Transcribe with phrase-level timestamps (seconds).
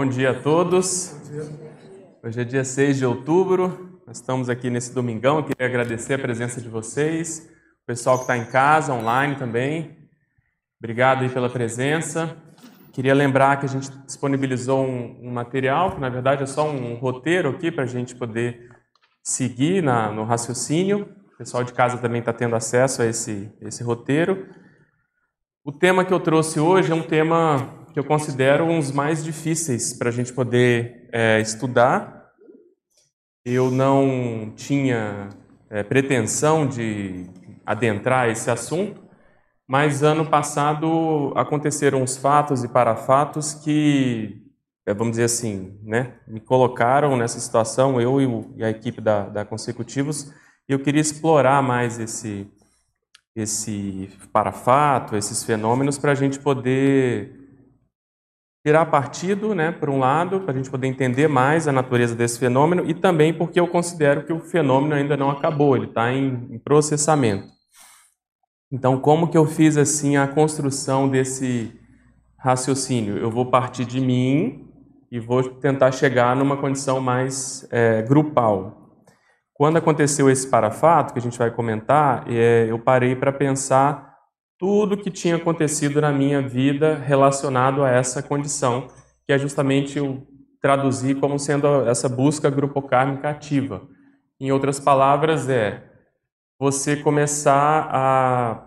[0.00, 1.14] Bom dia a todos.
[2.24, 4.00] Hoje é dia 6 de outubro.
[4.06, 5.36] Nós estamos aqui nesse domingão.
[5.36, 7.50] Eu queria agradecer a presença de vocês,
[7.82, 10.08] o pessoal que está em casa, online também.
[10.78, 12.34] Obrigado aí pela presença.
[12.94, 16.94] Queria lembrar que a gente disponibilizou um, um material, que na verdade é só um
[16.94, 18.70] roteiro aqui para a gente poder
[19.22, 21.14] seguir na, no raciocínio.
[21.34, 24.48] O pessoal de casa também está tendo acesso a esse, esse roteiro.
[25.62, 29.92] O tema que eu trouxe hoje é um tema que eu considero dos mais difíceis
[29.92, 32.30] para a gente poder é, estudar.
[33.44, 35.28] Eu não tinha
[35.68, 37.26] é, pretensão de
[37.64, 39.02] adentrar esse assunto,
[39.66, 44.42] mas ano passado aconteceram uns fatos e parafatos que,
[44.86, 49.00] é, vamos dizer assim, né, me colocaram nessa situação, eu e, o, e a equipe
[49.00, 50.32] da, da Consecutivos,
[50.68, 52.48] e eu queria explorar mais esse,
[53.34, 57.39] esse parafato, esses fenômenos, para a gente poder
[58.64, 62.38] tirar partido, né, por um lado, para a gente poder entender mais a natureza desse
[62.38, 66.48] fenômeno e também porque eu considero que o fenômeno ainda não acabou, ele está em,
[66.50, 67.48] em, processamento.
[68.70, 71.72] Então, como que eu fiz assim a construção desse
[72.38, 73.16] raciocínio?
[73.16, 74.68] Eu vou partir de mim
[75.10, 78.76] e vou tentar chegar numa condição mais é, grupal.
[79.54, 84.09] Quando aconteceu esse parafato que a gente vai comentar, é, eu parei para pensar
[84.60, 88.88] tudo que tinha acontecido na minha vida relacionado a essa condição,
[89.24, 90.26] que é justamente eu
[90.60, 93.88] traduzir como sendo essa busca grupocármica ativa.
[94.38, 95.82] Em outras palavras, é
[96.58, 98.62] você começar a,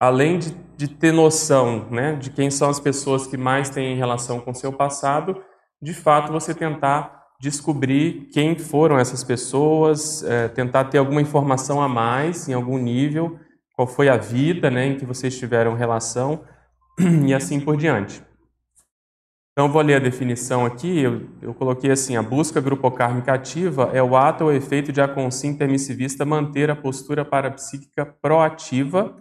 [0.00, 4.40] além de, de ter noção né, de quem são as pessoas que mais têm relação
[4.40, 5.44] com o seu passado,
[5.80, 11.88] de fato você tentar descobrir quem foram essas pessoas, é, tentar ter alguma informação a
[11.88, 13.38] mais em algum nível
[13.78, 16.44] qual foi a vida né, em que vocês tiveram relação
[17.24, 18.20] e assim por diante.
[19.52, 20.98] Então, vou ler a definição aqui.
[20.98, 25.06] Eu, eu coloquei assim: a busca grupocármica ativa é o ato ou efeito de a
[25.06, 29.16] consim permissivista manter a postura parapsíquica proativa,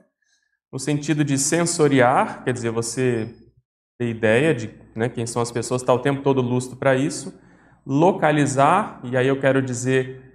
[0.73, 3.31] no sentido de sensoriar, quer dizer, você
[3.99, 7.39] ter ideia de né, quem são as pessoas, está o tempo todo lustro para isso,
[7.85, 10.26] localizar, e aí eu quero dizer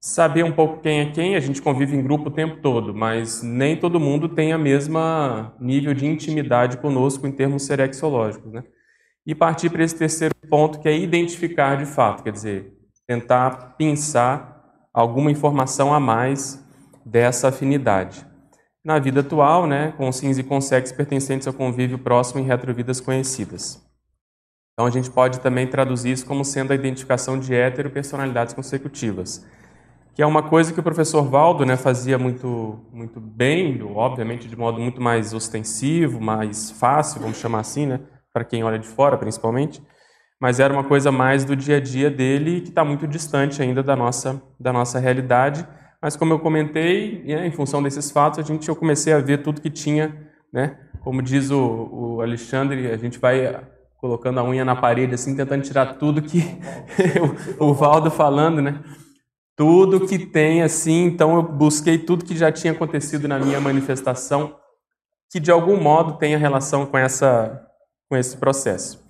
[0.00, 3.42] saber um pouco quem é quem, a gente convive em grupo o tempo todo, mas
[3.42, 8.64] nem todo mundo tem a mesma nível de intimidade conosco em termos serexológicos, né?
[9.26, 12.72] E partir para esse terceiro ponto, que é identificar de fato, quer dizer,
[13.06, 16.64] tentar pensar alguma informação a mais
[17.04, 18.26] dessa afinidade.
[18.82, 23.86] Na vida atual, né, com sims e consex pertencentes ao convívio próximo em retrovidas conhecidas.
[24.72, 29.46] Então a gente pode também traduzir isso como sendo a identificação de heteropersonalidades consecutivas
[30.14, 34.56] que é uma coisa que o professor Valdo né, fazia muito, muito bem, obviamente de
[34.56, 38.00] modo muito mais ostensivo, mais fácil, vamos chamar assim, né,
[38.32, 39.82] para quem olha de fora principalmente,
[40.40, 43.82] mas era uma coisa mais do dia a dia dele que está muito distante ainda
[43.82, 45.66] da nossa, da nossa realidade.
[46.00, 49.42] Mas como eu comentei, né, em função desses fatos, a gente, eu comecei a ver
[49.42, 50.16] tudo que tinha,
[50.50, 53.60] né, como diz o, o Alexandre, a gente vai
[53.98, 56.42] colocando a unha na parede, assim, tentando tirar tudo que
[57.60, 58.80] o, o Valdo falando, né?
[59.60, 64.56] Tudo que tem assim, então eu busquei tudo que já tinha acontecido na minha manifestação
[65.30, 67.68] que de algum modo tenha relação com essa
[68.08, 69.06] com esse processo.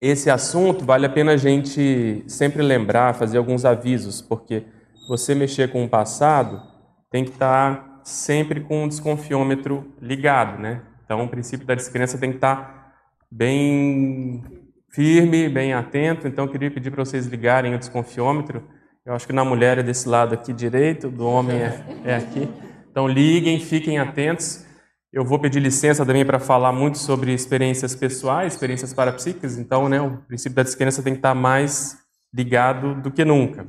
[0.00, 4.64] Esse assunto vale a pena a gente sempre lembrar, fazer alguns avisos, porque
[5.10, 6.62] você mexer com o passado
[7.10, 10.80] tem que estar sempre com o desconfiômetro ligado, né?
[11.04, 12.94] Então, o princípio da descrença tem que estar
[13.30, 14.42] bem
[14.90, 16.26] firme, bem atento.
[16.26, 18.72] Então, eu queria pedir para vocês ligarem o desconfiômetro
[19.04, 22.48] eu acho que na mulher é desse lado aqui direito, do homem é, é aqui.
[22.90, 24.64] Então liguem, fiquem atentos.
[25.12, 29.58] Eu vou pedir licença também para falar muito sobre experiências pessoais, experiências parapsíquicas.
[29.58, 31.98] Então, né, o princípio da descrença tem que estar mais
[32.32, 33.68] ligado do que nunca.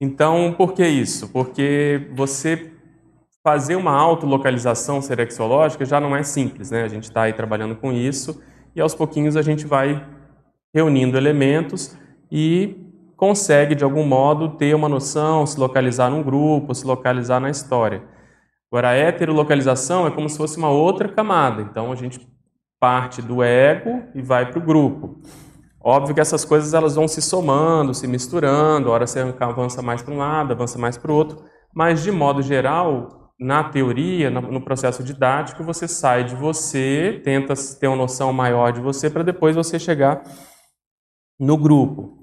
[0.00, 1.28] Então, por que isso?
[1.28, 2.72] Porque você
[3.44, 6.82] fazer uma autolocalização serexológica já não é simples, né?
[6.82, 8.42] A gente está aí trabalhando com isso
[8.74, 10.04] e aos pouquinhos a gente vai
[10.74, 11.96] reunindo elementos
[12.30, 12.91] e
[13.22, 18.02] consegue, de algum modo, ter uma noção, se localizar num grupo, se localizar na história.
[18.68, 21.62] Agora, a heterolocalização é como se fosse uma outra camada.
[21.62, 22.28] Então, a gente
[22.80, 25.20] parte do ego e vai para o grupo.
[25.80, 30.02] Óbvio que essas coisas elas vão se somando, se misturando, a hora você avança mais
[30.02, 34.60] para um lado, avança mais para o outro, mas de modo geral, na teoria, no
[34.60, 39.54] processo didático, você sai de você, tenta ter uma noção maior de você para depois
[39.54, 40.24] você chegar
[41.38, 42.21] no grupo.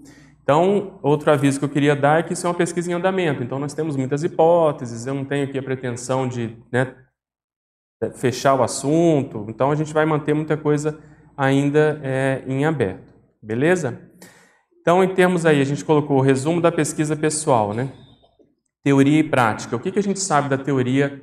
[0.49, 3.43] Então, outro aviso que eu queria dar é que isso é uma pesquisa em andamento.
[3.43, 6.95] Então, nós temos muitas hipóteses, eu não tenho aqui a pretensão de né,
[8.15, 9.45] fechar o assunto.
[9.47, 10.97] Então, a gente vai manter muita coisa
[11.37, 13.13] ainda é em aberto.
[13.39, 14.01] Beleza?
[14.81, 17.93] Então, em termos aí, a gente colocou o resumo da pesquisa pessoal, né?
[18.83, 19.75] Teoria e prática.
[19.75, 21.21] O que, que a gente sabe da teoria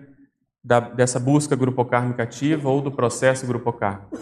[0.62, 4.16] da, dessa busca grupocármica ativa ou do processo grupocármico?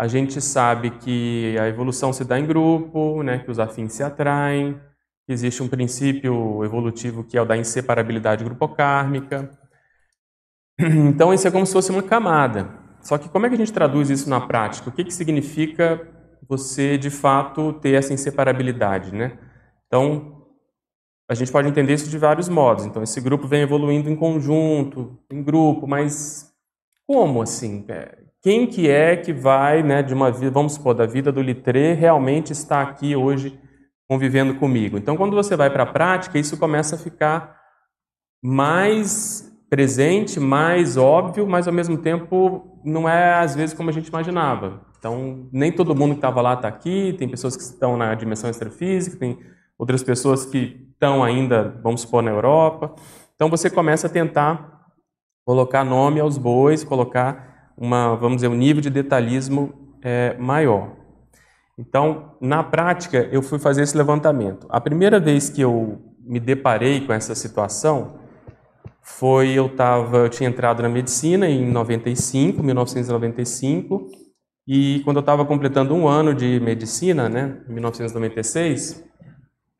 [0.00, 4.02] A gente sabe que a evolução se dá em grupo, né, que os afins se
[4.02, 4.80] atraem,
[5.26, 9.50] que existe um princípio evolutivo que é o da inseparabilidade grupocármica.
[10.80, 12.70] Então, isso é como se fosse uma camada.
[13.02, 14.88] Só que como é que a gente traduz isso na prática?
[14.88, 16.08] O que, que significa
[16.48, 19.38] você, de fato, ter essa inseparabilidade, né?
[19.86, 20.46] Então,
[21.28, 22.86] a gente pode entender isso de vários modos.
[22.86, 26.50] Então, esse grupo vem evoluindo em conjunto, em grupo, mas
[27.06, 27.84] como assim?
[27.86, 31.42] É, quem que é que vai, né, de uma vida, vamos supor, da vida do
[31.42, 33.58] litrê, realmente está aqui hoje
[34.08, 34.96] convivendo comigo?
[34.96, 37.58] Então, quando você vai para a prática, isso começa a ficar
[38.42, 44.08] mais presente, mais óbvio, mas ao mesmo tempo não é às vezes como a gente
[44.08, 44.80] imaginava.
[44.98, 48.50] Então, nem todo mundo que estava lá está aqui, tem pessoas que estão na dimensão
[48.50, 49.38] extrafísica, tem
[49.78, 52.94] outras pessoas que estão ainda, vamos supor, na Europa.
[53.34, 54.90] Então você começa a tentar
[55.46, 57.49] colocar nome aos bois, colocar
[57.80, 59.72] uma, vamos dizer, um nível de detalhismo
[60.02, 60.92] é, maior.
[61.78, 64.66] Então, na prática, eu fui fazer esse levantamento.
[64.68, 68.20] A primeira vez que eu me deparei com essa situação
[69.02, 74.06] foi eu tava, eu tinha entrado na medicina em 95, 1995,
[74.68, 79.02] e quando eu estava completando um ano de medicina, né, em 1996,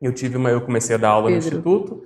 [0.00, 1.43] eu tive uma, eu comecei a dar aula Pedro.
[1.43, 2.02] no instituto.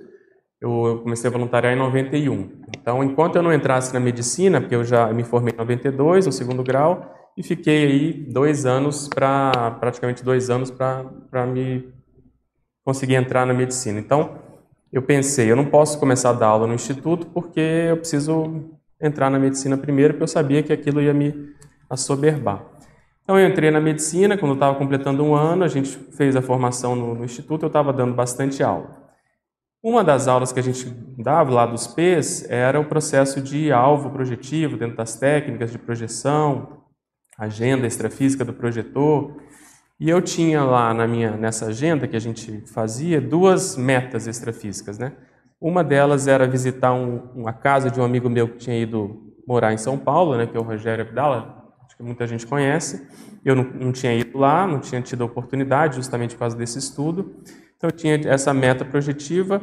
[0.61, 2.63] Eu comecei a voluntariar em 91.
[2.85, 6.31] Então, enquanto eu não entrasse na medicina, porque eu já me formei em 92, no
[6.31, 11.91] segundo grau, e fiquei aí dois anos para praticamente dois anos para me
[12.83, 13.99] conseguir entrar na medicina.
[13.99, 14.37] Então,
[14.93, 17.59] eu pensei, eu não posso começar a dar aula no instituto porque
[17.89, 18.69] eu preciso
[19.01, 21.55] entrar na medicina primeiro, porque eu sabia que aquilo ia me
[21.89, 22.63] assoberbar.
[23.23, 26.41] Então eu entrei na medicina, quando eu estava completando um ano, a gente fez a
[26.43, 29.04] formação no, no instituto, eu estava dando bastante aula.
[29.85, 34.09] Uma das aulas que a gente dava lá dos P's era o processo de alvo
[34.09, 36.81] projetivo, dentro das técnicas de projeção,
[37.37, 39.39] agenda extrafísica do projetor.
[39.99, 44.97] E eu tinha lá na minha, nessa agenda que a gente fazia duas metas extrafísicas.
[44.97, 45.11] Né?
[45.61, 49.71] Uma delas era visitar um, uma casa de um amigo meu que tinha ido morar
[49.71, 53.07] em São Paulo, né, que é o Rogério Abdala, acho que muita gente conhece.
[53.45, 56.79] Eu não, não tinha ido lá, não tinha tido a oportunidade, justamente por causa desse
[56.79, 57.35] estudo.
[57.77, 59.61] Então, eu tinha essa meta projetiva,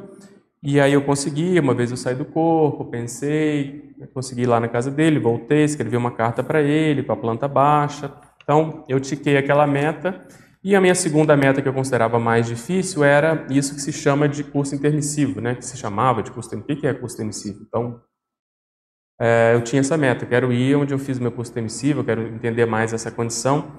[0.63, 1.59] e aí eu consegui.
[1.59, 5.97] Uma vez eu saí do corpo, pensei, consegui ir lá na casa dele, voltei, escrevi
[5.97, 8.13] uma carta para ele, para a planta baixa.
[8.43, 10.21] Então, eu tiquei aquela meta.
[10.65, 14.29] E a minha segunda meta, que eu considerava mais difícil, era isso que se chama
[14.29, 15.57] de curso intermissivo, né?
[15.57, 16.79] que se chamava de curso intermissivo.
[16.79, 17.65] O que é curso intermissivo?
[17.67, 18.01] Então,
[19.21, 22.05] é, eu tinha essa meta, eu quero ir onde eu fiz meu curso emissivo, eu
[22.05, 23.73] quero entender mais essa condição.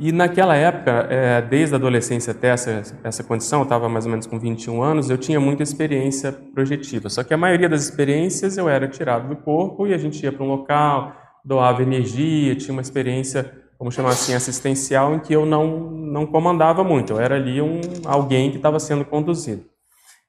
[0.00, 4.10] E naquela época, é, desde a adolescência até essa, essa condição, eu estava mais ou
[4.10, 7.08] menos com 21 anos, eu tinha muita experiência projetiva.
[7.08, 10.30] Só que a maioria das experiências eu era tirado do corpo e a gente ia
[10.30, 15.44] para um local, doava energia, tinha uma experiência, vamos chamar assim, assistencial, em que eu
[15.44, 19.64] não, não comandava muito, eu era ali um, alguém que estava sendo conduzido.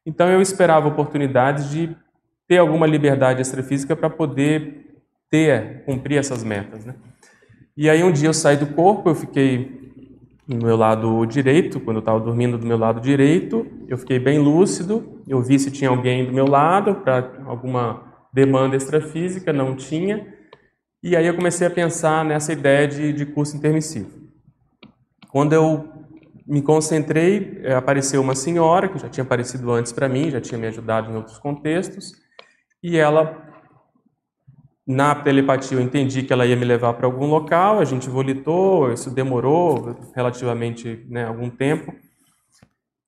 [0.03, 1.95] Então eu esperava oportunidades de
[2.47, 6.83] ter alguma liberdade extrafísica para poder ter, cumprir essas metas.
[6.85, 6.95] Né?
[7.81, 9.93] E aí um dia eu saí do corpo, eu fiquei
[10.45, 14.37] no meu lado direito, quando eu estava dormindo do meu lado direito, eu fiquei bem
[14.37, 20.27] lúcido, eu vi se tinha alguém do meu lado para alguma demanda extrafísica, não tinha.
[21.01, 24.11] E aí eu comecei a pensar nessa ideia de, de curso intermissivo.
[25.29, 25.87] Quando eu
[26.45, 30.59] me concentrei, eh, apareceu uma senhora que já tinha aparecido antes para mim, já tinha
[30.59, 32.11] me ajudado em outros contextos,
[32.83, 33.48] e ela,
[34.89, 38.91] na telepatia, eu entendi que ela ia me levar para algum local, a gente volitou,
[38.91, 41.93] isso demorou relativamente né, algum tempo.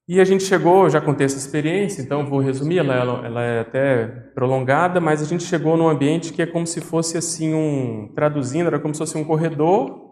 [0.08, 4.06] E a gente chegou, já contei essa experiência, então vou resumir, ela, ela, é até
[4.36, 8.68] prolongada, mas a gente chegou num ambiente que é como se fosse assim um, traduzindo,
[8.68, 10.12] era como se fosse um corredor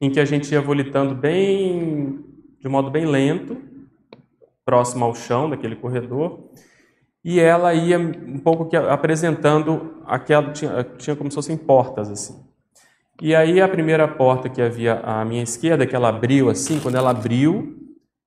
[0.00, 2.20] em que a gente ia volitando bem,
[2.60, 3.56] de modo bem lento,
[4.64, 6.48] próximo ao chão daquele corredor
[7.24, 12.42] e ela ia um pouco que apresentando aquela tinha, tinha como se fossem portas assim.
[13.20, 16.96] E aí a primeira porta que havia à minha esquerda, que ela abriu assim, quando
[16.96, 17.78] ela abriu,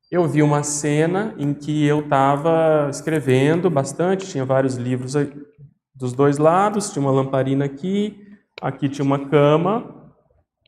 [0.09, 5.13] eu vi uma cena em que eu estava escrevendo bastante, tinha vários livros
[5.93, 8.25] dos dois lados, tinha uma lamparina aqui,
[8.61, 10.13] aqui tinha uma cama,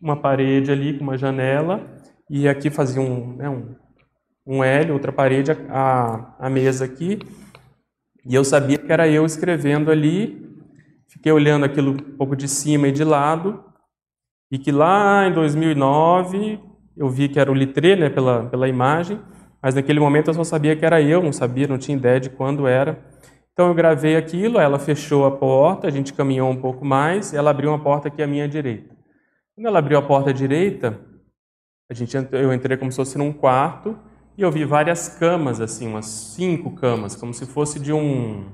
[0.02, 1.82] uma parede ali com uma janela,
[2.30, 3.76] e aqui fazia um, né, um,
[4.46, 7.20] um L, outra parede, a, a mesa aqui,
[8.26, 10.48] e eu sabia que era eu escrevendo ali,
[11.08, 13.64] fiquei olhando aquilo um pouco de cima e de lado,
[14.52, 16.60] e que lá em 2009
[16.96, 19.20] eu vi que era o Litré, né, pela, pela imagem,
[19.62, 22.30] mas naquele momento eu só sabia que era eu, não sabia, não tinha ideia de
[22.30, 23.04] quando era.
[23.54, 27.50] Então eu gravei aquilo, ela fechou a porta, a gente caminhou um pouco mais, ela
[27.50, 28.96] abriu uma porta aqui à minha direita.
[29.56, 31.00] Quando ela abriu a porta direita,
[31.90, 33.98] a gente, eu entrei como se fosse num quarto
[34.38, 38.46] e eu vi várias camas, assim, umas cinco camas, como se fosse de um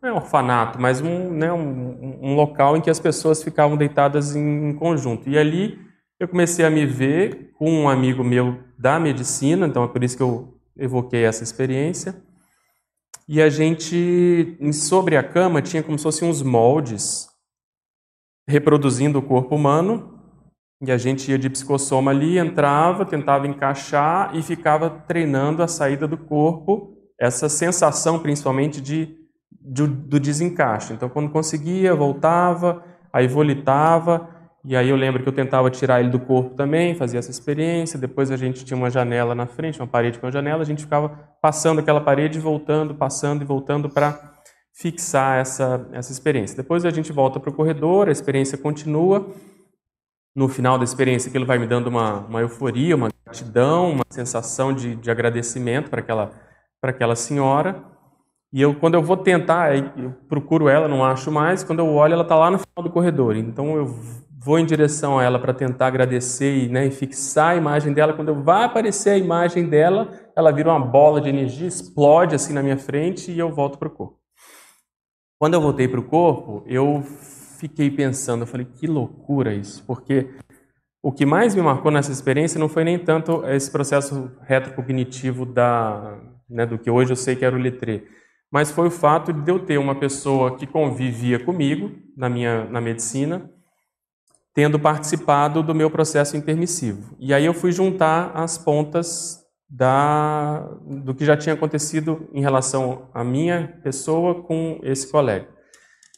[0.00, 3.76] não é um orfanato, mas um, né, um, um, local em que as pessoas ficavam
[3.76, 5.28] deitadas em, em conjunto.
[5.28, 5.76] E ali
[6.20, 10.16] eu comecei a me ver com um amigo meu da medicina, então é por isso
[10.16, 12.14] que eu evoquei essa experiência.
[13.26, 17.28] E a gente, sobre a cama, tinha como se fossem uns moldes
[18.48, 20.17] reproduzindo o corpo humano.
[20.80, 26.06] E a gente ia de psicossoma ali, entrava, tentava encaixar e ficava treinando a saída
[26.06, 29.16] do corpo, essa sensação principalmente de
[29.68, 30.92] do, do desencaixe.
[30.92, 32.82] Então, quando conseguia, voltava,
[33.12, 34.28] aí volitava,
[34.64, 37.98] e aí eu lembro que eu tentava tirar ele do corpo também, fazia essa experiência.
[37.98, 40.82] Depois a gente tinha uma janela na frente, uma parede com uma janela, a gente
[40.82, 41.08] ficava
[41.40, 44.18] passando aquela parede, voltando, passando e voltando para
[44.74, 46.56] fixar essa, essa experiência.
[46.56, 49.28] Depois a gente volta para o corredor, a experiência continua.
[50.38, 54.72] No final da experiência, aquilo vai me dando uma, uma euforia, uma gratidão, uma sensação
[54.72, 56.30] de, de agradecimento para aquela,
[56.80, 57.82] para aquela senhora.
[58.52, 61.64] E eu, quando eu vou tentar, eu procuro ela, não acho mais.
[61.64, 63.34] Quando eu olho, ela está lá no final do corredor.
[63.34, 63.86] Então eu
[64.38, 68.12] vou em direção a ela para tentar agradecer e, né, e, fixar a imagem dela.
[68.12, 72.52] Quando eu vai aparecer a imagem dela, ela vira uma bola de energia, explode assim
[72.52, 74.20] na minha frente e eu volto para o corpo.
[75.36, 77.02] Quando eu voltei para o corpo, eu
[77.58, 80.28] fiquei pensando, eu falei, que loucura isso, porque
[81.02, 86.18] o que mais me marcou nessa experiência não foi nem tanto esse processo retrocognitivo da,
[86.48, 88.04] né, do que hoje eu sei que era o letrê,
[88.50, 92.80] mas foi o fato de eu ter uma pessoa que convivia comigo na minha na
[92.80, 93.50] medicina,
[94.54, 97.14] tendo participado do meu processo intermissivo.
[97.20, 100.60] E aí eu fui juntar as pontas da,
[101.04, 105.57] do que já tinha acontecido em relação à minha pessoa com esse colega.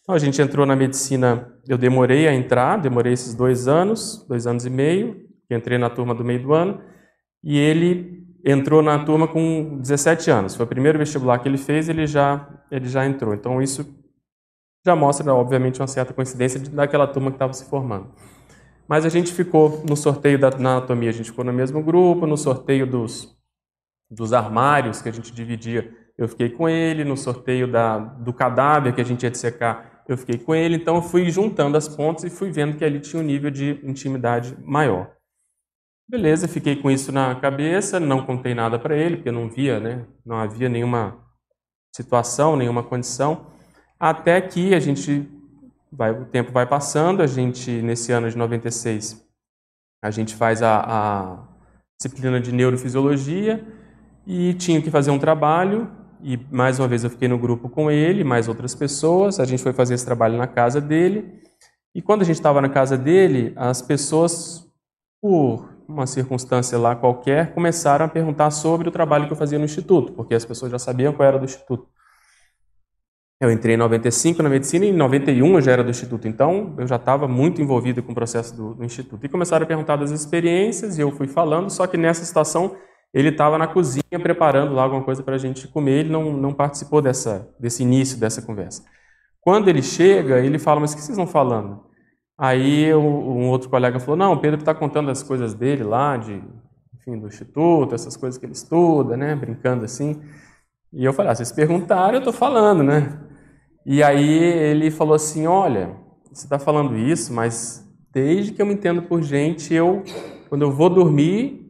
[0.03, 4.47] Então a gente entrou na medicina, eu demorei a entrar, demorei esses dois anos, dois
[4.47, 6.81] anos e meio, entrei na turma do meio do ano,
[7.45, 10.55] e ele entrou na turma com 17 anos.
[10.55, 13.35] Foi o primeiro vestibular que ele fez, ele já ele já entrou.
[13.35, 13.85] Então isso
[14.85, 18.09] já mostra, obviamente, uma certa coincidência daquela turma que estava se formando.
[18.89, 22.37] Mas a gente ficou no sorteio da anatomia, a gente ficou no mesmo grupo, no
[22.37, 23.37] sorteio dos,
[24.11, 28.95] dos armários que a gente dividia, eu fiquei com ele, no sorteio da, do cadáver
[28.95, 30.77] que a gente ia dissecar, eu fiquei com ele.
[30.77, 33.81] Então eu fui juntando as pontas e fui vendo que ali tinha um nível de
[33.83, 35.11] intimidade maior.
[36.09, 40.07] Beleza, fiquei com isso na cabeça, não contei nada para ele, porque não via, né?
[40.27, 41.25] Não havia nenhuma
[41.95, 43.47] situação, nenhuma condição.
[43.99, 45.29] Até que a gente
[45.93, 49.29] vai, o tempo vai passando, a gente nesse ano de 96
[50.03, 51.49] a gente faz a, a
[52.01, 53.63] disciplina de neurofisiologia
[54.27, 55.91] e tinha que fazer um trabalho
[56.23, 59.41] e mais uma vez eu fiquei no grupo com ele, mais outras pessoas.
[59.41, 61.41] A gente foi fazer esse trabalho na casa dele.
[61.95, 64.67] E quando a gente estava na casa dele, as pessoas,
[65.21, 69.65] por uma circunstância lá qualquer, começaram a perguntar sobre o trabalho que eu fazia no
[69.65, 71.89] Instituto, porque as pessoas já sabiam qual era do Instituto.
[73.41, 76.75] Eu entrei em 95 na medicina e em 91 eu já era do Instituto, então
[76.79, 79.25] eu já estava muito envolvido com o processo do, do, Instituto.
[79.25, 82.77] E começaram a perguntar das experiências e eu fui falando, só que nessa situação
[83.13, 86.53] ele estava na cozinha preparando lá alguma coisa para a gente comer, ele não, não
[86.53, 88.85] participou dessa, desse início dessa conversa.
[89.41, 91.91] Quando ele chega, ele fala, mas o que vocês estão falando?
[92.43, 96.43] Aí um outro colega falou: Não, o Pedro está contando as coisas dele lá, de,
[96.95, 99.37] enfim, do instituto, essas coisas que ele estuda, né?
[99.37, 100.23] Brincando assim.
[100.91, 103.21] E eu falei: ah, Vocês perguntaram, eu estou falando, né?
[103.85, 105.95] E aí ele falou assim: Olha,
[106.33, 110.03] você está falando isso, mas desde que eu me entendo por gente, eu,
[110.49, 111.70] quando eu vou dormir,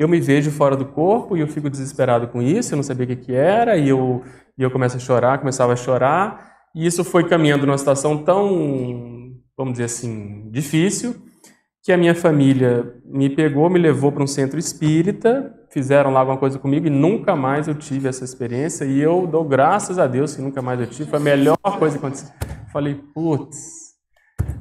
[0.00, 3.04] eu me vejo fora do corpo e eu fico desesperado com isso, eu não sabia
[3.04, 4.22] o que, que era, e eu,
[4.56, 9.20] e eu começo a chorar, começava a chorar, e isso foi caminhando numa situação tão
[9.60, 11.16] vamos dizer assim, difícil,
[11.82, 16.38] que a minha família me pegou, me levou para um centro espírita, fizeram lá alguma
[16.38, 20.34] coisa comigo e nunca mais eu tive essa experiência e eu dou graças a Deus
[20.34, 22.28] que nunca mais eu tive, foi a melhor coisa que aconteceu.
[22.72, 23.89] Falei, putz.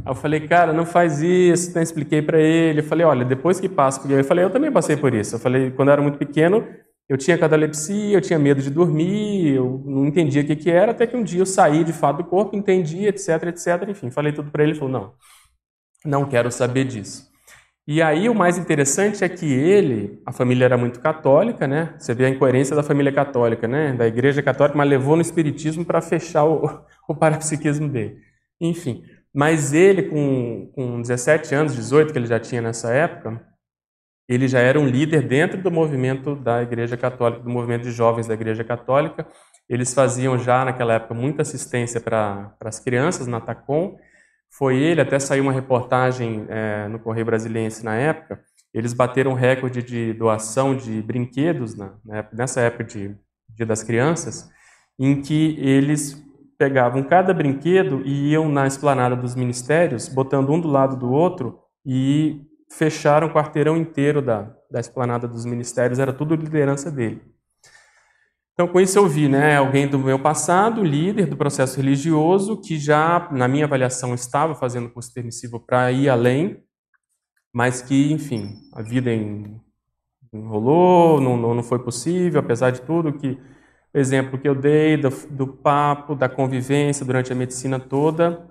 [0.05, 2.79] Aí eu falei, cara, não faz isso, então expliquei para ele.
[2.79, 5.35] Eu falei, olha, depois que passa, porque eu falei, eu também passei por isso.
[5.35, 6.65] Eu falei, quando eu era muito pequeno,
[7.09, 10.91] eu tinha catalepsia, eu tinha medo de dormir, eu não entendia o que, que era,
[10.91, 13.89] até que um dia eu saí de fato do corpo, entendi, etc, etc.
[13.89, 15.13] Enfim, falei tudo para ele, ele falou: não,
[16.05, 17.27] não quero saber disso.
[17.87, 21.95] E aí o mais interessante é que ele, a família era muito católica, né?
[21.97, 23.93] Você vê a incoerência da família católica, né?
[23.93, 28.17] Da igreja católica, mas levou no espiritismo para fechar o, o parapsiquismo dele.
[28.61, 33.45] Enfim, Mas ele, com, com 17 anos, 18 que ele já tinha nessa época,
[34.27, 38.27] ele já era um líder dentro do movimento da Igreja Católica, do movimento de jovens
[38.27, 39.27] da Igreja Católica.
[39.67, 43.97] Eles faziam já naquela época muita assistência para as crianças na TACOM.
[44.51, 48.39] Foi ele, até saiu uma reportagem é, no Correio Brasiliense na época.
[48.73, 51.93] Eles bateram recorde de doação de brinquedos na,
[52.31, 53.15] nessa época de
[53.49, 54.49] Dia das Crianças,
[54.97, 56.23] em que eles
[56.59, 61.57] pegavam cada brinquedo e iam na esplanada dos ministérios, botando um do lado do outro
[61.85, 67.21] e fecharam o quarteirão inteiro da, da esplanada dos ministérios, era tudo liderança dele.
[68.53, 72.77] Então, com isso eu vi né, alguém do meu passado, líder do processo religioso, que
[72.77, 76.61] já, na minha avaliação, estava fazendo curso permissivo para ir além,
[77.53, 79.11] mas que, enfim, a vida
[80.33, 83.39] enrolou, não, não foi possível, apesar de tudo que
[83.93, 88.47] exemplo que eu dei do, do papo, da convivência durante a medicina toda,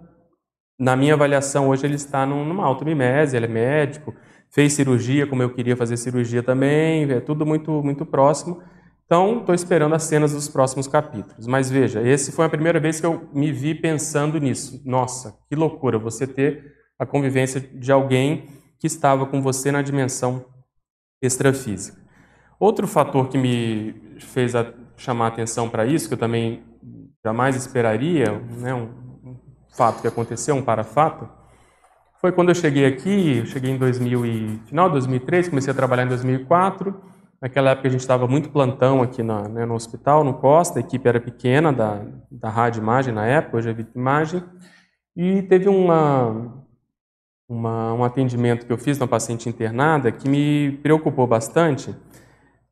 [0.79, 4.15] na minha avaliação, hoje ele está numa automimese, ele é médico,
[4.49, 8.63] fez cirurgia como eu queria fazer cirurgia também, é tudo muito, muito próximo.
[9.05, 11.47] Então, estou esperando as cenas dos próximos capítulos.
[11.47, 14.83] Mas veja, esse foi a primeira vez que eu me vi pensando nisso.
[14.85, 18.47] Nossa, que loucura você ter a convivência de alguém
[18.79, 20.45] que estava com você na dimensão
[21.23, 21.99] extrafísica.
[22.61, 26.63] Outro fator que me fez a chamar atenção para isso, que eu também
[27.25, 29.09] jamais esperaria, né, um,
[29.75, 31.29] fato que aconteceu, um parafato,
[32.21, 35.77] foi quando eu cheguei aqui, eu cheguei em 2000 e, final de 2003, comecei a
[35.77, 37.01] trabalhar em 2004.
[37.41, 40.83] Naquela época a gente estava muito plantão aqui na, né, no hospital, no Costa, a
[40.83, 44.43] equipe era pequena da, da Rádio Imagem na época, hoje é Vita Imagem,
[45.17, 46.65] e teve uma,
[47.49, 51.95] uma, um atendimento que eu fiz na paciente internada que me preocupou bastante,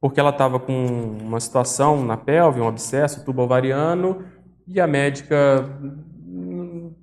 [0.06, 4.24] porque ela estava com uma situação na pelve, um abscesso, tubo ovariano,
[4.64, 5.68] e a médica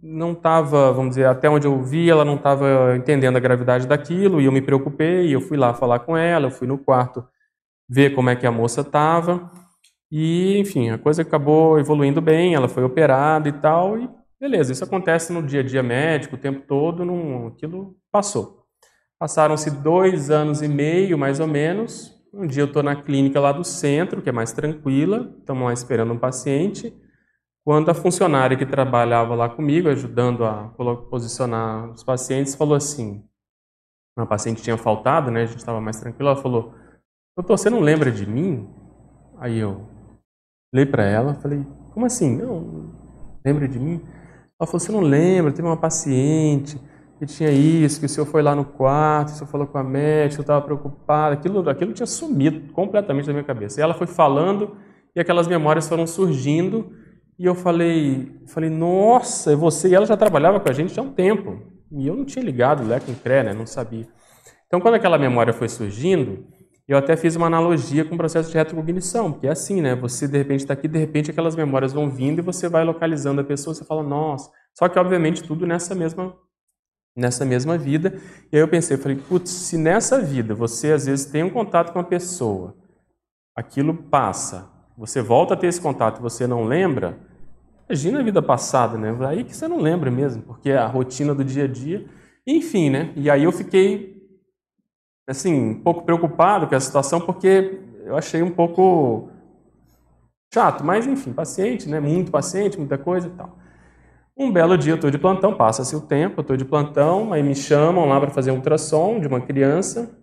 [0.02, 4.40] não estava, vamos dizer, até onde eu vi, ela não estava entendendo a gravidade daquilo,
[4.40, 7.28] e eu me preocupei, eu fui lá falar com ela, eu fui no quarto
[7.90, 9.52] ver como é que a moça estava,
[10.10, 14.86] e, enfim, a coisa acabou evoluindo bem, ela foi operada e tal, e beleza, isso
[14.86, 18.64] acontece no dia a dia médico, o tempo todo, não, aquilo passou.
[19.20, 23.52] Passaram-se dois anos e meio, mais ou menos, um dia eu estou na clínica lá
[23.52, 26.92] do centro, que é mais tranquila, estamos lá esperando um paciente,
[27.64, 30.74] quando a funcionária que trabalhava lá comigo, ajudando a
[31.10, 33.24] posicionar os pacientes, falou assim:
[34.18, 35.44] uma paciente tinha faltado, né?
[35.44, 36.30] A gente estava mais tranquilo.
[36.30, 36.74] Ela falou:
[37.38, 38.70] Doutor, você não lembra de mim?
[39.38, 39.88] Aí eu
[40.74, 42.36] olhei para ela, falei: Como assim?
[42.36, 42.94] Não,
[43.46, 44.02] lembra de mim?
[44.60, 45.54] Ela falou: Você não lembra?
[45.54, 46.78] Teve uma paciente
[47.26, 49.84] que tinha isso, que o senhor foi lá no quarto, o senhor falou com a
[49.84, 51.34] médica, eu estava preocupado.
[51.34, 53.80] Aquilo, aquilo tinha sumido completamente da minha cabeça.
[53.80, 54.76] E ela foi falando
[55.16, 56.92] e aquelas memórias foram surgindo.
[57.40, 61.04] E eu falei, falei, nossa, é você e ela já trabalhava com a gente há
[61.04, 61.62] um tempo.
[61.92, 63.54] E eu não tinha ligado Lé com Cré, né?
[63.54, 64.08] Não sabia.
[64.68, 66.46] Então, quando aquela memória foi surgindo,
[66.88, 69.96] eu até fiz uma analogia com o processo de retrocognição, porque é assim, né?
[69.96, 73.40] Você de repente está aqui, de repente aquelas memórias vão vindo e você vai localizando
[73.40, 74.50] a pessoa, você fala, nossa.
[74.78, 76.36] Só que, obviamente, tudo nessa mesma
[77.16, 78.20] nessa mesma vida.
[78.52, 81.92] E aí eu pensei, falei, putz, se nessa vida você às vezes tem um contato
[81.92, 82.76] com uma pessoa,
[83.56, 87.18] aquilo passa, você volta a ter esse contato e você não lembra,
[87.88, 89.16] imagina a vida passada, né?
[89.28, 92.06] Aí que você não lembra mesmo, porque é a rotina do dia a dia.
[92.46, 93.14] Enfim, né?
[93.16, 94.22] E aí eu fiquei,
[95.28, 99.30] assim, um pouco preocupado com a situação, porque eu achei um pouco
[100.54, 102.00] chato, mas enfim, paciente, né?
[102.00, 103.58] Muito paciente, muita coisa e tal.
[104.36, 107.44] Um belo dia eu estou de plantão, passa-se o tempo, eu estou de plantão, aí
[107.44, 110.20] me chamam lá para fazer um ultrassom de uma criança,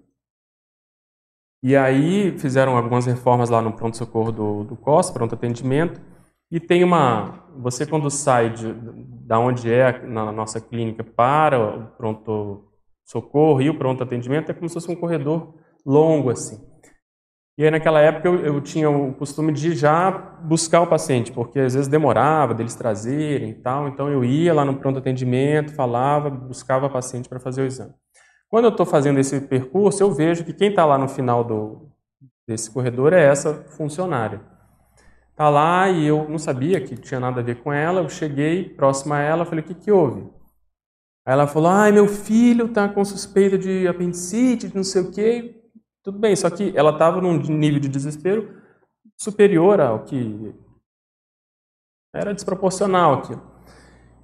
[1.63, 6.01] e aí fizeram algumas reformas lá no pronto-socorro do, do COS, pronto atendimento,
[6.51, 7.49] e tem uma...
[7.59, 8.73] Você quando sai de,
[9.27, 14.69] da onde é na nossa clínica para o pronto-socorro e o pronto atendimento, é como
[14.69, 15.55] se fosse um corredor
[15.87, 16.70] longo assim.
[17.59, 21.59] E aí naquela época eu, eu, tinha o costume de já buscar o paciente, porque
[21.59, 26.31] às vezes demorava deles trazerem e tal, então eu ia lá no pronto atendimento, falava,
[26.31, 27.93] buscava o paciente para fazer o exame.
[28.49, 31.91] Quando eu estou fazendo esse percurso, eu vejo que quem está lá no final do,
[32.49, 34.41] desse corredor é essa funcionária.
[35.31, 38.03] Está lá e eu não sabia que tinha nada a ver com ela.
[38.03, 40.23] Eu cheguei próximo a ela, falei: o que, que houve?
[41.25, 45.11] Aí ela falou: ai, meu filho está com suspeita de apendicite, de não sei o
[45.11, 45.60] quê.
[46.11, 48.57] Tudo bem, só que ela estava num nível de desespero
[49.17, 50.53] superior ao que
[52.13, 53.41] era desproporcional aquilo.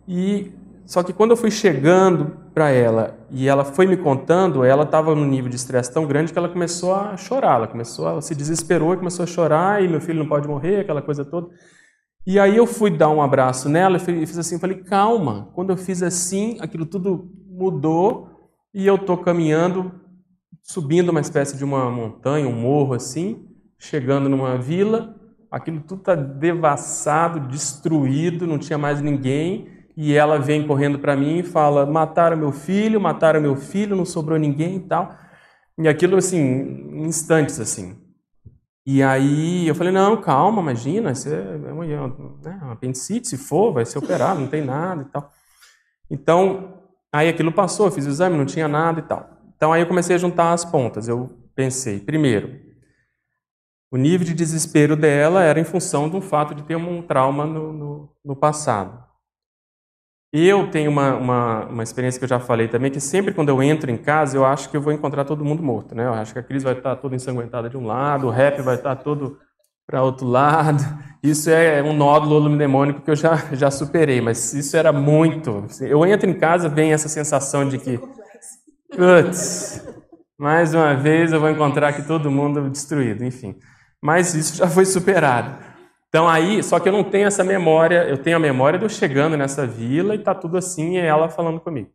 [0.08, 0.52] E
[0.84, 5.14] só que quando eu fui chegando para ela e ela foi me contando, ela estava
[5.14, 8.34] num nível de estresse tão grande que ela começou a chorar, ela começou, ela se
[8.34, 11.50] desesperou e começou a chorar e meu filho não pode morrer, aquela coisa toda.
[12.26, 15.52] E aí eu fui dar um abraço nela e fiz assim, falei, calma.
[15.54, 20.04] Quando eu fiz assim, aquilo tudo mudou e eu tô caminhando,
[20.66, 23.48] subindo uma espécie de uma montanha, um morro assim,
[23.78, 25.14] chegando numa vila,
[25.50, 29.68] aquilo tudo tá devassado, destruído, não tinha mais ninguém.
[29.96, 34.04] E ela vem correndo para mim e fala: mataram meu filho, mataram meu filho, não
[34.04, 35.16] sobrou ninguém e tal.
[35.78, 37.96] E aquilo assim, em instantes assim.
[38.84, 43.72] E aí eu falei, não, calma, imagina, isso é uma, né, uma apendicite, se for,
[43.72, 45.32] vai ser operado, não tem nada e tal.
[46.08, 49.35] Então, aí aquilo passou, fiz o exame, não tinha nada e tal.
[49.56, 51.08] Então aí eu comecei a juntar as pontas.
[51.08, 52.60] Eu pensei, primeiro,
[53.90, 57.72] o nível de desespero dela era em função do fato de ter um trauma no,
[57.72, 59.04] no, no passado.
[60.32, 63.62] Eu tenho uma, uma, uma, experiência que eu já falei também, que sempre quando eu
[63.62, 66.04] entro em casa, eu acho que eu vou encontrar todo mundo morto, né?
[66.04, 68.74] Eu acho que a Cris vai estar toda ensanguentada de um lado, o rap vai
[68.74, 69.38] estar todo
[69.86, 70.82] para outro lado.
[71.22, 75.64] Isso é um nódulo lumidemônico que eu já, já superei, mas isso era muito.
[75.80, 77.98] Eu entro em casa, vem essa sensação de que,
[78.96, 79.86] putz,
[80.38, 83.56] mais uma vez eu vou encontrar aqui todo mundo destruído, enfim.
[84.02, 85.62] Mas isso já foi superado.
[86.08, 88.88] Então aí, só que eu não tenho essa memória, eu tenho a memória de eu
[88.88, 91.90] chegando nessa vila e tá tudo assim e ela falando comigo.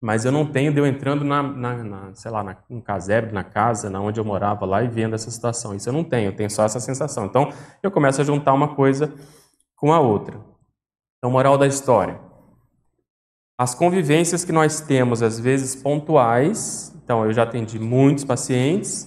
[0.00, 3.32] Mas eu não tenho de eu entrando na, na, na sei lá, na, um casebre,
[3.32, 5.74] na casa, na onde eu morava lá e vendo essa situação.
[5.74, 7.26] Isso eu não tenho, eu tenho só essa sensação.
[7.26, 9.12] Então eu começo a juntar uma coisa
[9.76, 10.40] com a outra.
[11.18, 12.18] Então, moral da história.
[13.60, 19.06] As convivências que nós temos, às vezes pontuais, então eu já atendi muitos pacientes,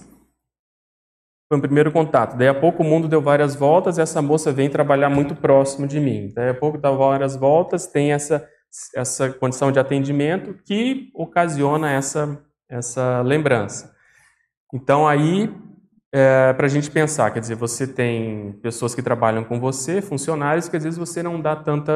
[1.48, 2.36] foi o primeiro contato.
[2.36, 5.88] Daí a pouco o mundo deu várias voltas e essa moça vem trabalhar muito próximo
[5.88, 6.32] de mim.
[6.32, 8.48] Daí a pouco dá várias voltas, tem essa,
[8.94, 12.40] essa condição de atendimento que ocasiona essa,
[12.70, 13.92] essa lembrança.
[14.72, 15.52] Então aí,
[16.16, 20.68] é, para a gente pensar, quer dizer, você tem pessoas que trabalham com você, funcionários,
[20.68, 21.92] que às vezes você não dá tanta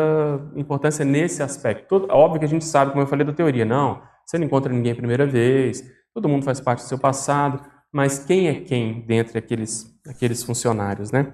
[0.57, 1.87] importância nesse aspecto.
[1.87, 4.73] Todo, óbvio que a gente sabe, como eu falei da teoria, não, você não encontra
[4.73, 9.07] ninguém a primeira vez, todo mundo faz parte do seu passado, mas quem é quem
[9.07, 11.33] dentre aqueles, aqueles funcionários, né?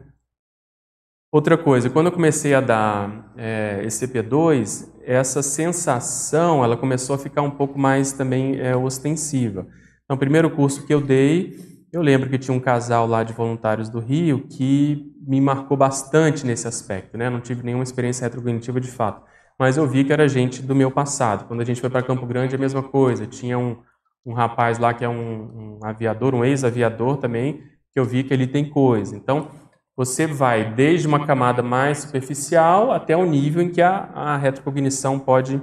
[1.33, 7.40] Outra coisa, quando eu comecei a dar é, ECP2, essa sensação ela começou a ficar
[7.40, 9.66] um pouco mais também é, ostensiva.
[10.05, 13.33] Então, o primeiro curso que eu dei, eu lembro que tinha um casal lá de
[13.33, 17.16] voluntários do Rio que me marcou bastante nesse aspecto.
[17.16, 17.30] Né?
[17.30, 19.22] Não tive nenhuma experiência retrocognitiva de fato,
[19.59, 21.46] mas eu vi que era gente do meu passado.
[21.46, 23.26] Quando a gente foi para Campo Grande, a mesma coisa.
[23.26, 23.76] Tinha um,
[24.26, 28.35] um rapaz lá que é um, um aviador, um ex-aviador também, que eu vi que
[28.35, 29.16] ele tem coisa.
[29.16, 29.48] Então,
[29.96, 35.18] você vai desde uma camada mais superficial até o nível em que a, a retrocognição
[35.18, 35.62] pode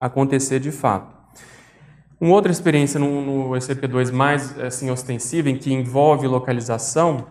[0.00, 1.21] acontecer de fato.
[2.22, 7.26] Uma outra experiência no, no ECP2 mais assim, ostensiva, em que envolve localização,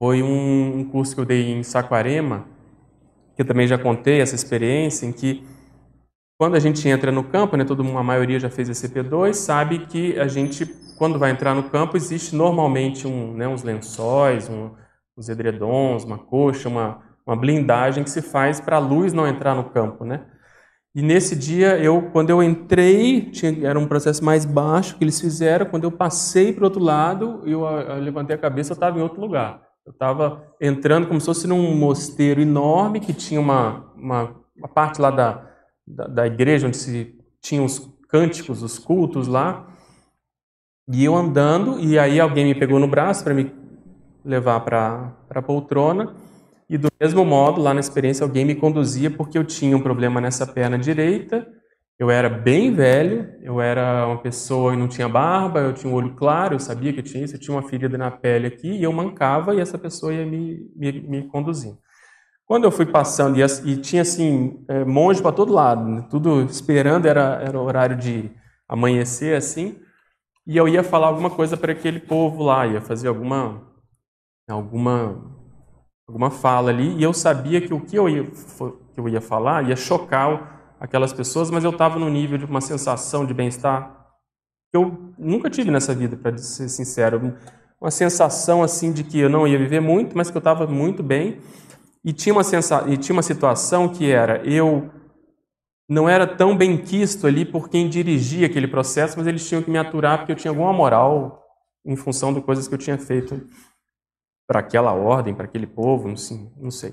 [0.00, 2.46] foi um, um curso que eu dei em Saquarema,
[3.34, 5.44] que eu também já contei essa experiência, em que
[6.38, 9.80] quando a gente entra no campo, né, todo mundo, a maioria já fez ECP2, sabe
[9.86, 14.70] que a gente, quando vai entrar no campo, existe normalmente um, né, uns lençóis, um,
[15.18, 19.56] uns edredons, uma coxa, uma, uma blindagem que se faz para a luz não entrar
[19.56, 20.26] no campo, né?
[20.94, 25.20] E nesse dia, eu, quando eu entrei, tinha, era um processo mais baixo que eles
[25.20, 25.66] fizeram.
[25.66, 29.02] Quando eu passei para o outro lado, eu, eu levantei a cabeça, eu estava em
[29.02, 29.62] outro lugar.
[29.86, 35.00] Eu estava entrando como se fosse num mosteiro enorme que tinha uma, uma, uma parte
[35.00, 35.48] lá da,
[35.86, 39.66] da, da igreja onde se tinham os cânticos, os cultos lá.
[40.92, 43.52] E eu andando, e aí alguém me pegou no braço para me
[44.24, 46.12] levar para a poltrona.
[46.70, 50.20] E do mesmo modo, lá na experiência, alguém me conduzia porque eu tinha um problema
[50.20, 51.44] nessa perna direita.
[51.98, 55.96] Eu era bem velho, eu era uma pessoa que não tinha barba, eu tinha um
[55.96, 58.68] olho claro, eu sabia que eu tinha isso, eu tinha uma ferida na pele aqui,
[58.70, 61.76] e eu mancava e essa pessoa ia me, me, me conduzindo.
[62.46, 66.06] Quando eu fui passando e, e tinha assim é, monge para todo lado, né?
[66.08, 68.30] tudo esperando era era o horário de
[68.68, 69.76] amanhecer assim,
[70.46, 73.60] e eu ia falar alguma coisa para aquele povo lá, ia fazer alguma
[74.48, 75.39] alguma
[76.10, 79.68] alguma fala ali, e eu sabia que o que eu ia que eu ia falar
[79.68, 83.96] ia chocar aquelas pessoas, mas eu estava no nível de uma sensação de bem-estar
[84.70, 87.34] que eu nunca tive nessa vida, para ser sincero,
[87.80, 91.02] uma sensação assim de que eu não ia viver muito, mas que eu estava muito
[91.02, 91.38] bem.
[92.04, 92.84] E tinha uma, sensa...
[92.88, 94.90] e tinha uma situação que era, eu
[95.88, 99.70] não era tão bem quisto ali por quem dirigia aquele processo, mas eles tinham que
[99.70, 101.42] me aturar porque eu tinha alguma moral
[101.84, 103.42] em função de coisas que eu tinha feito
[104.50, 106.92] para aquela ordem, para aquele povo, não sei, não sei.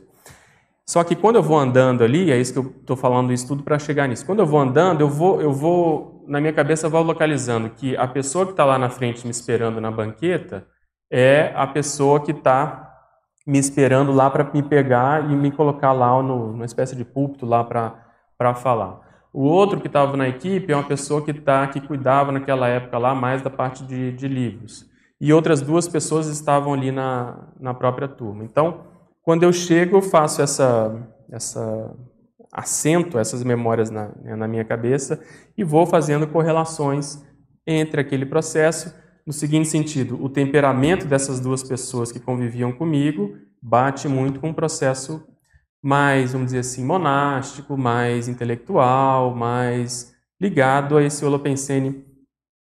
[0.88, 3.64] Só que quando eu vou andando ali, é isso que eu estou falando isso tudo
[3.64, 4.24] para chegar nisso.
[4.28, 8.08] Quando eu vou andando, eu vou, eu vou na minha cabeça vou localizando que a
[8.08, 10.68] pessoa que está lá na frente me esperando na banqueta
[11.12, 12.94] é a pessoa que está
[13.48, 17.44] me esperando lá para me pegar e me colocar lá no, numa espécie de púlpito
[17.44, 19.00] lá para falar.
[19.34, 23.00] O outro que estava na equipe é uma pessoa que, tá, que cuidava naquela época
[23.00, 24.86] lá mais da parte de, de livros.
[25.20, 28.44] E outras duas pessoas estavam ali na, na própria turma.
[28.44, 28.82] Então,
[29.22, 30.96] quando eu chego, eu faço essa,
[31.32, 31.96] essa
[32.52, 35.22] assento essas memórias na, né, na minha cabeça
[35.58, 37.22] e vou fazendo correlações
[37.66, 38.94] entre aquele processo
[39.26, 44.54] no seguinte sentido: o temperamento dessas duas pessoas que conviviam comigo bate muito com um
[44.54, 45.28] processo
[45.82, 52.07] mais, vamos dizer assim, monástico, mais intelectual, mais ligado a esse Holopensene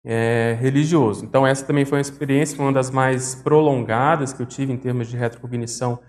[0.06, 1.26] é, religioso.
[1.26, 5.08] Então, essa também foi uma experiência, uma das mais prolongadas que eu tive em termos
[5.08, 6.00] de retrocognição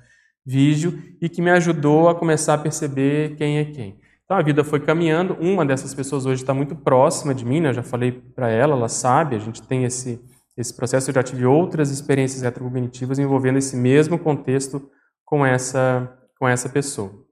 [0.45, 4.01] vídeo e que me ajudou a começar a perceber quem é quem.
[4.25, 5.35] Então, a vida foi caminhando.
[5.41, 7.69] Uma dessas pessoas hoje está muito próxima de mim, né?
[7.69, 10.21] eu já falei para ela, ela sabe, a gente tem esse,
[10.57, 11.11] esse processo.
[11.11, 14.91] Eu já tive outras experiências retrocognitivas envolvendo esse mesmo contexto
[15.25, 17.25] com essa com essa pessoa.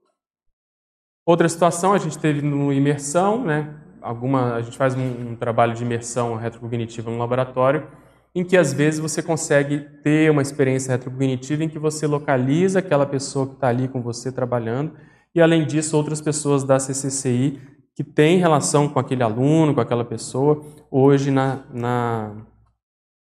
[1.26, 3.79] Outra situação a gente teve no imersão, né?
[4.02, 7.86] Alguma, a gente faz um, um trabalho de imersão retrocognitiva no laboratório,
[8.34, 13.06] em que às vezes você consegue ter uma experiência retrocognitiva em que você localiza aquela
[13.06, 14.92] pessoa que está ali com você trabalhando
[15.34, 17.60] e além disso outras pessoas da CCCI
[17.94, 22.32] que têm relação com aquele aluno, com aquela pessoa hoje na, na,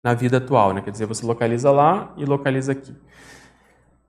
[0.05, 0.81] na vida atual, né?
[0.83, 2.95] Quer dizer, você localiza lá e localiza aqui.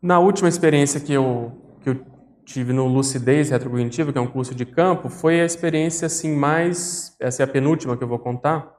[0.01, 1.51] Na última experiência que eu
[1.81, 2.16] que eu
[2.47, 7.13] tive no Lucidez Retrocognitiva, que é um curso de campo, foi a experiência assim mais,
[7.19, 8.73] essa é a penúltima que eu vou contar,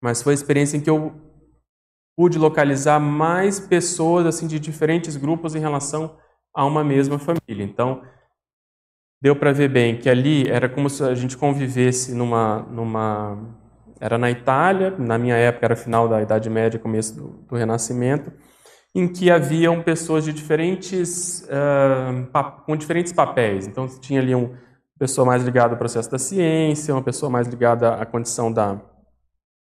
[0.00, 1.10] mas foi a experiência em que eu
[2.14, 6.18] pude localizar mais pessoas assim de diferentes grupos em relação
[6.54, 7.64] a uma mesma família.
[7.64, 8.02] Então,
[9.22, 13.38] deu para ver bem que ali era como se a gente convivesse numa numa
[13.98, 18.30] era na Itália, na minha época era final da Idade Média, começo do, do Renascimento
[18.94, 23.66] em que haviam pessoas de diferentes, uh, com diferentes papéis.
[23.66, 24.50] Então, tinha ali uma
[24.98, 28.80] pessoa mais ligada ao processo da ciência, uma pessoa mais ligada à condição da, da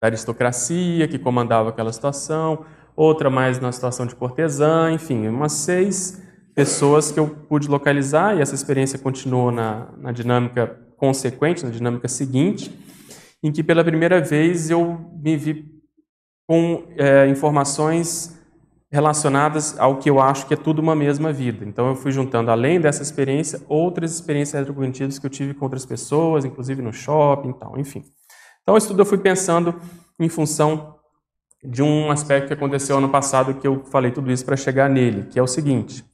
[0.08, 2.64] aristocracia, que comandava aquela situação,
[2.96, 6.20] outra mais na situação de cortesã, enfim, umas seis
[6.54, 12.08] pessoas que eu pude localizar, e essa experiência continuou na, na dinâmica consequente, na dinâmica
[12.08, 12.70] seguinte,
[13.42, 15.72] em que pela primeira vez eu me vi
[16.46, 18.38] com é, informações
[18.94, 21.64] relacionadas ao que eu acho que é tudo uma mesma vida.
[21.64, 25.84] Então eu fui juntando, além dessa experiência, outras experiências retrocognitivas que eu tive com outras
[25.84, 28.04] pessoas, inclusive no shopping e tal, enfim.
[28.62, 29.74] Então, isso tudo eu fui pensando
[30.18, 30.94] em função
[31.60, 35.24] de um aspecto que aconteceu ano passado que eu falei tudo isso para chegar nele,
[35.24, 36.04] que é o seguinte.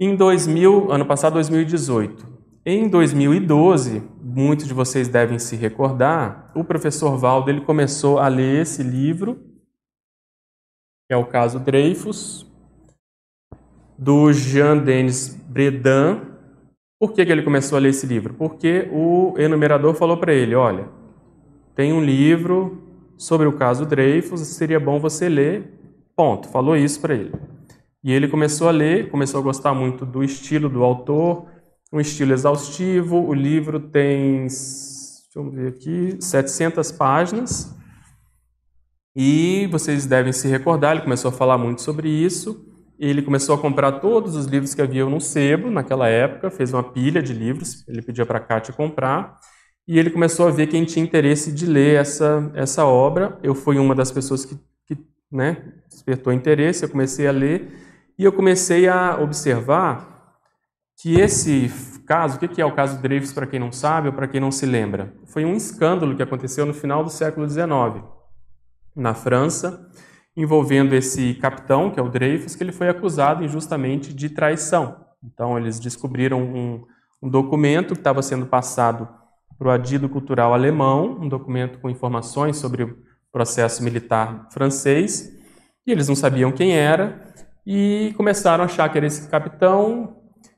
[0.00, 2.26] Em 2000, ano passado, 2018,
[2.64, 8.62] em 2012, muitos de vocês devem se recordar, o professor Valdo ele começou a ler
[8.62, 9.51] esse livro
[11.12, 12.50] que é o caso Dreyfus,
[13.98, 16.22] do Jean-Denis Bredan.
[16.98, 18.32] Por que, que ele começou a ler esse livro?
[18.32, 20.88] Porque o enumerador falou para ele: olha,
[21.76, 22.82] tem um livro
[23.18, 25.78] sobre o caso Dreyfus, seria bom você ler.
[26.16, 26.48] Ponto.
[26.48, 27.34] Falou isso para ele.
[28.02, 31.44] E ele começou a ler, começou a gostar muito do estilo do autor,
[31.92, 33.18] um estilo exaustivo.
[33.18, 37.81] O livro tem, deixa eu ver aqui, 700 páginas.
[39.14, 42.66] E vocês devem se recordar, ele começou a falar muito sobre isso.
[42.98, 46.82] Ele começou a comprar todos os livros que haviam no sebo naquela época, fez uma
[46.82, 49.38] pilha de livros, ele pedia para a Kátia comprar.
[49.86, 53.38] E ele começou a ver quem tinha interesse de ler essa, essa obra.
[53.42, 54.96] Eu fui uma das pessoas que, que
[55.30, 57.70] né, despertou interesse, eu comecei a ler.
[58.18, 60.38] E eu comecei a observar
[61.00, 61.68] que esse
[62.06, 64.52] caso, o que é o caso Dreyfus para quem não sabe ou para quem não
[64.52, 65.12] se lembra?
[65.26, 68.21] Foi um escândalo que aconteceu no final do século XIX
[68.94, 69.88] na França,
[70.36, 75.04] envolvendo esse capitão, que é o Dreyfus, que ele foi acusado injustamente de traição.
[75.22, 76.84] Então, eles descobriram um,
[77.22, 79.08] um documento que estava sendo passado
[79.58, 82.98] para o adido cultural alemão, um documento com informações sobre o
[83.30, 85.32] processo militar francês,
[85.86, 87.32] e eles não sabiam quem era,
[87.64, 90.16] e começaram a achar que era esse capitão,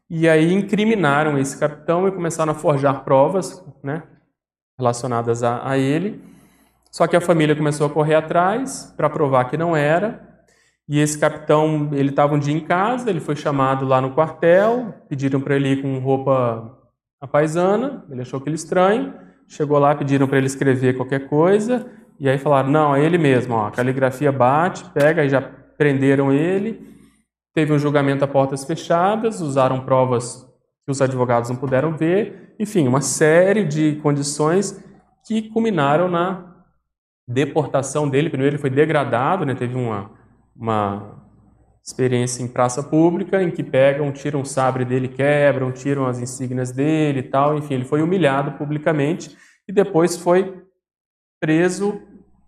[0.09, 4.03] e aí incriminaram esse capitão e começaram a forjar provas né,
[4.79, 6.23] relacionadas a, a ele,
[6.95, 10.21] só que a família começou a correr atrás para provar que não era.
[10.89, 14.95] E esse capitão, ele estava um dia em casa, ele foi chamado lá no quartel,
[15.09, 16.79] pediram para ele ir com roupa
[17.21, 19.13] apaisana, ele achou aquilo estranho,
[19.49, 21.85] chegou lá, pediram para ele escrever qualquer coisa,
[22.21, 26.33] e aí falaram, não, é ele mesmo, ó, a caligrafia bate, pega, aí já prenderam
[26.33, 26.81] ele,
[27.53, 30.49] teve um julgamento a portas fechadas, usaram provas
[30.85, 34.81] que os advogados não puderam ver, enfim, uma série de condições
[35.27, 36.54] que culminaram na
[37.27, 38.29] deportação dele.
[38.29, 39.55] Primeiro ele foi degradado, né?
[39.55, 40.11] teve uma,
[40.55, 41.25] uma
[41.83, 46.73] experiência em praça pública, em que pegam, tiram o sabre dele, quebram, tiram as insígnias
[46.73, 47.57] dele e tal.
[47.59, 49.37] Enfim, ele foi humilhado publicamente
[49.69, 50.63] e depois foi
[51.41, 52.01] preso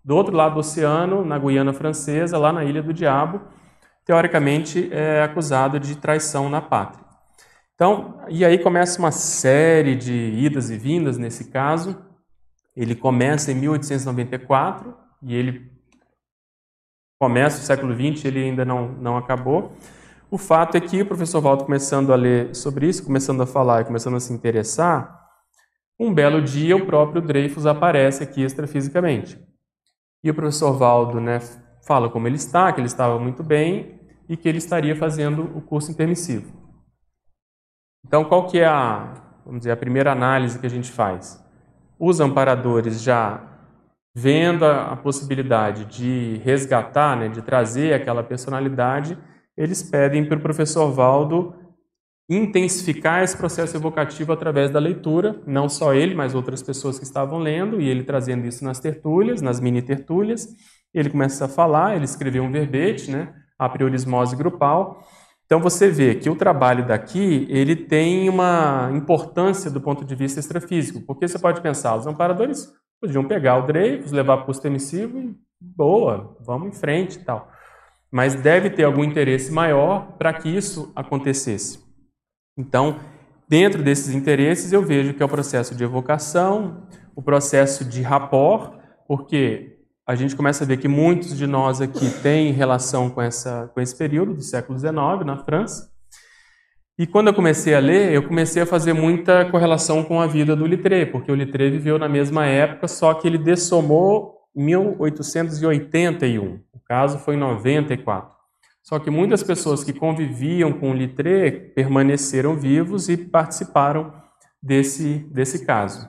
[0.03, 3.41] do outro lado do oceano, na Guiana Francesa, lá na Ilha do Diabo,
[4.05, 7.05] teoricamente é acusado de traição na pátria.
[7.75, 12.06] Então, e aí começa uma série de idas e vindas nesse caso.
[12.77, 15.71] Ele começa em 1894 e ele
[17.19, 19.75] começa o século XX, ele ainda não, não acabou.
[20.29, 23.81] O fato é que o professor Waldo, começando a ler sobre isso, começando a falar
[23.81, 25.27] e começando a se interessar,
[25.99, 29.43] um belo dia o próprio Dreyfus aparece aqui extrafisicamente.
[30.23, 31.39] E o professor Valdo né,
[31.83, 35.61] fala como ele está, que ele estava muito bem e que ele estaria fazendo o
[35.61, 36.53] curso intermissivo.
[38.05, 41.43] Então, qual que é a, vamos dizer, a primeira análise que a gente faz?
[41.99, 43.41] Os amparadores já
[44.15, 49.17] vendo a, a possibilidade de resgatar, né, de trazer aquela personalidade,
[49.55, 51.53] eles pedem para o professor Valdo
[52.29, 57.39] intensificar esse processo evocativo através da leitura, não só ele, mas outras pessoas que estavam
[57.39, 60.47] lendo, e ele trazendo isso nas tertúlias, nas mini tertúlias.
[60.93, 65.07] Ele começa a falar, ele escreveu um verbete, né, a priorismose grupal.
[65.47, 70.39] Então você vê que o trabalho daqui, ele tem uma importância do ponto de vista
[70.39, 75.19] extrafísico, porque você pode pensar, os amparadores Podiam pegar o Dreyfus, levar para o emissivo
[75.19, 77.51] e boa, vamos em frente e tal.
[78.11, 81.79] Mas deve ter algum interesse maior para que isso acontecesse.
[82.57, 82.99] Então,
[83.47, 88.73] dentro desses interesses, eu vejo que é o processo de evocação, o processo de rapport,
[89.07, 89.76] porque
[90.07, 93.81] a gente começa a ver que muitos de nós aqui têm relação com, essa, com
[93.81, 95.91] esse período do século XIX na França.
[96.97, 100.55] E quando eu comecei a ler, eu comecei a fazer muita correlação com a vida
[100.55, 106.61] do Littré, porque o Littré viveu na mesma época, só que ele dessomou 1881.
[106.73, 108.31] O caso foi em 94.
[108.81, 114.13] Só que muitas pessoas que conviviam com o Littré permaneceram vivos e participaram
[114.63, 116.07] desse, desse caso.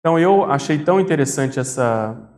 [0.00, 2.33] Então eu achei tão interessante essa,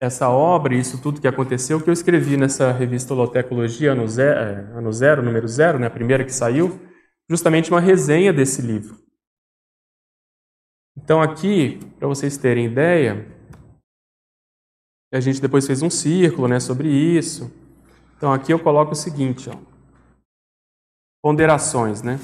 [0.00, 4.38] essa obra e isso tudo que aconteceu que eu escrevi nessa revista Holotecologia ano zero,
[4.38, 6.80] é, ano zero, número zero, né, a primeira que saiu,
[7.28, 8.96] justamente uma resenha desse livro.
[10.96, 13.26] Então aqui, para vocês terem ideia,
[15.12, 17.50] a gente depois fez um círculo né, sobre isso.
[18.16, 19.56] Então aqui eu coloco o seguinte, ó,
[21.22, 22.18] ponderações, né?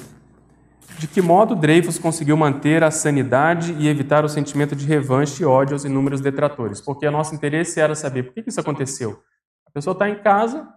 [0.98, 5.46] De que modo Dreyfus conseguiu manter a sanidade e evitar o sentimento de revanche e
[5.46, 6.80] ódio aos inúmeros detratores?
[6.80, 9.18] Porque o nosso interesse era saber por que isso aconteceu.
[9.66, 10.68] A pessoa está em casa,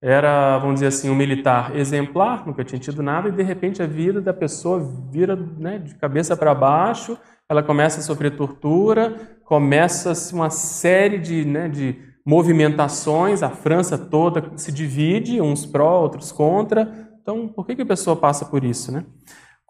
[0.00, 3.86] era, vamos dizer assim, um militar exemplar, nunca tinha tido nada, e de repente a
[3.86, 7.16] vida da pessoa vira né, de cabeça para baixo,
[7.48, 14.52] ela começa a sofrer tortura, começa uma série de, né, de movimentações, a França toda
[14.56, 17.10] se divide, uns pró, outros contra.
[17.20, 18.90] Então, por que, que a pessoa passa por isso?
[18.90, 19.04] Né?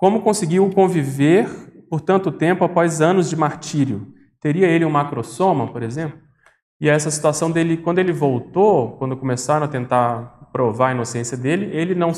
[0.03, 1.49] Como conseguiu conviver
[1.89, 4.09] por tanto tempo após anos de martírio?
[4.41, 6.19] Teria ele um macrosoma, por exemplo?
[6.81, 11.71] E essa situação dele, quando ele voltou, quando começaram a tentar provar a inocência dele,
[11.73, 12.11] ele não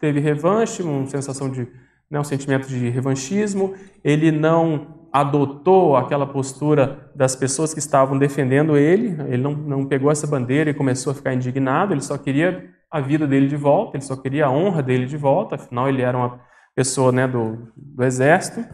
[0.00, 1.68] teve revanche, uma sensação de,
[2.10, 8.76] né, um sentimento de revanchismo, ele não adotou aquela postura das pessoas que estavam defendendo
[8.76, 12.68] ele, ele não, não pegou essa bandeira e começou a ficar indignado, ele só queria
[12.90, 16.02] a vida dele de volta, ele só queria a honra dele de volta, afinal ele
[16.02, 18.64] era uma pessoa né, do, do exército.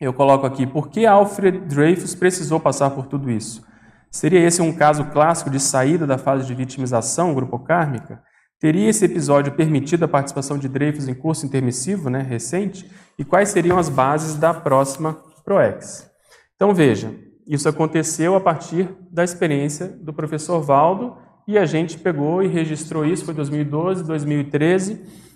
[0.00, 3.66] Eu coloco aqui, por que Alfred Dreyfus precisou passar por tudo isso?
[4.10, 8.22] Seria esse um caso clássico de saída da fase de vitimização grupo kármica?
[8.60, 12.90] Teria esse episódio permitido a participação de Dreyfus em curso intermissivo né, recente?
[13.18, 16.10] E quais seriam as bases da próxima PROEX?
[16.56, 17.14] Então veja,
[17.46, 21.16] isso aconteceu a partir da experiência do professor Valdo
[21.46, 25.27] e a gente pegou e registrou isso, foi 2012, 2013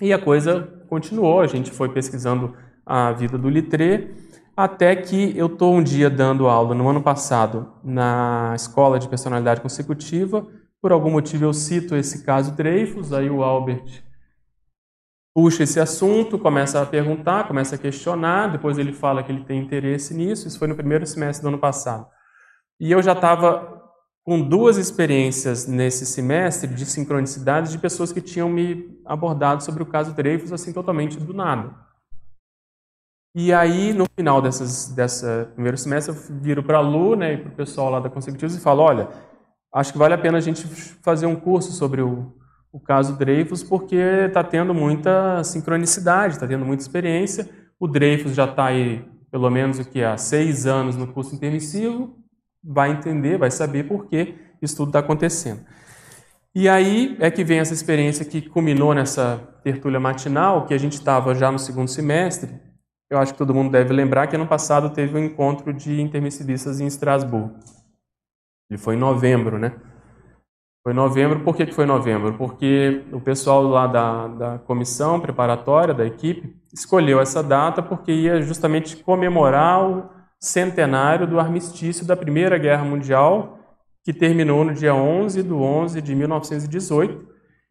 [0.00, 4.10] e a coisa continuou, a gente foi pesquisando a vida do Litré,
[4.56, 9.60] até que eu estou um dia dando aula no ano passado na Escola de Personalidade
[9.60, 10.46] Consecutiva.
[10.80, 14.04] Por algum motivo eu cito esse caso Dreyfus, aí o Albert
[15.34, 19.60] puxa esse assunto, começa a perguntar, começa a questionar, depois ele fala que ele tem
[19.60, 20.46] interesse nisso.
[20.46, 22.06] Isso foi no primeiro semestre do ano passado.
[22.78, 23.73] E eu já estava
[24.24, 29.86] com duas experiências nesse semestre de sincronicidades de pessoas que tinham me abordado sobre o
[29.86, 31.74] caso Dreyfus assim totalmente do nada.
[33.36, 37.36] E aí, no final dessas, dessa primeiro semestre, eu viro para a Lu né, e
[37.36, 39.08] para o pessoal lá da Consecutivos e falo, olha,
[39.74, 40.66] acho que vale a pena a gente
[41.02, 42.32] fazer um curso sobre o,
[42.72, 47.50] o caso Dreyfus, porque está tendo muita sincronicidade, está tendo muita experiência.
[47.78, 52.23] O Dreyfus já está aí, pelo menos, o que há seis anos no curso intermissivo,
[52.64, 55.60] vai entender, vai saber por que isso tudo está acontecendo.
[56.54, 60.92] E aí é que vem essa experiência que culminou nessa tertúlia matinal, que a gente
[60.92, 62.52] estava já no segundo semestre.
[63.10, 66.80] Eu acho que todo mundo deve lembrar que ano passado teve um encontro de intermissivistas
[66.80, 67.58] em Estrasburgo.
[68.70, 69.74] Ele foi em novembro, né?
[70.82, 71.40] Foi em novembro.
[71.40, 72.34] Por que, que foi em novembro?
[72.34, 78.40] Porque o pessoal lá da, da comissão preparatória, da equipe, escolheu essa data porque ia
[78.42, 80.08] justamente comemorar o
[80.44, 83.58] centenário do armistício da Primeira Guerra Mundial,
[84.04, 87.26] que terminou no dia 11 de 11 de 1918,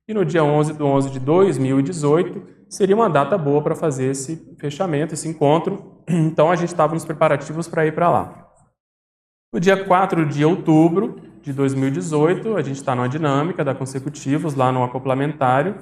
[0.08, 4.56] e no dia 11 de 11 de 2018 seria uma data boa para fazer esse
[4.60, 5.92] fechamento, esse encontro.
[6.10, 8.50] Então a gente estava nos preparativos para ir para lá.
[9.54, 14.72] No dia 4 de outubro de 2018, a gente está numa dinâmica da consecutivos, lá
[14.72, 15.76] no acoplamentário,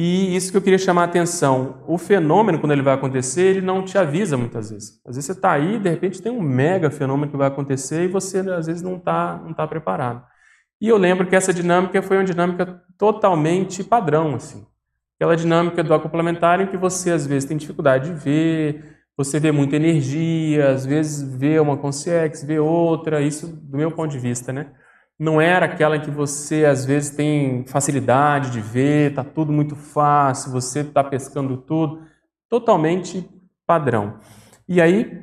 [0.00, 1.82] e isso que eu queria chamar a atenção.
[1.84, 5.00] O fenômeno, quando ele vai acontecer, ele não te avisa muitas vezes.
[5.04, 8.06] Às vezes você está aí, de repente tem um mega fenômeno que vai acontecer e
[8.06, 10.24] você, às vezes, não está não tá preparado.
[10.80, 14.36] E eu lembro que essa dinâmica foi uma dinâmica totalmente padrão.
[14.36, 14.64] assim.
[15.16, 19.50] Aquela dinâmica do acoplamentário em que você, às vezes, tem dificuldade de ver, você vê
[19.50, 24.52] muita energia, às vezes vê uma consciência, vê outra, isso do meu ponto de vista,
[24.52, 24.70] né?
[25.18, 30.52] Não era aquela que você às vezes tem facilidade de ver, tá tudo muito fácil,
[30.52, 32.02] você está pescando tudo,
[32.48, 33.28] totalmente
[33.66, 34.18] padrão.
[34.68, 35.20] E aí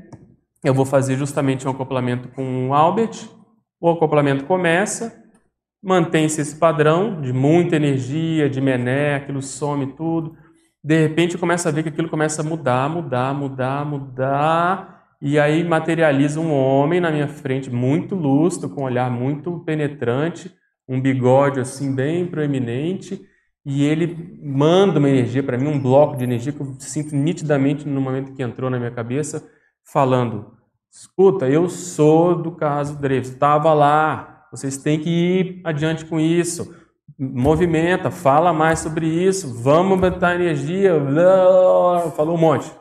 [0.64, 3.30] eu vou fazer justamente um acoplamento com o Albert.
[3.80, 5.24] O acoplamento começa,
[5.82, 10.36] mantém-se esse padrão de muita energia, de mené, aquilo some tudo.
[10.84, 15.40] De repente eu começo a ver que aquilo começa a mudar, mudar, mudar, mudar e
[15.40, 20.54] aí materializa um homem na minha frente, muito lustro, com um olhar muito penetrante,
[20.88, 23.26] um bigode assim bem proeminente,
[23.66, 27.88] e ele manda uma energia para mim, um bloco de energia que eu sinto nitidamente
[27.88, 29.44] no momento que entrou na minha cabeça,
[29.84, 30.52] falando:
[30.92, 36.76] escuta, eu sou do caso Dreyfus, estava lá, vocês têm que ir adiante com isso,
[37.18, 40.94] movimenta, fala mais sobre isso, vamos botar energia,
[42.16, 42.72] falou um monte.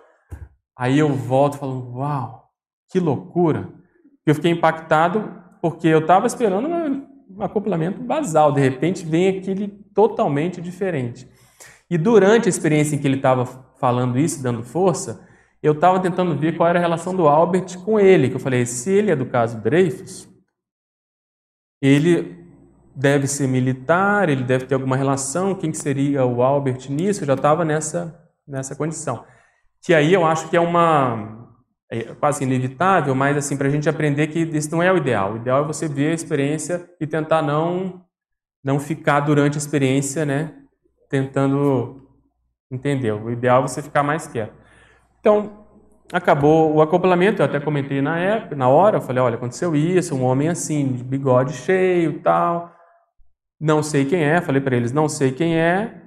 [0.77, 2.51] Aí eu volto falando, uau,
[2.91, 3.69] que loucura.
[4.27, 10.61] Eu fiquei impactado porque eu estava esperando um acoplamento basal, de repente vem aquele totalmente
[10.61, 11.29] diferente.
[11.89, 13.47] E durante a experiência em que ele estava
[13.79, 15.27] falando isso, dando força,
[15.63, 18.67] eu estava tentando ver qual era a relação do Albert com ele, que eu falei,
[18.67, 20.29] se ele é do caso Dreyfus,
[21.81, 22.45] ele
[22.95, 27.23] deve ser militar, ele deve ter alguma relação, quem seria o Albert nisso?
[27.23, 29.25] Eu já estava nessa, nessa condição
[29.85, 31.53] que aí eu acho que é uma
[31.91, 35.35] é quase inevitável, mas assim para a gente aprender que isso não é o ideal.
[35.35, 38.03] O ideal é você ver a experiência e tentar não
[38.65, 40.55] não ficar durante a experiência, né,
[41.11, 42.09] tentando
[42.71, 43.13] entender.
[43.13, 44.55] O ideal é você ficar mais quieto.
[45.21, 45.67] Então
[46.11, 47.43] acabou o acoplamento.
[47.43, 50.93] Eu até comentei na época, na hora, eu falei, olha, aconteceu isso, um homem assim,
[50.93, 52.75] de bigode cheio, tal.
[53.61, 54.41] Não sei quem é.
[54.41, 56.03] Falei para eles, não sei quem é.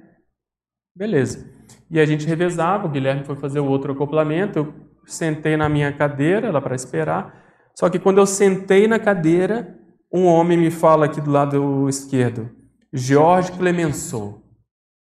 [0.96, 1.57] Beleza.
[1.90, 4.74] E a gente revezava, o Guilherme foi fazer o outro acoplamento, eu
[5.06, 7.46] sentei na minha cadeira lá para esperar.
[7.74, 9.78] Só que quando eu sentei na cadeira,
[10.12, 12.50] um homem me fala aqui do lado esquerdo,
[12.92, 14.42] Jorge Clemenceau.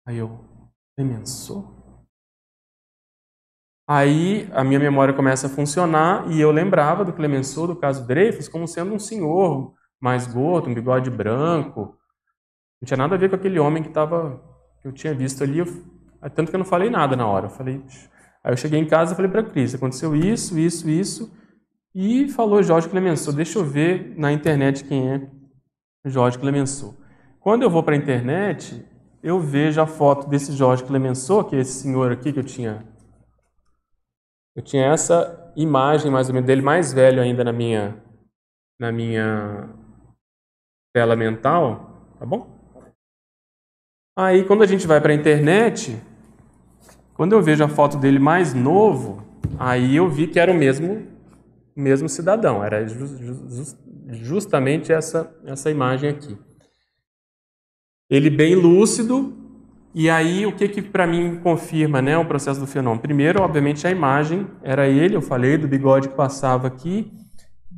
[0.07, 0.41] Aí eu,
[0.97, 1.75] Clemenceau?
[3.87, 8.49] Aí a minha memória começa a funcionar e eu lembrava do Clemenceau, do caso Dreyfus,
[8.49, 11.99] como sendo um senhor mais gordo, um bigode branco.
[12.81, 14.43] Não tinha nada a ver com aquele homem que estava
[14.81, 15.59] que eu tinha visto ali.
[15.59, 15.67] Eu
[16.31, 17.47] tanto que eu não falei nada na hora.
[17.47, 17.83] Eu falei,
[18.43, 21.33] aí eu cheguei em casa e falei para a Cris, aconteceu isso, isso, isso.
[21.95, 23.33] E falou Jorge Clemenceau.
[23.33, 25.31] Deixa eu ver na internet quem é
[26.05, 26.95] Jorge Clemenceau.
[27.39, 28.85] Quando eu vou para a internet,
[29.23, 32.87] eu vejo a foto desse Jorge Clemenceau, que é esse senhor aqui que eu tinha.
[34.57, 38.03] Eu tinha essa imagem mais ou menos dele mais velho ainda na minha
[38.79, 39.69] na minha
[40.93, 42.55] tela mental, tá bom?
[44.17, 46.01] Aí quando a gente vai para a internet,
[47.15, 49.23] quando eu vejo a foto dele mais novo,
[49.59, 51.07] aí eu vi que era o mesmo,
[51.75, 52.85] mesmo cidadão, era
[54.11, 56.37] justamente essa, essa imagem aqui.
[58.11, 59.33] Ele bem lúcido,
[59.95, 63.01] e aí o que, que para mim confirma né, o processo do fenômeno?
[63.01, 67.13] Primeiro, obviamente, a imagem era ele, eu falei do bigode que passava aqui,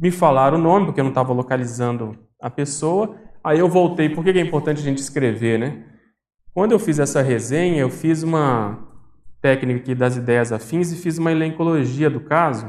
[0.00, 4.24] me falaram o nome, porque eu não estava localizando a pessoa, aí eu voltei, por
[4.24, 5.84] que é importante a gente escrever, né?
[6.54, 8.95] Quando eu fiz essa resenha, eu fiz uma,
[9.40, 12.66] técnica aqui das ideias afins e fiz uma elencologia do caso,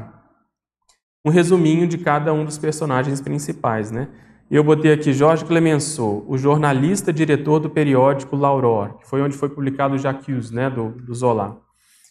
[1.25, 4.07] um resuminho de cada um dos personagens principais, né?
[4.49, 9.49] Eu botei aqui Jorge Clemenceau, o jornalista diretor do periódico L'Aurore, que foi onde foi
[9.49, 11.61] publicado o Jacques, né, do, do Zola.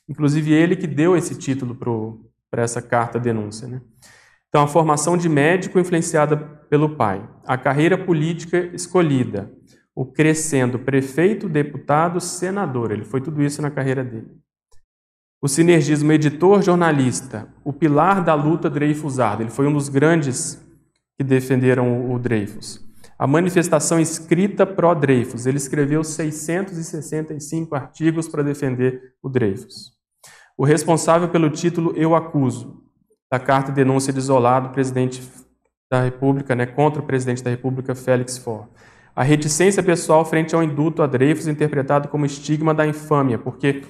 [0.06, 1.74] Inclusive ele que deu esse título
[2.50, 3.80] para essa carta denúncia, né?
[4.48, 9.50] Então, a formação de médico influenciada pelo pai, a carreira política escolhida,
[9.94, 12.92] o crescendo prefeito, deputado, senador.
[12.92, 14.30] Ele foi tudo isso na carreira dele.
[15.40, 19.42] O sinergismo editor, jornalista, o pilar da luta Dreyfusardo.
[19.42, 20.58] Ele foi um dos grandes
[21.16, 22.80] que defenderam o Dreyfus.
[23.18, 25.46] A manifestação escrita pró-Dreyfus.
[25.46, 29.92] Ele escreveu 665 artigos para defender o Dreyfus.
[30.56, 32.82] O responsável pelo título Eu Acuso,
[33.30, 35.22] da carta de denúncia de isolado presidente
[35.90, 38.68] da República, né, contra o presidente da República, Félix Faure.
[39.14, 43.82] A reticência pessoal frente ao induto a Dreyfus, interpretado como estigma da infâmia, porque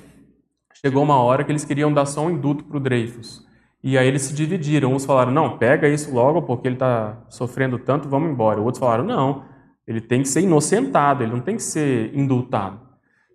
[0.85, 3.47] chegou uma hora que eles queriam dar só um induto para o Dreyfus.
[3.83, 4.93] E aí eles se dividiram.
[4.93, 8.61] Uns falaram, não, pega isso logo, porque ele está sofrendo tanto, vamos embora.
[8.61, 9.45] Outros falaram, não,
[9.87, 12.81] ele tem que ser inocentado, ele não tem que ser indultado.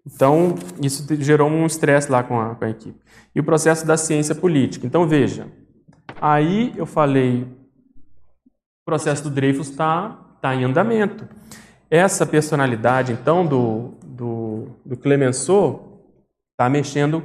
[0.05, 2.99] Então, isso gerou um estresse lá com a, com a equipe.
[3.33, 4.85] E o processo da ciência política.
[4.85, 5.47] Então, veja,
[6.19, 10.09] aí eu falei, o processo do Dreyfus está
[10.41, 11.27] tá em andamento.
[11.89, 15.90] Essa personalidade, então, do, do, do Clemenceau,
[16.61, 17.23] está mexendo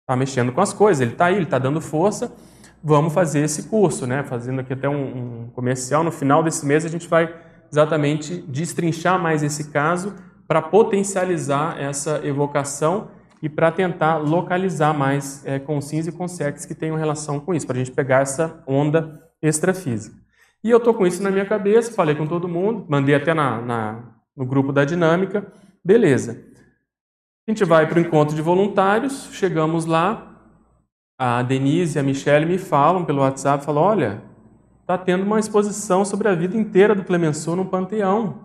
[0.00, 2.34] está mexendo com as coisas, ele está aí, ele está dando força,
[2.82, 4.22] vamos fazer esse curso, né?
[4.22, 4.94] Fazendo aqui até um,
[5.44, 6.02] um, comercial.
[6.02, 7.34] No final desse mês a gente vai
[7.70, 10.14] exatamente destrinchar mais esse caso
[10.46, 13.08] para potencializar essa evocação
[13.42, 17.76] e para tentar localizar mais é, consins e consex que tenham relação com isso, para
[17.76, 20.16] a gente pegar essa onda extrafísica.
[20.64, 23.60] E eu estou com isso na minha cabeça, falei com todo mundo, mandei até na,
[23.60, 24.02] na
[24.34, 25.46] no grupo da dinâmica,
[25.84, 26.47] beleza.
[27.48, 30.36] A gente vai para o encontro de voluntários, chegamos lá,
[31.18, 34.22] a Denise e a Michelle me falam pelo WhatsApp, falam, olha,
[34.82, 38.42] está tendo uma exposição sobre a vida inteira do Clemenceau no Panteão.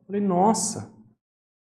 [0.00, 0.90] Eu falei, nossa.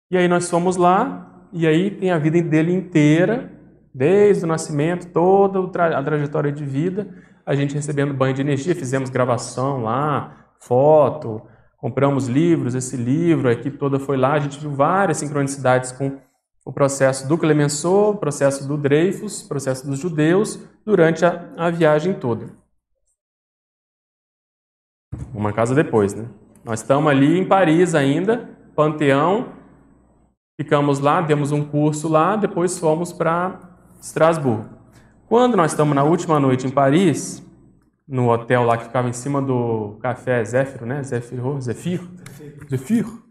[0.09, 3.51] E aí nós fomos lá, e aí tem a vida dele inteira,
[3.93, 7.13] desde o nascimento, toda a trajetória de vida,
[7.45, 11.41] a gente recebendo banho de energia, fizemos gravação lá, foto,
[11.75, 16.23] compramos livros, esse livro, a equipe toda foi lá, a gente viu várias sincronicidades com
[16.66, 21.70] o processo do Clemenceau, o processo do Dreyfus, o processo dos judeus, durante a, a
[21.70, 22.49] viagem toda.
[25.32, 26.28] Uma casa depois, né?
[26.63, 29.53] Nós estamos ali em Paris ainda, Panteão,
[30.59, 33.59] ficamos lá, demos um curso lá, depois fomos para
[34.01, 34.68] Estrasburgo.
[35.28, 37.45] Quando nós estamos na última noite em Paris,
[38.07, 41.03] no hotel lá que ficava em cima do café Zéfiro, né?
[41.03, 42.09] Zéfiro, Zefiro,
[42.70, 43.24] Zefiro.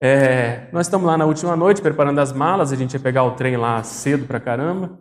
[0.00, 3.32] É, nós estamos lá na última noite preparando as malas, a gente ia pegar o
[3.32, 4.98] trem lá cedo pra caramba.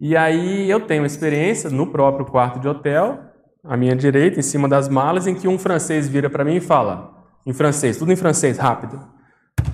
[0.00, 3.20] E aí eu tenho uma experiência no próprio quarto de hotel,
[3.62, 6.60] à minha direita, em cima das malas, em que um francês vira para mim e
[6.60, 7.12] fala,
[7.46, 9.00] em francês, tudo em francês, rápido.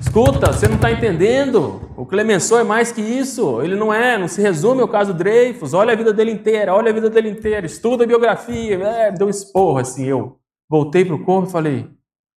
[0.01, 1.93] Escuta, você não está entendendo?
[1.97, 3.61] O Clemenceau é mais que isso.
[3.63, 5.75] Ele não é, não se resume ao caso Dreyfus.
[5.75, 8.77] Olha a vida dele inteira, olha a vida dele inteira, estuda a biografia.
[8.77, 10.05] É, deu um esporro assim.
[10.05, 10.39] Eu
[10.69, 11.91] voltei para o corpo e falei: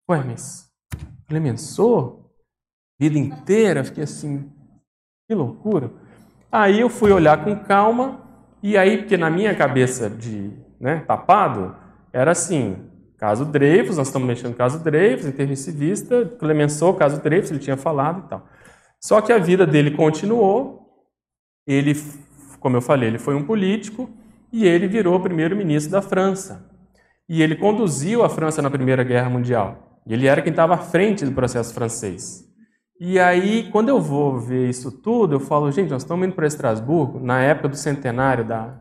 [0.09, 0.61] Ué, mas
[1.32, 2.29] Clemenceau,
[2.99, 4.51] vida inteira, fiquei assim,
[5.25, 5.89] que loucura.
[6.51, 8.19] Aí eu fui olhar com calma,
[8.61, 11.73] e aí, porque na minha cabeça de né, tapado,
[12.11, 12.86] era assim,
[13.17, 18.25] caso Dreyfus, nós estamos mexendo no caso Dreyfus, intermissivista, Clemenceau, caso Dreyfus, ele tinha falado
[18.25, 18.45] e tal.
[18.99, 21.05] Só que a vida dele continuou,
[21.65, 21.93] ele,
[22.59, 24.09] como eu falei, ele foi um político,
[24.51, 26.69] e ele virou primeiro-ministro da França.
[27.29, 29.90] E ele conduziu a França na Primeira Guerra Mundial.
[30.08, 32.47] Ele era quem estava à frente do processo francês.
[32.99, 36.45] E aí, quando eu vou ver isso tudo, eu falo, gente, nós estamos indo para
[36.45, 38.80] Estrasburgo, na época do centenário da,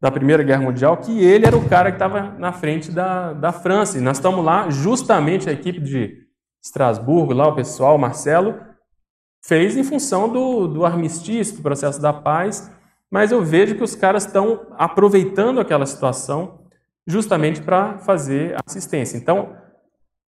[0.00, 3.50] da Primeira Guerra Mundial, que ele era o cara que estava na frente da, da
[3.50, 3.98] França.
[3.98, 6.18] E nós estamos lá, justamente a equipe de
[6.62, 8.54] Estrasburgo, lá o pessoal, o Marcelo,
[9.44, 12.70] fez em função do, do armistício, do processo da paz,
[13.10, 16.60] mas eu vejo que os caras estão aproveitando aquela situação
[17.06, 19.16] justamente para fazer assistência.
[19.16, 19.56] Então,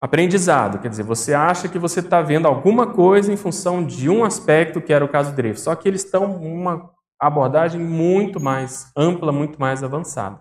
[0.01, 4.25] Aprendizado, quer dizer, você acha que você está vendo alguma coisa em função de um
[4.25, 6.91] aspecto que era o caso Dreyfus, só que eles estão uma
[7.21, 10.39] abordagem muito mais ampla, muito mais avançada.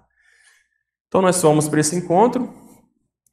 [1.07, 2.53] Então nós fomos para esse encontro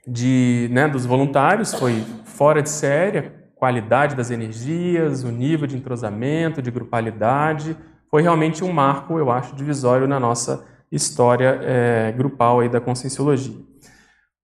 [0.07, 5.77] de, né, dos voluntários, foi fora de série, a qualidade das energias, o nível de
[5.77, 7.77] entrosamento, de grupalidade,
[8.11, 13.74] foi realmente um marco, eu acho, divisório na nossa história é, grupal aí da conscienciologia.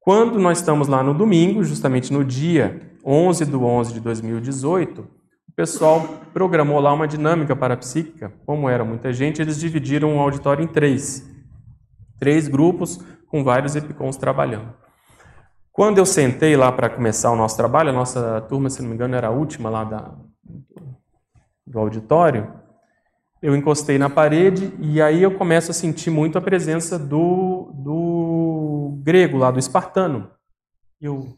[0.00, 5.52] Quando nós estamos lá no domingo, justamente no dia 11 de 11 de 2018, o
[5.54, 8.32] pessoal programou lá uma dinâmica parapsíquica.
[8.46, 11.28] Como era muita gente, eles dividiram o auditório em três.
[12.18, 12.98] Três grupos
[13.28, 14.72] com vários epicons trabalhando.
[15.70, 18.94] Quando eu sentei lá para começar o nosso trabalho, a nossa turma, se não me
[18.94, 20.14] engano, era a última lá da,
[21.66, 22.52] do auditório,
[23.42, 28.29] eu encostei na parede e aí eu começo a sentir muito a presença do, do
[28.90, 30.30] grego lá, do espartano.
[31.00, 31.34] Eu,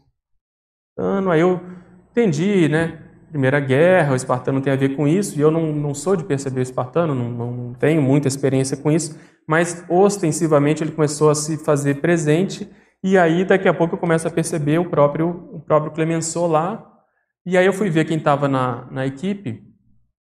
[1.31, 1.61] aí eu
[2.11, 2.99] entendi, né?
[3.29, 6.23] Primeira Guerra, o espartano tem a ver com isso, e eu não, não sou de
[6.23, 11.35] perceber o espartano, não, não tenho muita experiência com isso, mas ostensivamente ele começou a
[11.35, 12.69] se fazer presente,
[13.03, 16.87] e aí daqui a pouco eu começo a perceber o próprio, o próprio Clemenceau lá,
[17.43, 19.63] e aí eu fui ver quem estava na, na equipe,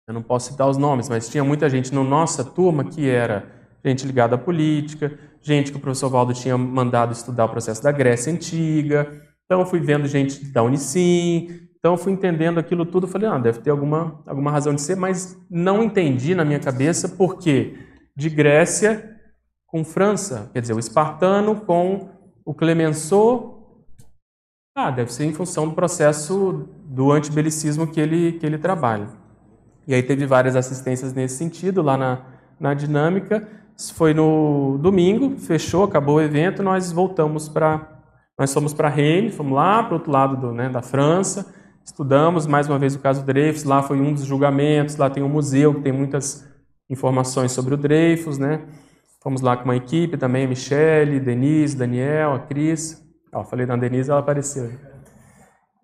[0.07, 3.51] eu não posso citar os nomes, mas tinha muita gente na nossa turma que era
[3.83, 7.91] gente ligada à política, gente que o professor Valdo tinha mandado estudar o processo da
[7.91, 9.11] Grécia Antiga,
[9.45, 13.71] então fui vendo gente da Unicim, então fui entendendo aquilo tudo, falei, ah, deve ter
[13.71, 17.77] alguma, alguma razão de ser, mas não entendi na minha cabeça por que
[18.15, 19.17] de Grécia
[19.65, 22.09] com França, quer dizer, o espartano com
[22.45, 23.85] o Clemenceau,
[24.75, 29.07] ah, deve ser em função do processo do antibelicismo que ele, que ele trabalha.
[29.87, 32.25] E aí teve várias assistências nesse sentido lá na,
[32.59, 33.47] na dinâmica.
[33.77, 37.87] Isso foi no domingo, fechou, acabou o evento, nós voltamos para
[38.37, 41.53] nós fomos para Rennes, fomos lá para o outro lado do, né, da França,
[41.85, 45.29] estudamos mais uma vez o caso Dreyfus, lá foi um dos julgamentos, lá tem um
[45.29, 46.47] museu que tem muitas
[46.89, 48.61] informações sobre o Dreyfus, né?
[49.21, 52.99] Fomos lá com uma equipe também, a Michele, Denise, Daniel, a Cris.
[53.31, 54.71] Ó, falei da Denise, ela apareceu.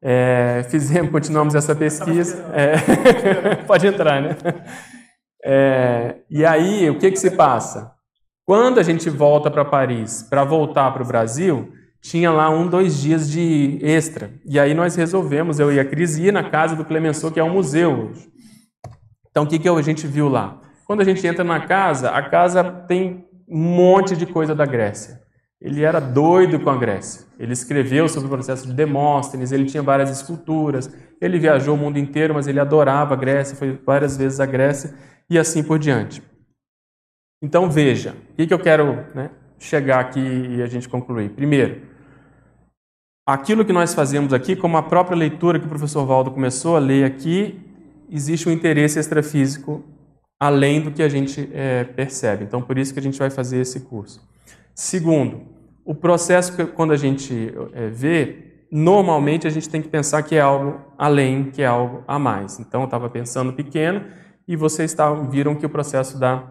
[0.02, 2.52] É, fizemos, continuamos essa pesquisa.
[2.54, 4.36] É, pode entrar, né?
[5.44, 7.92] É, e aí, o que, que se passa?
[8.46, 11.72] Quando a gente volta para Paris para voltar para o Brasil,
[12.02, 14.32] tinha lá um, dois dias de extra.
[14.46, 17.44] E aí nós resolvemos, eu e a Cris, ir na casa do Clemenceau, que é
[17.44, 18.30] um museu hoje.
[19.30, 20.62] Então, o que, que a gente viu lá?
[20.86, 25.20] Quando a gente entra na casa, a casa tem um monte de coisa da Grécia.
[25.60, 27.26] Ele era doido com a Grécia.
[27.38, 32.00] Ele escreveu sobre o processo de Demóstenes, ele tinha várias esculturas, ele viajou o mundo
[32.00, 34.94] inteiro, mas ele adorava a Grécia, foi várias vezes à Grécia
[35.30, 36.22] e assim por diante.
[37.42, 41.30] Então veja, o que, eu quero né, chegar aqui e a gente concluir.
[41.30, 41.82] Primeiro,
[43.26, 46.80] aquilo que nós fazemos aqui, como a própria leitura que o professor Valdo começou a
[46.80, 47.60] ler aqui,
[48.10, 49.84] existe um interesse extrafísico
[50.40, 52.44] além do que a gente é, percebe.
[52.44, 54.22] Então, por isso que a gente vai fazer esse curso.
[54.74, 55.42] Segundo,
[55.84, 60.36] o processo que quando a gente é, vê, normalmente a gente tem que pensar que
[60.36, 62.60] é algo além, que é algo a mais.
[62.60, 64.04] Então, eu estava pensando pequeno
[64.48, 66.44] e vocês tavam, viram que o processo da,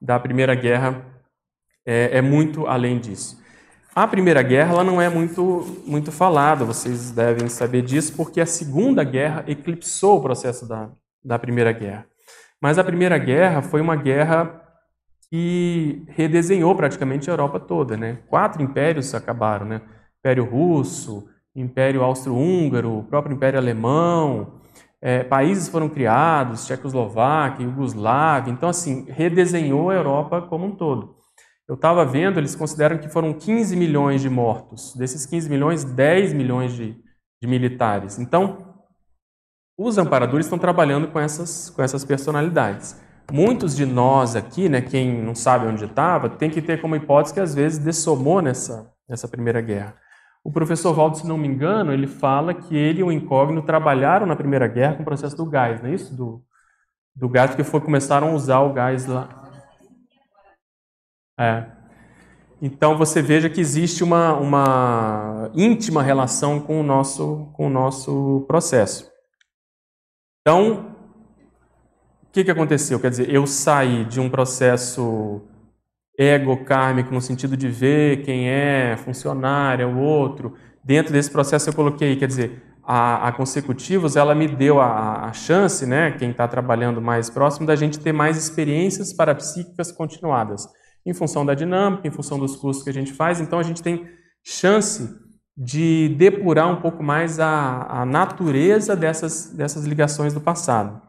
[0.00, 1.04] da Primeira Guerra
[1.84, 3.40] é, é muito além disso.
[3.94, 8.46] A Primeira Guerra ela não é muito, muito falada, vocês devem saber disso, porque a
[8.46, 10.90] Segunda Guerra eclipsou o processo da,
[11.24, 12.06] da Primeira Guerra.
[12.60, 14.62] Mas a Primeira Guerra foi uma guerra
[15.28, 17.96] que redesenhou praticamente a Europa toda.
[17.96, 18.18] Né?
[18.28, 19.80] Quatro impérios acabaram, né?
[20.18, 24.59] Império Russo, Império Austro-Húngaro, o próprio Império Alemão,
[25.02, 31.16] é, países foram criados, Tchecoslováquia, Iugoslávia, então assim, redesenhou a Europa como um todo.
[31.66, 34.94] Eu estava vendo, eles consideram que foram 15 milhões de mortos.
[34.96, 36.96] Desses 15 milhões, 10 milhões de,
[37.40, 38.18] de militares.
[38.18, 38.74] Então,
[39.78, 43.00] os amparadores estão trabalhando com essas, com essas personalidades.
[43.32, 47.32] Muitos de nós aqui, né, quem não sabe onde estava, tem que ter como hipótese
[47.32, 49.94] que às vezes dessomou nessa, nessa Primeira Guerra.
[50.42, 54.26] O professor Valdo, se não me engano, ele fala que ele e o Incógnito trabalharam
[54.26, 56.16] na Primeira Guerra com o processo do gás, não é isso?
[56.16, 56.42] Do,
[57.14, 59.28] do gás, que foi, começaram a usar o gás lá.
[61.38, 61.66] É.
[62.62, 68.44] Então você veja que existe uma, uma íntima relação com o nosso, com o nosso
[68.46, 69.10] processo.
[70.40, 70.94] Então,
[72.22, 73.00] o que, que aconteceu?
[73.00, 75.42] Quer dizer, eu saí de um processo
[76.20, 80.54] ego-kármico, no sentido de ver quem é funcionário, é o outro.
[80.84, 85.32] Dentro desse processo eu coloquei, quer dizer, a, a consecutivos, ela me deu a, a
[85.32, 90.68] chance, né, quem está trabalhando mais próximo, da gente ter mais experiências parapsíquicas continuadas,
[91.06, 93.40] em função da dinâmica, em função dos cursos que a gente faz.
[93.40, 94.06] Então, a gente tem
[94.44, 95.08] chance
[95.56, 101.00] de depurar um pouco mais a, a natureza dessas, dessas ligações do passado.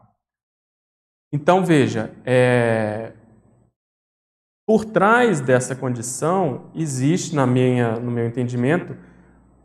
[1.30, 3.12] Então, veja, é,
[4.66, 8.96] por trás dessa condição existe, na minha, no meu entendimento,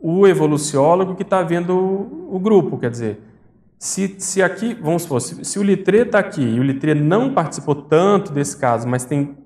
[0.00, 2.78] o evoluciólogo que está vendo o, o, grupo.
[2.78, 3.20] Quer dizer,
[3.78, 7.32] se, se aqui, vamos supor, se, se o Litré está aqui e o Litré não
[7.32, 9.36] participou tanto desse caso, mas tem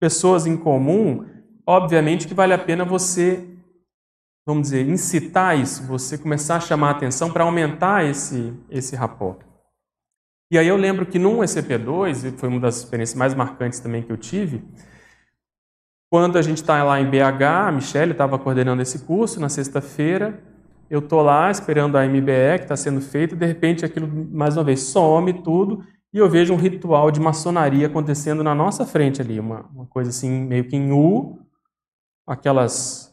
[0.00, 1.24] pessoas em comum,
[1.66, 3.50] obviamente que vale a pena você
[4.46, 9.40] vamos dizer, incitar isso, você começar a chamar a atenção para aumentar esse, esse rapport.
[10.54, 14.12] E aí eu lembro que num ECP2, foi uma das experiências mais marcantes também que
[14.12, 14.62] eu tive,
[16.08, 20.40] quando a gente está lá em BH, a Michelle estava coordenando esse curso na sexta-feira,
[20.88, 24.62] eu estou lá esperando a MBE que está sendo feita, de repente aquilo, mais uma
[24.62, 29.40] vez, some tudo, e eu vejo um ritual de maçonaria acontecendo na nossa frente ali,
[29.40, 31.36] uma, uma coisa assim, meio que em U,
[32.24, 33.12] aquelas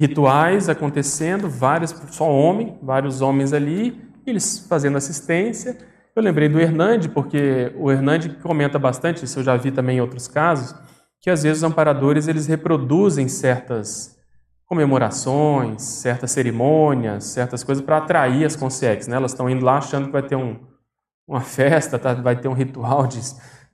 [0.00, 5.91] rituais acontecendo, vários, só homem, vários homens ali, eles fazendo assistência.
[6.14, 10.00] Eu lembrei do Hernande, porque o Hernande comenta bastante, isso eu já vi também em
[10.00, 10.74] outros casos,
[11.20, 14.18] que às vezes os amparadores eles reproduzem certas
[14.66, 19.06] comemorações, certas cerimônias, certas coisas para atrair as consciências.
[19.06, 19.16] Né?
[19.16, 20.58] Elas estão indo lá achando que vai ter um,
[21.26, 22.12] uma festa, tá?
[22.12, 23.20] vai ter um ritual de,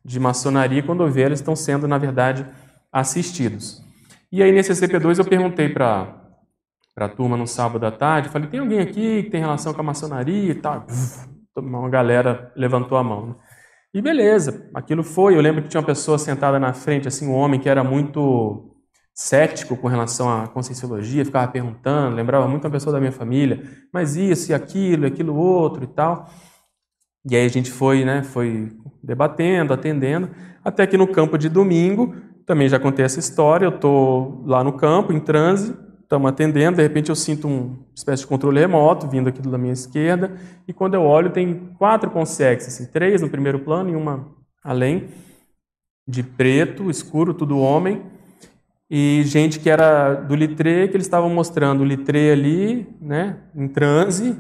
[0.05, 2.47] de maçonaria, quando vê, eles estão sendo, na verdade,
[2.93, 3.83] assistidos.
[4.31, 6.15] E aí, nesse CP2, eu perguntei para
[6.97, 9.85] a turma no sábado à tarde, falei, tem alguém aqui que tem relação com a
[9.85, 10.87] maçonaria e tal?
[11.61, 13.27] Uma galera levantou a mão.
[13.27, 13.35] Né?
[13.95, 15.37] E beleza, aquilo foi.
[15.37, 18.75] Eu lembro que tinha uma pessoa sentada na frente, assim, um homem que era muito
[19.15, 24.15] cético com relação à conscienciologia, ficava perguntando, lembrava muito uma pessoa da minha família, mas
[24.15, 26.31] isso e aquilo, aquilo outro e tal.
[27.29, 28.71] E aí a gente foi, né, foi
[29.03, 30.31] debatendo, atendendo,
[30.65, 32.15] até que no campo de domingo,
[32.47, 35.77] também já contei essa história, eu estou lá no campo, em transe,
[36.09, 39.75] estamos atendendo, de repente eu sinto uma espécie de controle remoto vindo aqui da minha
[39.75, 40.33] esquerda,
[40.67, 44.27] e quando eu olho tem quatro consegues, assim, três no primeiro plano e uma
[44.65, 45.09] além,
[46.09, 48.07] de preto, escuro, tudo homem,
[48.91, 53.69] e gente que era do litre, que eles estavam mostrando o litre ali, né, em
[53.69, 54.35] transe,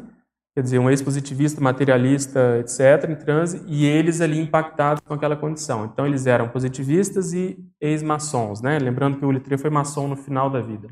[0.54, 5.84] quer dizer, um ex-positivista, materialista, etc., em transe, e eles ali impactados com aquela condição.
[5.84, 8.76] Então, eles eram positivistas e ex-maçons, né?
[8.78, 10.88] Lembrando que o Littré foi maçom no final da vida.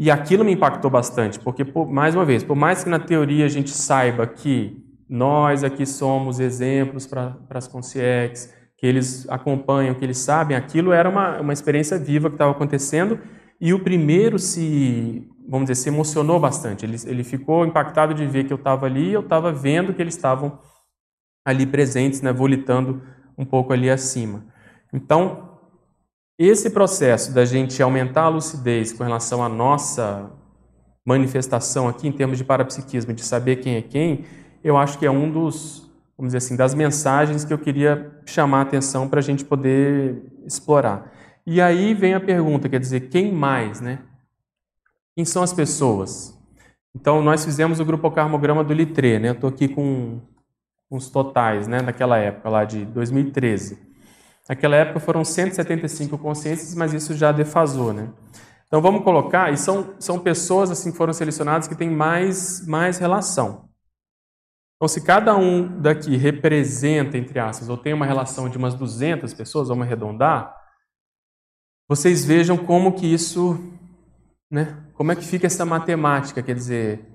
[0.00, 3.44] E aquilo me impactou bastante, porque, por, mais uma vez, por mais que na teoria
[3.44, 10.02] a gente saiba que nós aqui somos exemplos para as consciex, que eles acompanham, que
[10.02, 13.20] eles sabem, aquilo era uma, uma experiência viva que estava acontecendo,
[13.60, 16.86] e o primeiro se vamos dizer, se emocionou bastante.
[16.86, 20.00] Ele, ele ficou impactado de ver que eu estava ali e eu estava vendo que
[20.00, 20.58] eles estavam
[21.44, 23.02] ali presentes, né, volitando
[23.36, 24.46] um pouco ali acima.
[24.94, 25.49] Então,
[26.48, 30.30] esse processo da gente aumentar a lucidez com relação à nossa
[31.04, 34.24] manifestação aqui em termos de parapsiquismo, de saber quem é quem,
[34.64, 38.60] eu acho que é um dos, vamos dizer assim, das mensagens que eu queria chamar
[38.60, 41.12] a atenção para a gente poder explorar.
[41.46, 43.98] E aí vem a pergunta, quer dizer, quem mais, né?
[45.14, 46.38] Quem são as pessoas?
[46.94, 49.28] Então, nós fizemos o grupo Carmograma do Litre, né?
[49.28, 50.22] Eu estou aqui com
[50.90, 51.82] os totais, né?
[51.82, 53.89] Naquela época lá de 2013.
[54.50, 58.12] Naquela época foram 175 consciências, mas isso já defasou, né?
[58.66, 62.98] Então vamos colocar, e são, são pessoas assim que foram selecionadas que têm mais, mais
[62.98, 63.68] relação.
[64.76, 69.32] Então, se cada um daqui representa, entre aspas, ou tem uma relação de umas 200
[69.34, 70.52] pessoas, vamos arredondar,
[71.88, 73.58] vocês vejam como que isso
[74.50, 74.76] né?
[74.94, 76.42] Como é que fica essa matemática?
[76.42, 77.06] Quer dizer,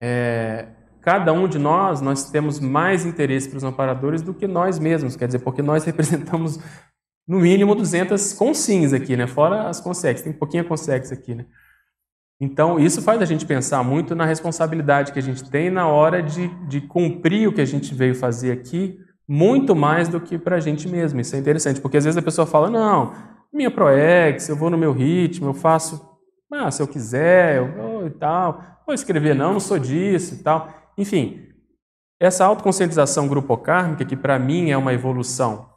[0.00, 0.68] é,
[1.04, 5.16] cada um de nós, nós temos mais interesse para os amparadores do que nós mesmos,
[5.16, 6.58] quer dizer, porque nós representamos
[7.28, 9.26] no mínimo 200 consins aqui, né?
[9.26, 11.46] Fora as consex, tem um pouquinho consex aqui, né?
[12.40, 16.22] Então, isso faz a gente pensar muito na responsabilidade que a gente tem na hora
[16.22, 20.56] de, de cumprir o que a gente veio fazer aqui, muito mais do que para
[20.56, 21.20] a gente mesmo.
[21.20, 23.12] Isso é interessante, porque às vezes a pessoa fala: não,
[23.52, 26.14] minha ProEx, eu vou no meu ritmo, eu faço
[26.52, 28.62] ah, se eu quiser, eu vou e tal.
[28.86, 30.68] Vou escrever, não, não sou disso e tal.
[30.96, 31.48] Enfim,
[32.20, 35.68] essa autoconscientização grupocármica, que para mim é uma evolução.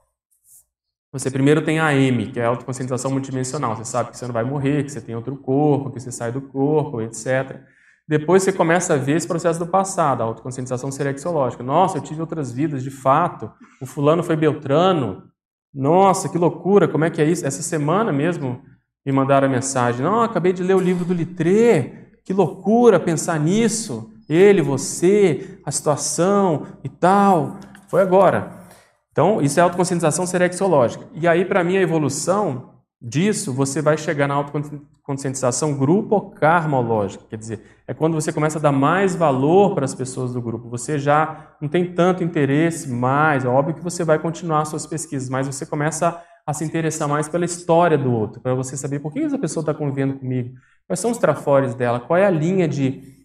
[1.12, 3.76] Você primeiro tem a M, que é a autoconscientização multidimensional.
[3.76, 6.32] Você sabe que você não vai morrer, que você tem outro corpo, que você sai
[6.32, 7.62] do corpo, etc.
[8.08, 11.64] Depois você começa a ver esse processo do passado, a autoconscientização serexológica.
[11.64, 13.52] Nossa, eu tive outras vidas, de fato.
[13.82, 15.24] O fulano foi Beltrano.
[15.74, 17.46] Nossa, que loucura, como é que é isso?
[17.46, 18.62] Essa semana mesmo,
[19.06, 23.40] me mandaram a mensagem: Não, acabei de ler o livro do Litré, que loucura pensar
[23.40, 24.12] nisso.
[24.30, 27.58] Ele, você, a situação e tal.
[27.88, 28.52] Foi agora.
[29.12, 31.06] Então, isso é autoconscientização serexológica.
[31.14, 37.24] E aí, para mim, a evolução disso, você vai chegar na autoconscientização grupo-karmológica.
[37.30, 40.70] Quer dizer, é quando você começa a dar mais valor para as pessoas do grupo.
[40.70, 43.46] Você já não tem tanto interesse mais.
[43.46, 47.28] É óbvio que você vai continuar suas pesquisas, mas você começa a se interessar mais
[47.28, 50.56] pela história do outro, para você saber por que essa pessoa está convivendo comigo,
[50.88, 53.17] quais são os trafores dela, qual é a linha de,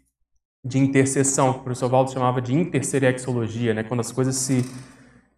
[0.64, 4.64] de interseção, que o professor Waldo chamava de interserexologia, né, quando as coisas se,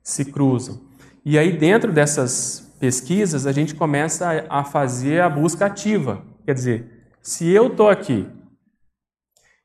[0.02, 0.80] se cruzam.
[1.24, 6.22] E aí, dentro dessas pesquisas, a gente começa a, fazer a busca ativa.
[6.44, 8.28] Quer dizer, se eu estou aqui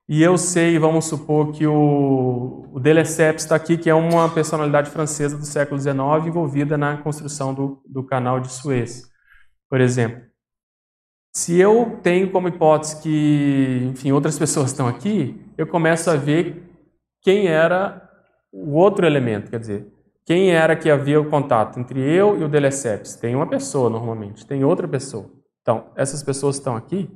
[0.07, 2.81] e eu sei, vamos supor que o, o
[3.35, 8.03] está aqui, que é uma personalidade francesa do século XIX envolvida na construção do, do
[8.03, 9.09] canal de Suez,
[9.69, 10.23] por exemplo.
[11.35, 16.63] Se eu tenho como hipótese que, enfim, outras pessoas estão aqui, eu começo a ver
[17.21, 18.09] quem era
[18.49, 19.91] o outro elemento, quer dizer,
[20.25, 23.15] quem era que havia o contato entre eu e o Delesseps.
[23.17, 25.29] Tem uma pessoa normalmente, tem outra pessoa.
[25.61, 27.11] Então, essas pessoas estão aqui,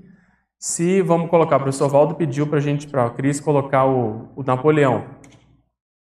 [0.59, 4.29] se, vamos colocar, o professor Valdo pediu para a gente, para a Cris, colocar o,
[4.35, 5.05] o Napoleão,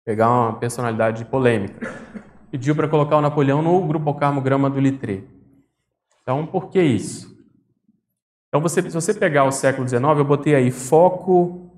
[0.06, 1.94] pegar uma personalidade polêmica.
[2.50, 5.24] Pediu para colocar o Napoleão no grupo Carmograma do Litré.
[6.22, 7.30] Então, por que isso?
[8.48, 11.71] Então, você, se você pegar o século XIX, eu botei aí foco,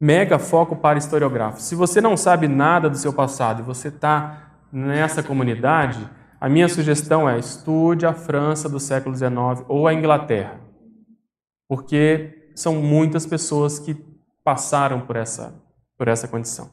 [0.00, 1.60] mega foco para historiográfico.
[1.60, 6.08] Se você não sabe nada do seu passado e você está nessa comunidade,
[6.40, 10.70] a minha sugestão é estude a França do século XIX ou a Inglaterra
[11.70, 13.96] porque são muitas pessoas que
[14.42, 15.54] passaram por essa,
[15.96, 16.68] por essa condição.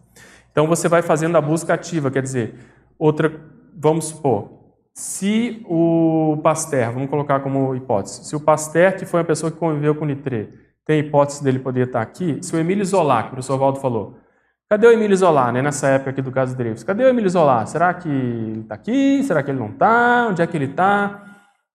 [0.51, 2.55] Então você vai fazendo a busca ativa, quer dizer,
[2.97, 3.31] outra,
[3.75, 4.49] vamos supor,
[4.95, 9.59] se o Pasteur, vamos colocar como hipótese, se o Pasteur, que foi uma pessoa que
[9.59, 10.49] conviveu com Nitré,
[10.87, 14.17] tem hipótese dele poder estar aqui, se o Emílio Zola, que o professor Valdo falou,
[14.69, 17.65] cadê o Emílio Zola, né, nessa época aqui do caso Dreyfus, cadê o Emílio Zola?
[17.65, 19.23] Será que ele está aqui?
[19.23, 20.27] Será que ele não está?
[20.29, 21.23] Onde é que ele está?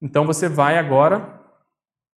[0.01, 1.41] Então você vai agora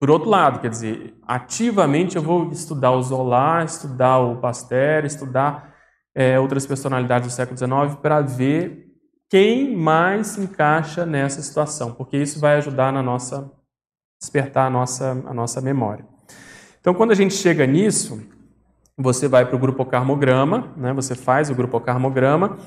[0.05, 5.75] por outro lado, quer dizer, ativamente eu vou estudar o Zola, estudar o Pasteur, estudar
[6.15, 8.87] é, outras personalidades do século XIX para ver
[9.31, 13.51] quem mais se encaixa nessa situação, porque isso vai ajudar na nossa
[14.21, 16.07] despertar a nossa, a nossa memória.
[16.85, 18.23] Então, quando a gente chega nisso,
[18.95, 20.93] você vai para o grupo carmograma, né?
[20.93, 22.59] você faz o grupo carmograma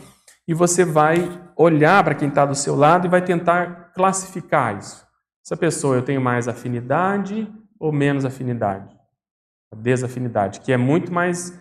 [0.47, 5.05] e você vai olhar para quem está do seu lado e vai tentar classificar isso.
[5.45, 7.47] Essa pessoa eu tenho mais afinidade
[7.79, 8.89] ou menos afinidade?
[9.71, 11.53] A desafinidade, que é muito mais,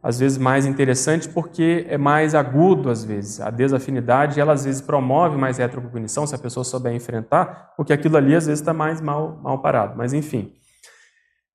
[0.00, 3.40] às vezes, mais interessante porque é mais agudo, às vezes.
[3.40, 8.16] A desafinidade, ela às vezes promove mais retrocognição, se a pessoa souber enfrentar, porque aquilo
[8.16, 9.94] ali às vezes está mais mal, mal parado.
[9.96, 10.54] Mas, enfim.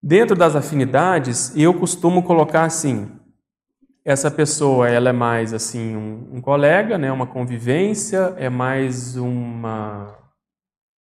[0.02, 3.12] Dentro das afinidades, eu costumo colocar assim,
[4.06, 10.18] essa pessoa ela é mais assim um, um colega, né, uma convivência, é mais uma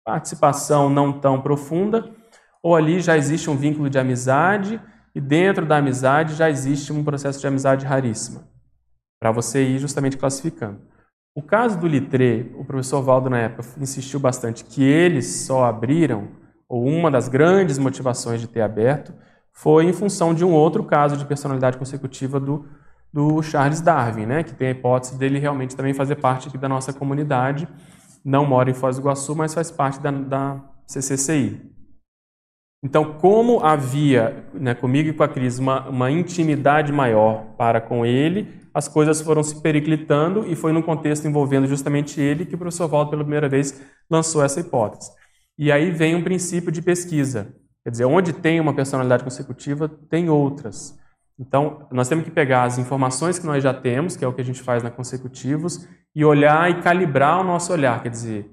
[0.05, 2.09] participação não tão profunda,
[2.62, 4.80] ou ali já existe um vínculo de amizade
[5.12, 8.49] e dentro da amizade já existe um processo de amizade raríssima,
[9.20, 10.80] para você ir justamente classificando.
[11.34, 16.43] O caso do Litré, o professor Valdo na época insistiu bastante que eles só abriram,
[16.75, 19.12] ou uma das grandes motivações de ter aberto,
[19.53, 22.66] foi em função de um outro caso de personalidade consecutiva do,
[23.12, 26.68] do Charles Darwin, né, que tem a hipótese dele realmente também fazer parte aqui da
[26.68, 27.68] nossa comunidade
[28.25, 31.61] não mora em Foz do Iguaçu, mas faz parte da, da CCCI.
[32.83, 38.05] Então, como havia né, comigo e com a Cris uma, uma, intimidade maior para com
[38.05, 42.59] ele, as coisas foram se periclitando e foi num contexto envolvendo justamente ele que o
[42.59, 45.11] professor Valdo, pela primeira vez, lançou essa hipótese.
[45.59, 47.55] E aí vem um princípio de pesquisa.
[47.85, 50.99] Quer dizer, onde tem uma personalidade consecutiva, tem outras.
[51.39, 54.41] Então, nós temos que pegar as informações que nós já temos, que é o que
[54.41, 58.03] a gente faz na consecutivos, e olhar e calibrar o nosso olhar.
[58.03, 58.51] Quer dizer,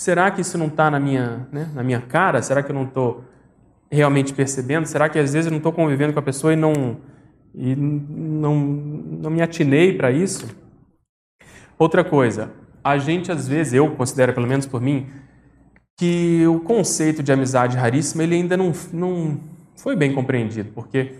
[0.00, 2.42] será que isso não está na, minha, né, na minha cara?
[2.42, 3.24] Será que eu não estou
[3.90, 4.86] realmente percebendo?
[4.86, 7.00] Será que às vezes eu não estou convivendo com a pessoa e não,
[7.54, 10.48] e não, não me atinei para isso?
[11.78, 12.50] Outra coisa,
[12.82, 15.10] a gente às vezes, eu considero pelo menos por mim,
[15.96, 19.40] que o conceito de amizade raríssima ele ainda não, não
[19.76, 21.14] foi bem compreendido, porque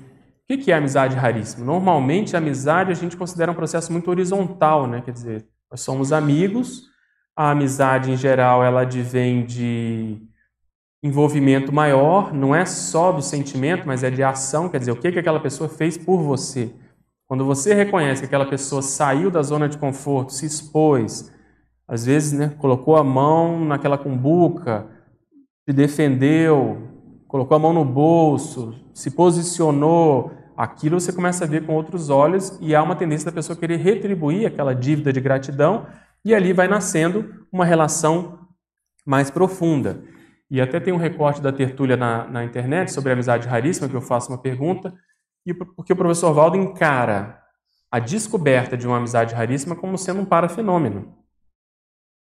[0.51, 1.65] o que é amizade raríssima?
[1.65, 5.01] Normalmente, a amizade a gente considera um processo muito horizontal, né?
[5.01, 6.85] Quer dizer, nós somos amigos,
[7.37, 10.21] a amizade em geral ela advém de
[11.03, 15.13] envolvimento maior, não é só do sentimento, mas é de ação, quer dizer, o que,
[15.13, 16.73] que aquela pessoa fez por você.
[17.27, 21.31] Quando você reconhece que aquela pessoa saiu da zona de conforto, se expôs,
[21.87, 24.87] às vezes né, colocou a mão naquela cumbuca,
[25.69, 26.89] se defendeu,
[27.29, 32.57] colocou a mão no bolso, se posicionou, aquilo você começa a ver com outros olhos
[32.61, 35.87] e há uma tendência da pessoa querer retribuir aquela dívida de gratidão
[36.25, 38.39] e ali vai nascendo uma relação
[39.05, 40.03] mais profunda.
[40.51, 43.95] E até tem um recorte da tertúlia na, na internet sobre a amizade raríssima, que
[43.95, 44.95] eu faço uma pergunta,
[45.45, 47.41] e porque o professor Valdo encara
[47.91, 51.24] a descoberta de uma amizade raríssima como sendo um parafenômeno.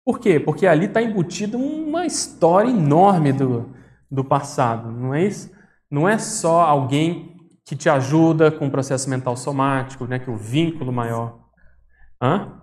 [0.05, 0.39] Por quê?
[0.39, 3.73] Porque ali está embutido uma história enorme do,
[4.09, 5.51] do passado, não é isso?
[5.89, 7.35] Não é só alguém
[7.65, 11.39] que te ajuda com o processo mental somático, né, que é o vínculo maior.
[12.21, 12.61] Hã?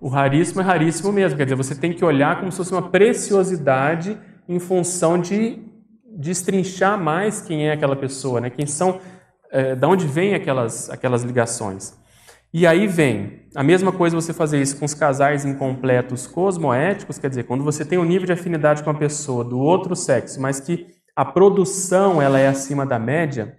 [0.00, 2.88] O raríssimo é raríssimo mesmo, quer dizer, você tem que olhar como se fosse uma
[2.88, 4.18] preciosidade
[4.48, 5.62] em função de
[6.16, 8.48] destrinchar mais quem é aquela pessoa, né?
[8.48, 9.00] Quem são,
[9.50, 11.98] é, da onde vêm aquelas aquelas ligações.
[12.52, 17.28] E aí vem a mesma coisa você fazer isso com os casais incompletos cosmoéticos, quer
[17.28, 20.60] dizer, quando você tem um nível de afinidade com a pessoa do outro sexo, mas
[20.60, 23.58] que a produção ela é acima da média,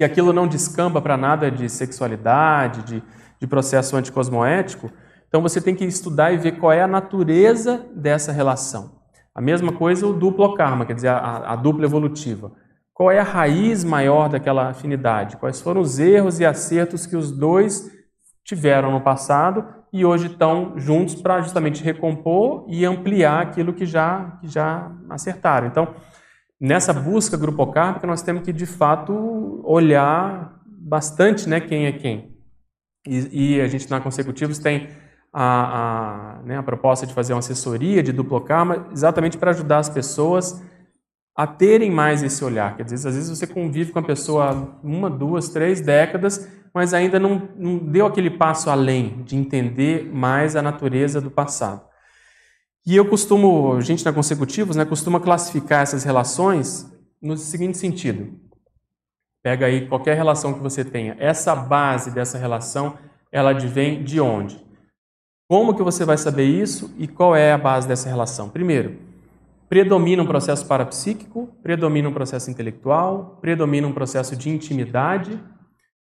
[0.00, 3.02] e aquilo não descamba para nada de sexualidade, de,
[3.40, 4.90] de processo anticosmoético,
[5.28, 9.00] então você tem que estudar e ver qual é a natureza dessa relação.
[9.34, 12.52] A mesma coisa o duplo karma, quer dizer, a, a dupla evolutiva.
[12.94, 17.32] Qual é a raiz maior daquela afinidade, quais foram os erros e acertos que os
[17.32, 17.90] dois
[18.44, 24.38] tiveram no passado e hoje estão juntos para justamente recompor e ampliar aquilo que já,
[24.40, 25.66] que já acertaram.
[25.66, 25.94] Então,
[26.60, 32.36] nessa busca grupocárpica, nós temos que, de fato, olhar bastante né, quem é quem.
[33.06, 34.88] E, e a gente, na Consecutivos, tem
[35.32, 39.78] a, a, né, a proposta de fazer uma assessoria de duplo karma exatamente para ajudar
[39.78, 40.62] as pessoas
[41.36, 42.76] a terem mais esse olhar.
[42.76, 47.18] Quer dizer, às vezes você convive com a pessoa uma, duas, três décadas, mas ainda
[47.18, 51.82] não, não deu aquele passo além de entender mais a natureza do passado.
[52.86, 58.38] E eu costumo, gente na Consecutivos, né, costuma classificar essas relações no seguinte sentido.
[59.42, 61.16] Pega aí qualquer relação que você tenha.
[61.18, 62.98] Essa base dessa relação,
[63.32, 64.62] ela advém de onde?
[65.48, 68.48] Como que você vai saber isso e qual é a base dessa relação?
[68.48, 68.98] Primeiro,
[69.68, 75.40] predomina um processo parapsíquico, predomina um processo intelectual, predomina um processo de intimidade,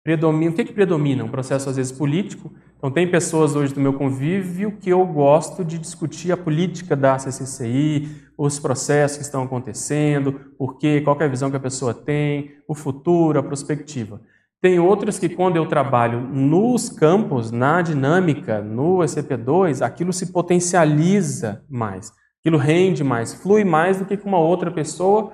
[0.02, 1.24] predomina, o que, que predomina?
[1.24, 2.52] Um processo às vezes político.
[2.76, 7.18] Então tem pessoas hoje do meu convívio que eu gosto de discutir a política da
[7.18, 11.94] CCCI, os processos que estão acontecendo, por quê, qual é a visão que a pessoa
[11.94, 14.20] tem, o futuro, a perspectiva.
[14.60, 21.64] Tem outras que quando eu trabalho nos campos, na dinâmica, no ECP2, aquilo se potencializa
[21.68, 22.12] mais.
[22.42, 25.32] Aquilo rende mais, flui mais do que com uma outra pessoa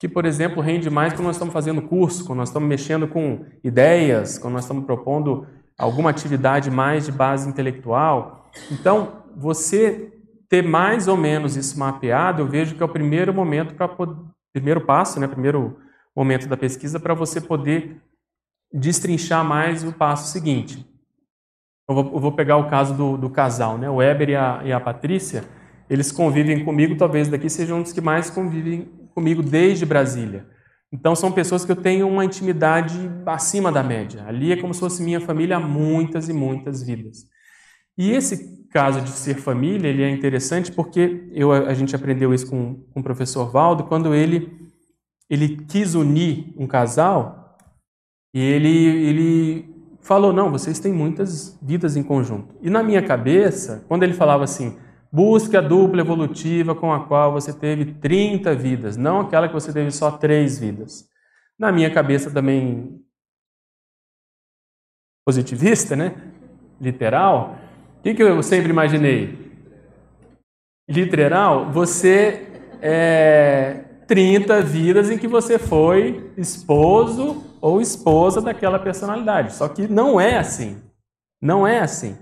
[0.00, 3.44] que, por exemplo, rende mais quando nós estamos fazendo curso, quando nós estamos mexendo com
[3.62, 5.46] ideias, quando nós estamos propondo
[5.76, 8.48] alguma atividade mais de base intelectual.
[8.70, 10.10] Então, você
[10.48, 13.90] ter mais ou menos isso mapeado, eu vejo que é o primeiro momento para
[14.52, 15.78] primeiro passo, né, primeiro
[16.16, 18.00] momento da pesquisa para você poder
[18.72, 20.86] destrinchar mais o passo seguinte.
[21.86, 24.62] Eu vou, eu vou pegar o caso do, do casal, né, o Weber e a,
[24.64, 25.44] e a Patrícia
[25.88, 30.46] eles convivem comigo, talvez daqui sejam dos que mais convivem comigo desde Brasília.
[30.92, 34.24] Então são pessoas que eu tenho uma intimidade acima da média.
[34.26, 37.26] Ali é como se fosse minha família há muitas e muitas vidas.
[37.96, 42.48] E esse caso de ser família, ele é interessante porque eu, a gente aprendeu isso
[42.48, 44.50] com, com o professor Valdo, quando ele,
[45.28, 47.56] ele quis unir um casal,
[48.32, 52.54] e ele, ele falou, não, vocês têm muitas vidas em conjunto.
[52.62, 54.76] E na minha cabeça, quando ele falava assim,
[55.10, 59.72] Busque a dupla evolutiva com a qual você teve 30 vidas, não aquela que você
[59.72, 61.08] teve só 3 vidas.
[61.58, 63.00] Na minha cabeça também
[65.26, 66.14] positivista, né?
[66.80, 67.58] Literal.
[67.98, 69.36] O que, que eu sempre imaginei?
[70.88, 72.46] Literal, você
[72.80, 79.54] é 30 vidas em que você foi esposo ou esposa daquela personalidade.
[79.54, 80.80] Só que não é assim.
[81.40, 82.16] Não é assim.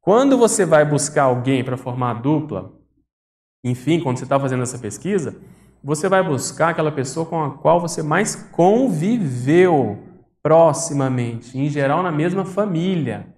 [0.00, 2.72] Quando você vai buscar alguém para formar dupla,
[3.64, 5.36] enfim, quando você está fazendo essa pesquisa,
[5.82, 10.04] você vai buscar aquela pessoa com a qual você mais conviveu
[10.42, 13.34] proximamente, em geral na mesma família.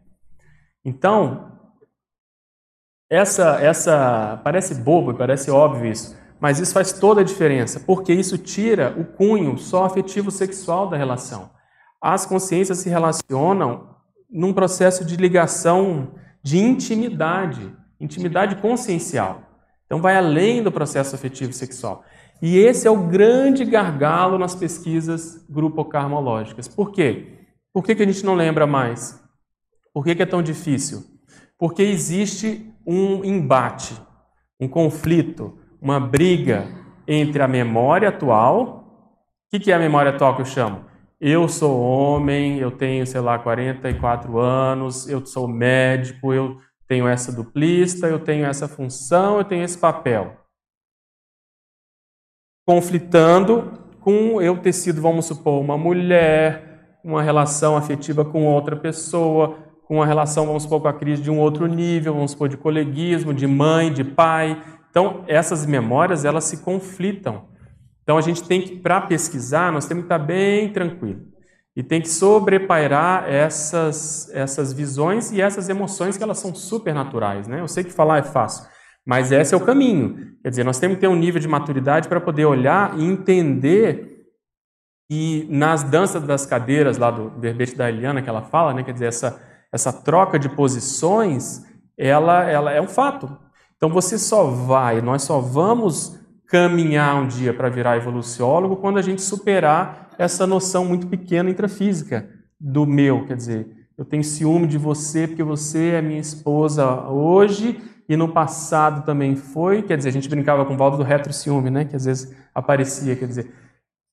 [0.85, 1.59] Então,
[3.11, 8.39] essa, essa parece bobo, parece óbvio isso, mas isso faz toda a diferença, porque isso
[8.39, 11.51] tira o cunho só afetivo sexual da relação.
[12.01, 13.97] As consciências se relacionam
[14.31, 19.43] num processo de ligação de intimidade, intimidade consciencial.
[19.87, 22.05] Então vai além do processo afetivo sexual.
[22.41, 26.67] E esse é o grande gargalo nas pesquisas grupo-carmológicas.
[26.67, 27.39] Por quê?
[27.73, 29.23] Por que, que a gente não lembra mais?
[29.93, 31.05] Por que, que é tão difícil?
[31.59, 33.95] Porque existe um embate,
[34.59, 36.67] um conflito, uma briga
[37.07, 39.13] entre a memória atual.
[39.47, 40.85] O que, que é a memória atual que eu chamo?
[41.21, 46.59] Eu sou homem, eu tenho, sei lá, 44 anos, eu sou médico, eu
[46.89, 50.35] tenho essa duplista, eu tenho essa função, eu tenho esse papel.
[52.67, 59.59] Conflitando com eu ter sido, vamos supor, uma mulher, uma relação afetiva com outra pessoa,
[59.85, 62.57] com uma relação, vamos supor, com a crise de um outro nível, vamos supor, de
[62.57, 64.63] coleguismo, de mãe, de pai.
[64.89, 67.50] Então, essas memórias, elas se conflitam.
[68.11, 71.21] Então a gente tem que, para pesquisar, nós temos que estar bem tranquilo.
[71.77, 77.47] E tem que sobrepairar essas, essas visões e essas emoções que elas são super naturais.
[77.47, 77.61] Né?
[77.61, 78.67] Eu sei que falar é fácil,
[79.07, 80.35] mas esse é o caminho.
[80.43, 84.27] Quer dizer, nós temos que ter um nível de maturidade para poder olhar e entender
[85.09, 88.93] e nas danças das cadeiras lá do verbete da Eliana que ela fala, né, quer
[88.93, 89.41] dizer, essa,
[89.73, 91.65] essa troca de posições,
[91.97, 93.39] ela, ela é um fato.
[93.77, 96.20] Então você só vai, nós só vamos
[96.51, 102.29] caminhar um dia para virar evoluciólogo quando a gente superar essa noção muito pequena intrafísica
[102.59, 107.81] do meu, quer dizer, eu tenho ciúme de você porque você é minha esposa hoje
[108.09, 111.33] e no passado também foi, quer dizer, a gente brincava com o Valdo do retro
[111.33, 113.55] ciúme, né, que às vezes aparecia, quer dizer,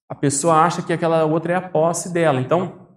[0.08, 2.40] a pessoa acha que aquela outra é a posse dela.
[2.40, 2.88] Então,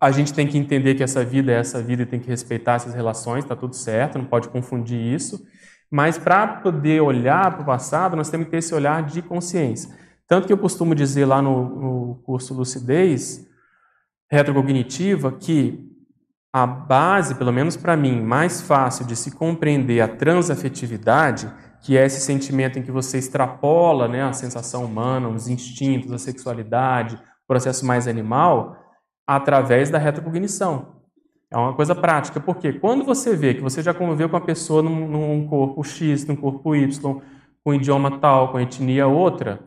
[0.00, 2.74] a gente tem que entender que essa vida é essa vida e tem que respeitar
[2.74, 5.44] essas relações, está tudo certo, não pode confundir isso.
[5.90, 9.90] Mas para poder olhar para o passado, nós temos que ter esse olhar de consciência.
[10.28, 13.48] Tanto que eu costumo dizer lá no, no curso Lucidez
[14.30, 15.90] Retrocognitiva que
[16.52, 22.04] a base, pelo menos para mim, mais fácil de se compreender a transafetividade, que é
[22.04, 27.46] esse sentimento em que você extrapola né, a sensação humana, os instintos, a sexualidade, o
[27.46, 28.76] processo mais animal,
[29.26, 30.99] através da retrocognição.
[31.52, 34.82] É uma coisa prática, porque quando você vê que você já conviveu com a pessoa
[34.82, 37.20] num, num corpo X, num corpo Y,
[37.64, 39.58] com idioma tal, com etnia outra,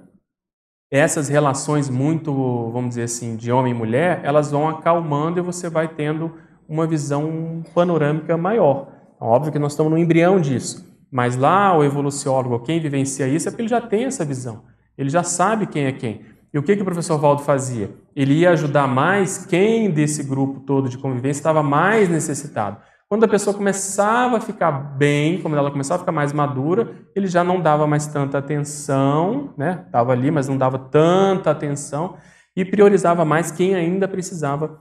[0.90, 2.32] essas relações muito,
[2.72, 6.34] vamos dizer assim, de homem e mulher, elas vão acalmando e você vai tendo
[6.70, 8.88] uma visão panorâmica maior.
[9.16, 13.48] Então, óbvio que nós estamos no embrião disso, mas lá o evoluciólogo, quem vivencia isso,
[13.48, 14.64] é porque ele já tem essa visão.
[14.98, 16.22] Ele já sabe quem é quem.
[16.54, 17.90] E o que, que o professor Valdo fazia?
[18.16, 22.78] Ele ia ajudar mais quem desse grupo todo de convivência estava mais necessitado.
[23.10, 27.28] Quando a pessoa começava a ficar bem, quando ela começava a ficar mais madura, ele
[27.28, 29.84] já não dava mais tanta atenção, né?
[29.86, 32.18] Estava ali, mas não dava tanta atenção
[32.56, 34.80] e priorizava mais quem ainda precisava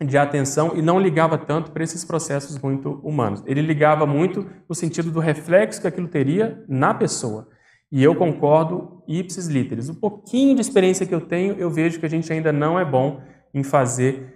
[0.00, 3.42] de atenção e não ligava tanto para esses processos muito humanos.
[3.46, 7.48] Ele ligava muito no sentido do reflexo que aquilo teria na pessoa.
[7.92, 9.90] E eu concordo ipsis literis.
[9.90, 12.84] O pouquinho de experiência que eu tenho, eu vejo que a gente ainda não é
[12.86, 13.20] bom
[13.52, 14.34] em fazer,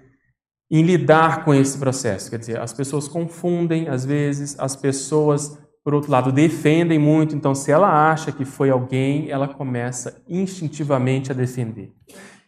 [0.70, 2.28] em lidar com esse processo.
[2.28, 7.34] Quer dizer, as pessoas confundem, às vezes, as pessoas, por outro lado, defendem muito.
[7.34, 11.94] Então, se ela acha que foi alguém, ela começa instintivamente a defender.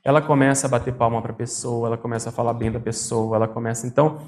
[0.04, 3.36] Ela começa a bater palma para a pessoa, ela começa a falar bem da pessoa,
[3.36, 3.86] ela começa.
[3.86, 4.18] Então,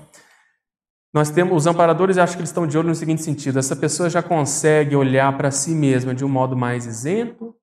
[1.12, 4.08] nós temos os amparadores, acho que eles estão de olho no seguinte sentido: essa pessoa
[4.08, 7.54] já consegue olhar para si mesma de um modo mais isento.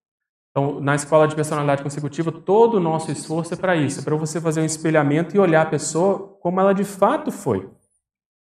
[0.52, 4.16] Então, na escola de personalidade consecutiva, todo o nosso esforço é para isso, é para
[4.16, 7.70] você fazer um espelhamento e olhar a pessoa como ela de fato foi.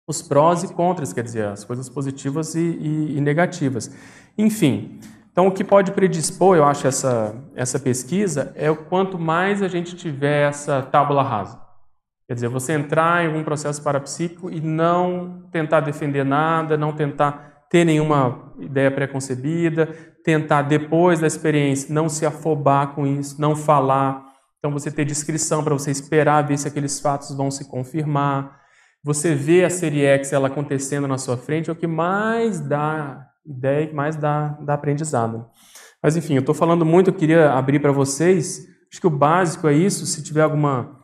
[0.06, 3.90] Os prós e contras, quer dizer, as coisas positivas e, e, e negativas.
[4.38, 5.00] Enfim,
[5.32, 9.68] então o que pode predispor, eu acho, essa, essa pesquisa é o quanto mais a
[9.68, 11.67] gente tiver essa tábula rasa.
[12.28, 17.64] Quer dizer, você entrar em algum processo parapsíquico e não tentar defender nada, não tentar
[17.70, 19.86] ter nenhuma ideia preconcebida,
[20.22, 24.26] tentar depois da experiência não se afobar com isso, não falar.
[24.58, 28.58] Então você ter discrição para você esperar ver se aqueles fatos vão se confirmar.
[29.02, 33.26] Você vê a série X ela acontecendo na sua frente é o que mais dá
[33.46, 35.46] ideia, que mais dá, dá aprendizado.
[36.02, 38.66] Mas enfim, eu estou falando muito, eu queria abrir para vocês.
[38.92, 40.04] Acho que o básico é isso.
[40.04, 40.97] Se tiver alguma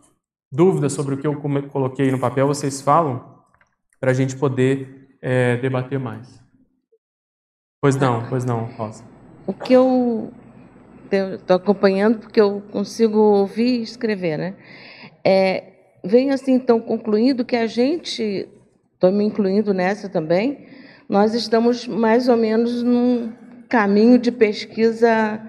[0.54, 1.34] dúvidas sobre o que eu
[1.68, 3.34] coloquei no papel, vocês falam
[3.98, 6.42] para a gente poder é, debater mais.
[7.80, 9.04] Pois não, pois não, Rosa.
[9.46, 10.32] O que eu
[11.10, 14.54] estou acompanhando, porque eu consigo ouvir e escrever, né?
[15.24, 15.64] É,
[16.04, 18.48] venho assim, então, concluindo que a gente,
[18.94, 20.66] estou me incluindo nessa também,
[21.08, 23.32] nós estamos mais ou menos num
[23.68, 25.40] caminho de pesquisa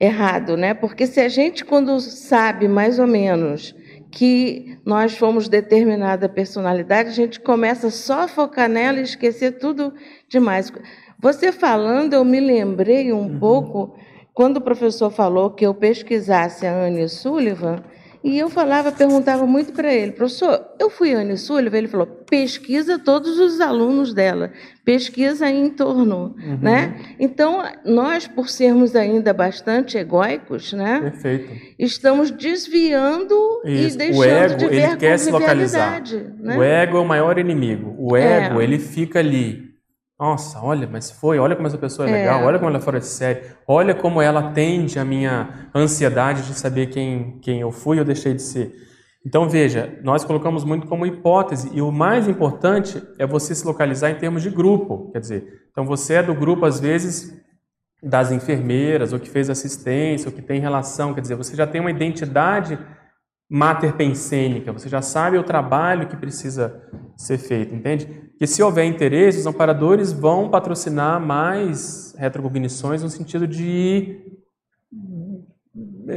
[0.00, 0.74] errado, né?
[0.74, 3.74] Porque se a gente, quando sabe mais ou menos
[4.10, 9.92] que nós fomos determinada personalidade, a gente começa só a focar nela e esquecer tudo
[10.28, 10.72] demais.
[11.20, 13.38] Você falando, eu me lembrei um uhum.
[13.38, 13.96] pouco
[14.32, 17.82] quando o professor falou que eu pesquisasse a Anne Sullivan,
[18.26, 22.98] e eu falava, perguntava muito para ele, professor, eu fui Anne Sullivan, ele falou, pesquisa
[22.98, 24.50] todos os alunos dela,
[24.84, 26.58] pesquisa em torno, uhum.
[26.60, 26.96] né?
[27.20, 31.02] Então, nós, por sermos ainda bastante egóicos, né?
[31.02, 31.52] Perfeito.
[31.78, 33.94] Estamos desviando Isso.
[33.94, 36.02] e deixando o ego, de ver ele quer se localizar.
[36.40, 36.58] Né?
[36.58, 37.94] O ego é o maior inimigo.
[37.96, 38.64] O ego, é.
[38.64, 39.65] ele fica ali
[40.18, 42.14] nossa, olha, mas foi, olha como essa pessoa é, é.
[42.14, 46.46] legal, olha como ela é fora de série, olha como ela atende a minha ansiedade
[46.46, 48.72] de saber quem, quem eu fui ou deixei de ser.
[49.24, 54.10] Então veja, nós colocamos muito como hipótese e o mais importante é você se localizar
[54.10, 57.36] em termos de grupo, quer dizer, então você é do grupo às vezes
[58.02, 61.80] das enfermeiras, ou que fez assistência, ou que tem relação, quer dizer, você já tem
[61.80, 62.78] uma identidade
[63.48, 66.82] mater pensênica, você já sabe o trabalho que precisa
[67.16, 68.06] ser feito, entende?
[68.38, 74.36] Que se houver interesse, os amparadores vão patrocinar mais retrocognições no sentido de ir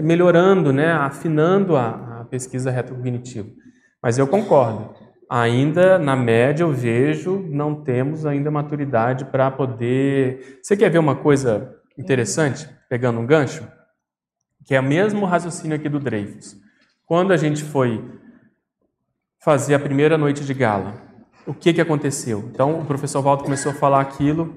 [0.01, 3.49] melhorando, né, afinando a, a pesquisa retrocognitiva.
[4.01, 4.93] Mas eu concordo.
[5.29, 10.59] Ainda na média eu vejo não temos ainda maturidade para poder.
[10.63, 13.67] Você quer ver uma coisa interessante, pegando um gancho,
[14.65, 16.57] que é o mesmo raciocínio aqui do Dreyfus.
[17.09, 18.07] Quando a gente foi
[19.43, 20.93] fazer a primeira noite de gala,
[21.47, 22.47] o que, que aconteceu?
[22.53, 24.55] Então, o professor Waldo começou a falar aquilo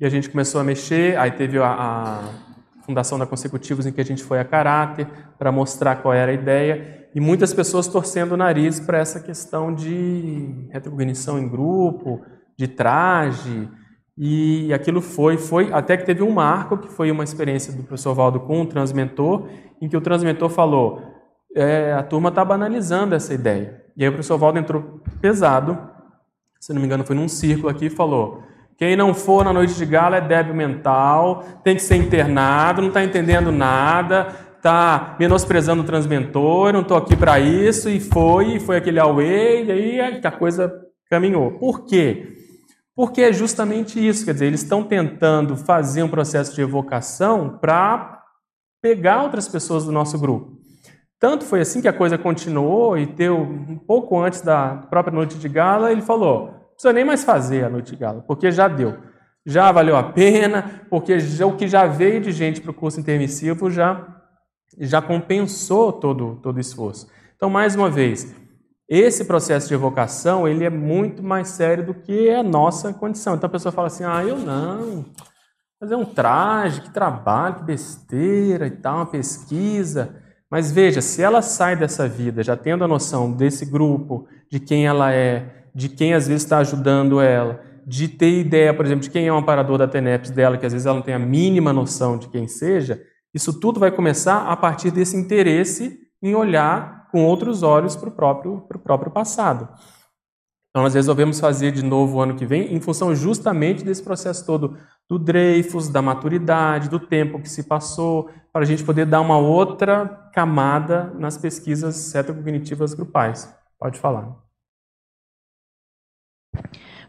[0.00, 4.00] e a gente começou a mexer, aí teve a, a fundação da Consecutivos, em que
[4.00, 5.06] a gente foi a caráter
[5.38, 9.72] para mostrar qual era a ideia, e muitas pessoas torcendo o nariz para essa questão
[9.72, 12.20] de retrocognição em grupo,
[12.58, 13.70] de traje,
[14.18, 18.12] e aquilo foi, foi até que teve um marco, que foi uma experiência do professor
[18.12, 19.48] Valdo com um transmentor,
[19.80, 21.14] em que o transmentor falou,
[21.56, 23.82] é, a turma está banalizando essa ideia.
[23.96, 25.78] E aí o professor Valdo entrou pesado,
[26.60, 28.42] se não me engano foi num círculo aqui, e falou,
[28.76, 32.88] quem não for na noite de gala é débil mental, tem que ser internado, não
[32.88, 38.60] está entendendo nada, está menosprezando o transmentor, não estou aqui para isso, e foi, e
[38.60, 40.70] foi aquele away, e aí a coisa
[41.08, 41.52] caminhou.
[41.52, 42.34] Por quê?
[42.94, 48.22] Porque é justamente isso, quer dizer, eles estão tentando fazer um processo de evocação para
[48.82, 50.65] pegar outras pessoas do nosso grupo.
[51.18, 55.38] Tanto foi assim que a coisa continuou e deu um pouco antes da própria noite
[55.38, 58.96] de gala, ele falou: precisa nem mais fazer a noite de gala, porque já deu.
[59.44, 62.98] Já valeu a pena, porque já, o que já veio de gente para o curso
[62.98, 64.04] intermissivo já,
[64.78, 67.08] já compensou todo, todo o esforço.
[67.36, 68.34] Então, mais uma vez,
[68.88, 73.34] esse processo de evocação ele é muito mais sério do que a nossa condição.
[73.34, 75.06] Então a pessoa fala assim: ah, eu não,
[75.80, 80.22] fazer um traje, que trabalho, que besteira e tal, uma pesquisa.
[80.50, 84.86] Mas veja, se ela sai dessa vida já tendo a noção desse grupo, de quem
[84.86, 89.10] ela é, de quem às vezes está ajudando ela, de ter ideia, por exemplo, de
[89.10, 91.72] quem é um amparador da TENEPS dela, que às vezes ela não tem a mínima
[91.72, 93.00] noção de quem seja,
[93.34, 98.12] isso tudo vai começar a partir desse interesse em olhar com outros olhos para o
[98.12, 99.68] próprio, próprio passado.
[100.76, 104.44] Então, nós resolvemos fazer de novo o ano que vem, em função justamente desse processo
[104.44, 104.76] todo
[105.08, 109.38] do Dreyfus, da maturidade, do tempo que se passou, para a gente poder dar uma
[109.38, 113.50] outra camada nas pesquisas cetocognitivas grupais.
[113.80, 114.36] Pode falar.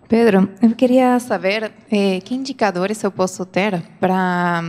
[0.07, 4.61] Pedro, eu queria saber eh, que indicadores eu posso ter para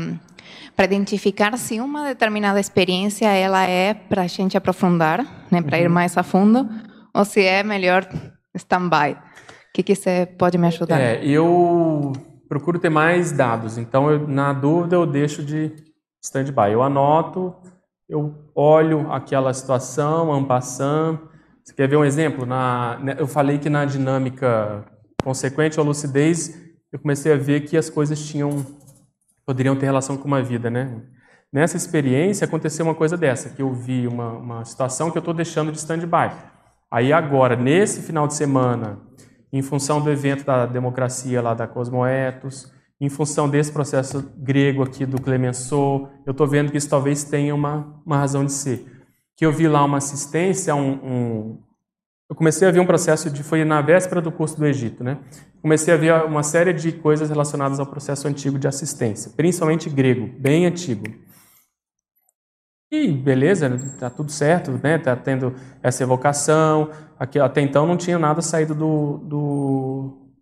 [0.74, 5.84] para identificar se uma determinada experiência ela é para a gente aprofundar, né, para uhum.
[5.84, 6.68] ir mais a fundo,
[7.14, 8.08] ou se é melhor
[8.59, 9.12] stand-by.
[9.12, 9.18] O
[9.72, 11.01] que, que você pode me ajudar?
[11.01, 12.12] É, eu
[12.48, 15.74] procuro ter mais dados, então eu, na dúvida eu deixo de
[16.22, 16.72] stand-by.
[16.72, 17.55] Eu anoto,
[18.09, 21.28] eu olho aquela situação, ampassando.
[21.62, 22.47] Você quer ver um exemplo?
[22.47, 24.85] Na, né, eu falei que na dinâmica
[25.22, 26.59] consequente à lucidez,
[26.90, 28.64] eu comecei a ver que as coisas tinham
[29.44, 31.02] poderiam ter relação com uma vida, né?
[31.51, 35.32] Nessa experiência aconteceu uma coisa dessa, que eu vi uma, uma situação que eu estou
[35.32, 36.30] deixando de stand-by.
[36.90, 38.98] Aí agora, nesse final de semana,
[39.52, 45.06] em função do evento da democracia lá da Cosmoetos, em função desse processo grego aqui
[45.06, 48.86] do Clemenceau, eu estou vendo que isso talvez tenha uma, uma razão de ser.
[49.36, 51.59] Que eu vi lá uma assistência, um, um
[52.28, 55.16] eu comecei a ver um processo de foi na véspera do curso do Egito, né?
[55.62, 60.28] Comecei a ver uma série de coisas relacionadas ao processo antigo de assistência, principalmente grego,
[60.39, 61.06] bem antigo.
[62.90, 64.98] E beleza, tá tudo certo, né?
[64.98, 66.90] Tá tendo essa evocação.
[67.19, 70.32] Aqui, até então não tinha nada saído do, do,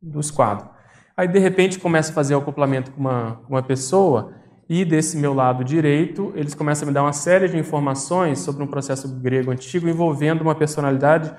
[0.00, 0.68] do esquadro.
[1.16, 4.32] Aí de repente começa a fazer o acoplamento com uma, uma pessoa
[4.72, 8.62] e desse meu lado direito, eles começam a me dar uma série de informações sobre
[8.62, 11.34] um processo grego antigo envolvendo uma personalidade,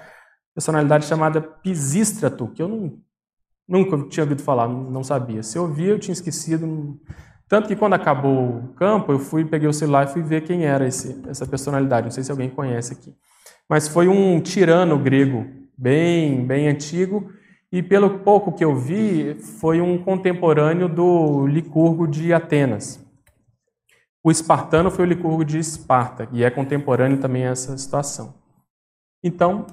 [0.54, 3.00] personalidade chamada Pisístrato, que eu não,
[3.66, 5.42] nunca tinha ouvido falar, não sabia.
[5.44, 7.00] Se eu via, eu tinha esquecido.
[7.52, 10.64] Tanto que quando acabou o campo, eu fui, peguei o celular e fui ver quem
[10.64, 12.06] era esse, essa personalidade.
[12.06, 13.14] Não sei se alguém conhece aqui.
[13.69, 15.45] Mas foi um tirano grego,
[15.78, 17.30] bem, bem antigo,
[17.69, 23.06] e pelo pouco que eu vi, foi um contemporâneo do Licurgo de Atenas.
[24.23, 28.34] O espartano foi o Licurgo de Esparta, e é contemporâneo também a essa situação.
[29.22, 29.68] Então,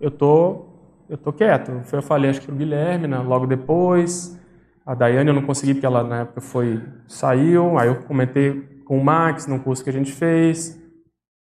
[0.00, 0.66] eu tô,
[1.08, 1.82] eu tô quieto.
[1.92, 4.38] Eu falei, acho que para o Guilherme, né, logo depois.
[4.86, 7.78] A Daiane eu não consegui, porque ela na época foi, saiu.
[7.78, 10.78] Aí eu comentei com o Max, num curso que a gente fez.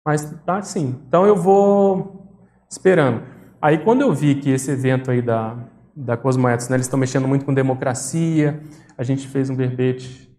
[0.07, 1.01] Mas tá assim.
[1.07, 2.41] Então eu vou
[2.71, 3.23] esperando.
[3.61, 5.57] Aí quando eu vi que esse evento aí da,
[5.95, 8.63] da Cosmoetos, né, eles estão mexendo muito com democracia,
[8.97, 10.31] a gente fez um verbete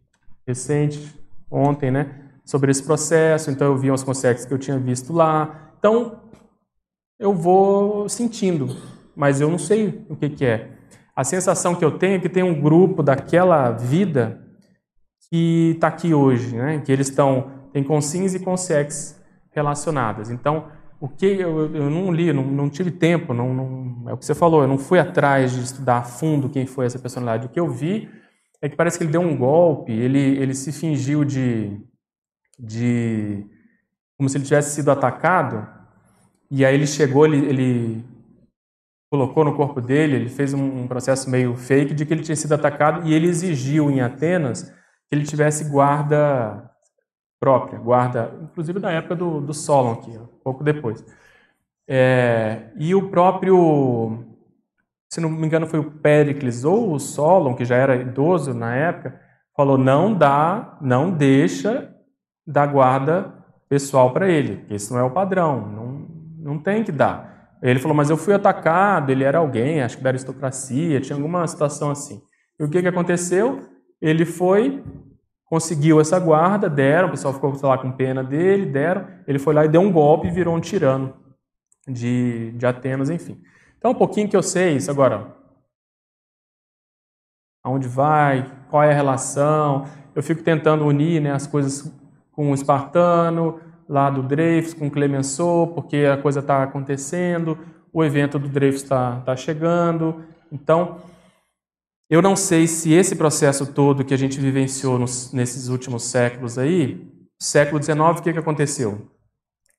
[0.47, 1.15] recente,
[1.51, 5.71] ontem, né, sobre esse processo, então eu vi umas consequências que eu tinha visto lá.
[5.77, 6.21] Então,
[7.19, 8.75] eu vou sentindo,
[9.15, 10.76] mas eu não sei o que, que é.
[11.17, 14.39] A sensação que eu tenho é que tem um grupo daquela vida
[15.27, 16.79] que está aqui hoje, né?
[16.85, 19.19] que eles estão, tem consins e consex
[19.49, 20.29] relacionadas.
[20.29, 20.67] Então,
[21.01, 24.25] o que eu, eu não li, não, não tive tempo, não, não, é o que
[24.25, 27.47] você falou, eu não fui atrás de estudar a fundo quem foi essa personalidade.
[27.47, 28.07] O que eu vi
[28.61, 31.81] é que parece que ele deu um golpe, ele, ele se fingiu de,
[32.59, 33.43] de.
[34.19, 35.67] como se ele tivesse sido atacado,
[36.51, 38.05] e aí ele chegou, ele, ele
[39.09, 42.35] colocou no corpo dele, ele fez um, um processo meio fake de que ele tinha
[42.35, 46.69] sido atacado, e ele exigiu em Atenas que ele tivesse guarda
[47.39, 51.05] própria, guarda, inclusive da época do, do Solon aqui, um pouco depois.
[51.87, 54.25] É, e o próprio,
[55.09, 58.75] se não me engano, foi o Péricles ou o Solon, que já era idoso na
[58.75, 59.21] época,
[59.55, 61.95] falou: não dá, não deixa
[62.45, 63.33] da guarda
[63.69, 66.07] pessoal para ele, porque esse não é o padrão, não,
[66.39, 67.36] não tem que dar.
[67.61, 71.45] Ele falou: mas eu fui atacado, ele era alguém, acho que da aristocracia, tinha alguma
[71.47, 72.21] situação assim.
[72.59, 73.59] E o que, que aconteceu?
[74.01, 74.83] Ele foi,
[75.45, 79.65] conseguiu essa guarda, deram, o pessoal ficou lá com pena dele, deram, ele foi lá
[79.65, 81.13] e deu um golpe e virou um tirano
[81.87, 83.41] de, de Atenas, enfim.
[83.77, 84.89] Então, um pouquinho que eu sei isso.
[84.91, 85.35] Agora,
[87.63, 89.85] aonde vai, qual é a relação,
[90.15, 91.91] eu fico tentando unir né, as coisas
[92.31, 97.57] com o espartano, lá do Dreyfus, com Clemenceau, porque a coisa está acontecendo,
[97.93, 100.23] o evento do Dreyfus está tá chegando.
[100.51, 100.97] Então,
[102.09, 106.57] eu não sei se esse processo todo que a gente vivenciou nos, nesses últimos séculos
[106.57, 107.05] aí,
[107.39, 109.11] século XIX, o que, que aconteceu?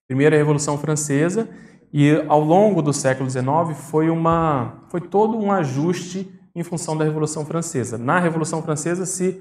[0.06, 1.48] Primeira Revolução Francesa,
[1.92, 3.46] e ao longo do século XIX
[3.90, 7.96] foi, uma, foi todo um ajuste em função da Revolução Francesa.
[7.96, 9.40] Na Revolução Francesa se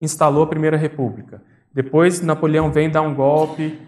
[0.00, 1.42] instalou a Primeira República.
[1.72, 3.78] Depois Napoleão vem dar um golpe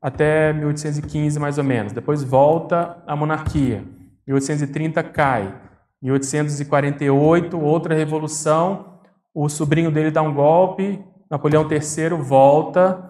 [0.00, 1.92] até 1815 mais ou menos.
[1.92, 3.84] Depois volta a monarquia.
[4.26, 5.54] 1830 cai.
[6.02, 9.00] 1848 outra revolução.
[9.34, 11.02] O sobrinho dele dá um golpe.
[11.30, 13.08] Napoleão III volta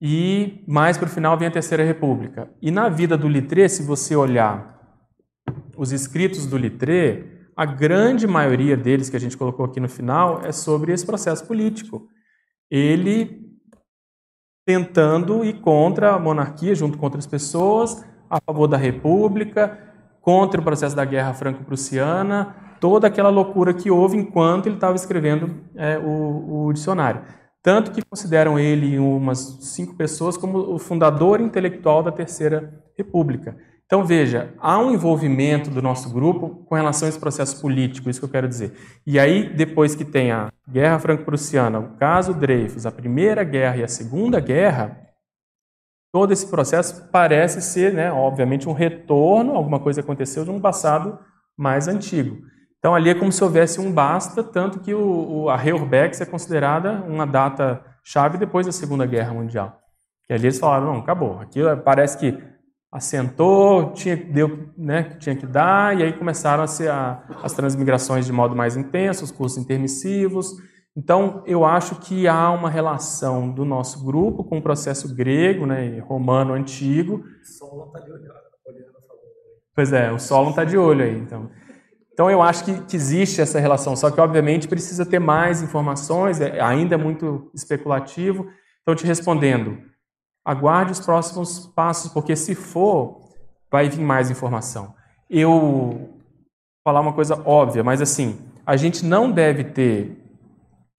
[0.00, 2.50] e mais para o final vem a Terceira República.
[2.60, 4.76] E na vida do Littré, se você olhar
[5.76, 7.24] os escritos do Littré,
[7.56, 11.46] a grande maioria deles que a gente colocou aqui no final é sobre esse processo
[11.46, 12.06] político.
[12.70, 13.45] Ele
[14.66, 19.78] tentando ir contra a monarquia, junto com outras pessoas, a favor da república,
[20.20, 25.62] contra o processo da guerra franco-prussiana, toda aquela loucura que houve enquanto ele estava escrevendo
[25.76, 27.22] é, o, o dicionário.
[27.62, 33.56] Tanto que consideram ele umas cinco pessoas como o fundador intelectual da Terceira República.
[33.86, 38.18] Então, veja, há um envolvimento do nosso grupo com relação a esse processo político, isso
[38.18, 38.76] que eu quero dizer.
[39.06, 43.84] E aí, depois que tem a Guerra Franco-Prussiana, o caso Dreyfus, a Primeira Guerra e
[43.84, 45.06] a Segunda Guerra,
[46.12, 51.18] todo esse processo parece ser, né, obviamente, um retorno, alguma coisa aconteceu de um passado
[51.56, 52.38] mais antigo.
[52.78, 56.26] Então ali é como se houvesse um basta, tanto que o, o, a Reurbex é
[56.26, 59.78] considerada uma data chave depois da Segunda Guerra Mundial.
[60.28, 61.38] E ali eles falaram, não, acabou.
[61.40, 62.55] Aqui parece que
[62.90, 68.26] assentou, tinha, deu, né, tinha que dar, e aí começaram a ser a, as transmigrações
[68.26, 70.52] de modo mais intenso, os cursos intermissivos.
[70.96, 75.98] Então, eu acho que há uma relação do nosso grupo com o processo grego, né,
[76.00, 77.22] romano antigo.
[77.42, 78.46] Solon está de olho,
[79.74, 81.50] Pois é, o Solon está de olho aí, então.
[82.10, 86.40] Então eu acho que, que, existe essa relação, só que obviamente precisa ter mais informações,
[86.40, 88.48] é, ainda é muito especulativo.
[88.80, 89.76] Então, te respondendo,
[90.46, 93.20] aguarde os próximos passos, porque se for,
[93.70, 94.94] vai vir mais informação.
[95.28, 96.10] Eu
[96.84, 100.16] falar uma coisa óbvia, mas assim, a gente não deve ter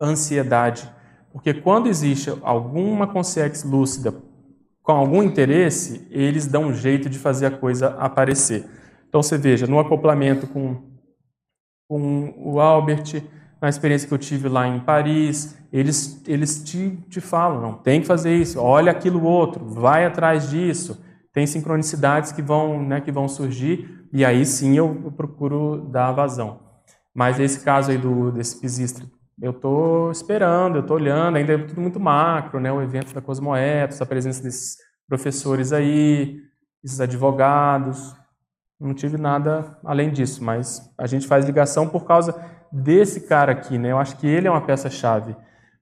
[0.01, 0.91] ansiedade,
[1.31, 4.13] porque quando existe alguma consciência lúcida
[4.83, 8.69] com algum interesse, eles dão um jeito de fazer a coisa aparecer.
[9.07, 10.85] Então você veja, no acoplamento com
[11.89, 13.23] com o Albert,
[13.61, 18.01] na experiência que eu tive lá em Paris, eles, eles te, te falam, não, tem
[18.01, 21.03] que fazer isso, olha aquilo outro, vai atrás disso,
[21.33, 26.11] tem sincronicidades que vão, né, que vão surgir, e aí sim eu, eu procuro dar
[26.11, 26.59] vazão.
[27.13, 29.05] Mas esse caso aí do, desse pisistra,
[29.41, 33.21] eu estou esperando, eu estou olhando, ainda é tudo muito macro, né, o evento da
[33.21, 34.77] Cosmoetos, a presença desses
[35.07, 36.41] professores aí,
[36.83, 38.15] esses advogados,
[38.79, 42.35] não tive nada além disso, mas a gente faz ligação por causa
[42.71, 43.91] desse cara aqui, né?
[43.91, 45.35] Eu acho que ele é uma peça-chave,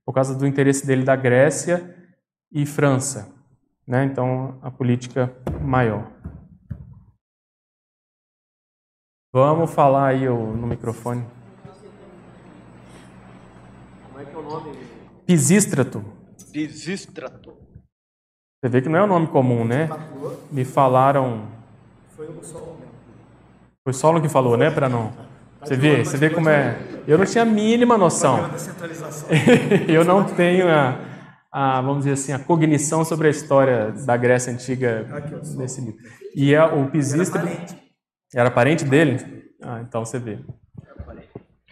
[0.05, 1.95] por causa do interesse dele da Grécia
[2.51, 3.33] e França,
[3.87, 4.05] né?
[4.05, 6.11] Então, a política maior.
[9.33, 11.25] Vamos falar aí no microfone.
[14.07, 14.77] Como é que é o nome?
[15.25, 16.05] Pisístrato.
[16.53, 17.53] Pisístrato.
[18.63, 19.89] Você vê que não é um nome comum, né?
[20.51, 21.47] Me falaram.
[22.15, 22.75] Foi o sol.
[23.87, 25.13] Foi Solon que falou, né, para não.
[25.65, 26.77] Você vê, você vê como é.
[27.07, 28.49] Eu não tinha a mínima noção.
[29.87, 30.99] Eu não tenho a,
[31.51, 35.07] a, vamos dizer assim, a cognição sobre a história da Grécia antiga
[35.57, 35.99] nesse livro.
[36.35, 37.43] E é, o Pisista
[38.33, 39.17] era parente dele.
[39.61, 40.39] Ah, então você vê.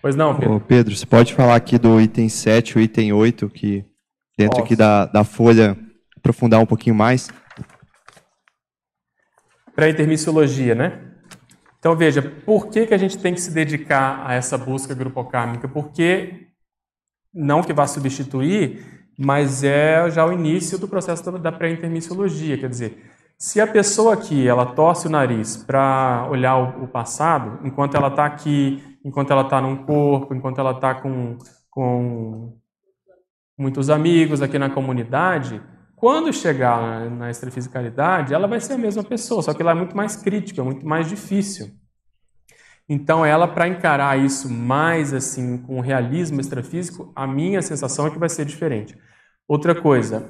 [0.01, 0.55] Pois não, Pedro.
[0.55, 3.85] Ô, Pedro, você pode falar aqui do item 7, o item 8, que
[4.37, 4.65] dentro Nossa.
[4.65, 5.77] aqui da, da folha
[6.17, 7.29] aprofundar um pouquinho mais?
[9.75, 11.12] Para a intermissiologia, né?
[11.84, 15.68] Então veja, por que, que a gente tem que se dedicar a essa busca grupocármica?
[15.68, 16.47] Porque
[17.34, 22.57] não que vá substituir, mas é já o início do processo da pré-intermissiologia.
[22.57, 27.95] Quer dizer, se a pessoa aqui ela torce o nariz para olhar o, passado, enquanto
[27.97, 31.38] ela está aqui, enquanto ela está num corpo, enquanto ela está com,
[31.69, 32.57] com
[33.57, 35.61] muitos amigos aqui na comunidade,
[36.03, 39.95] quando chegar na, extrafisicalidade, ela vai ser a mesma pessoa, só que ela é muito
[39.95, 41.71] mais crítica, muito mais difícil.
[42.89, 48.19] Então, ela, para encarar isso mais assim, com realismo extrafísico, a minha sensação é que
[48.19, 48.97] vai ser diferente.
[49.47, 50.30] Outra coisa,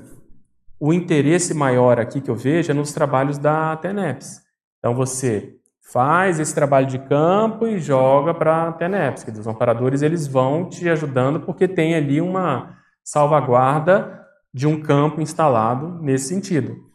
[0.80, 4.44] o interesse maior aqui que eu vejo é nos trabalhos da TENEPS.
[4.78, 5.56] Então, você
[5.92, 9.26] faz esse trabalho de campo e joga para a TENEPS.
[9.40, 14.23] Os amparadores eles vão te ajudando porque tem ali uma salvaguarda
[14.54, 16.94] de um campo instalado nesse sentido.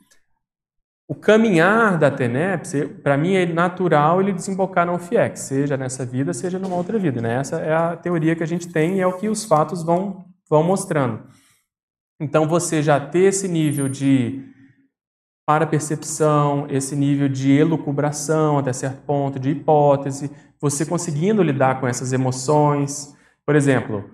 [1.08, 2.72] O caminhar da TENEPS,
[3.02, 7.20] para mim, é natural ele desembocar no FIEX, seja nessa vida, seja numa outra vida.
[7.22, 7.36] Né?
[7.36, 10.26] Essa é a teoria que a gente tem e é o que os fatos vão,
[10.48, 11.22] vão mostrando.
[12.20, 14.44] Então, você já ter esse nível de
[15.46, 20.30] para-percepção, esse nível de elucubração até certo ponto, de hipótese,
[20.60, 23.16] você conseguindo lidar com essas emoções.
[23.46, 24.04] Por exemplo,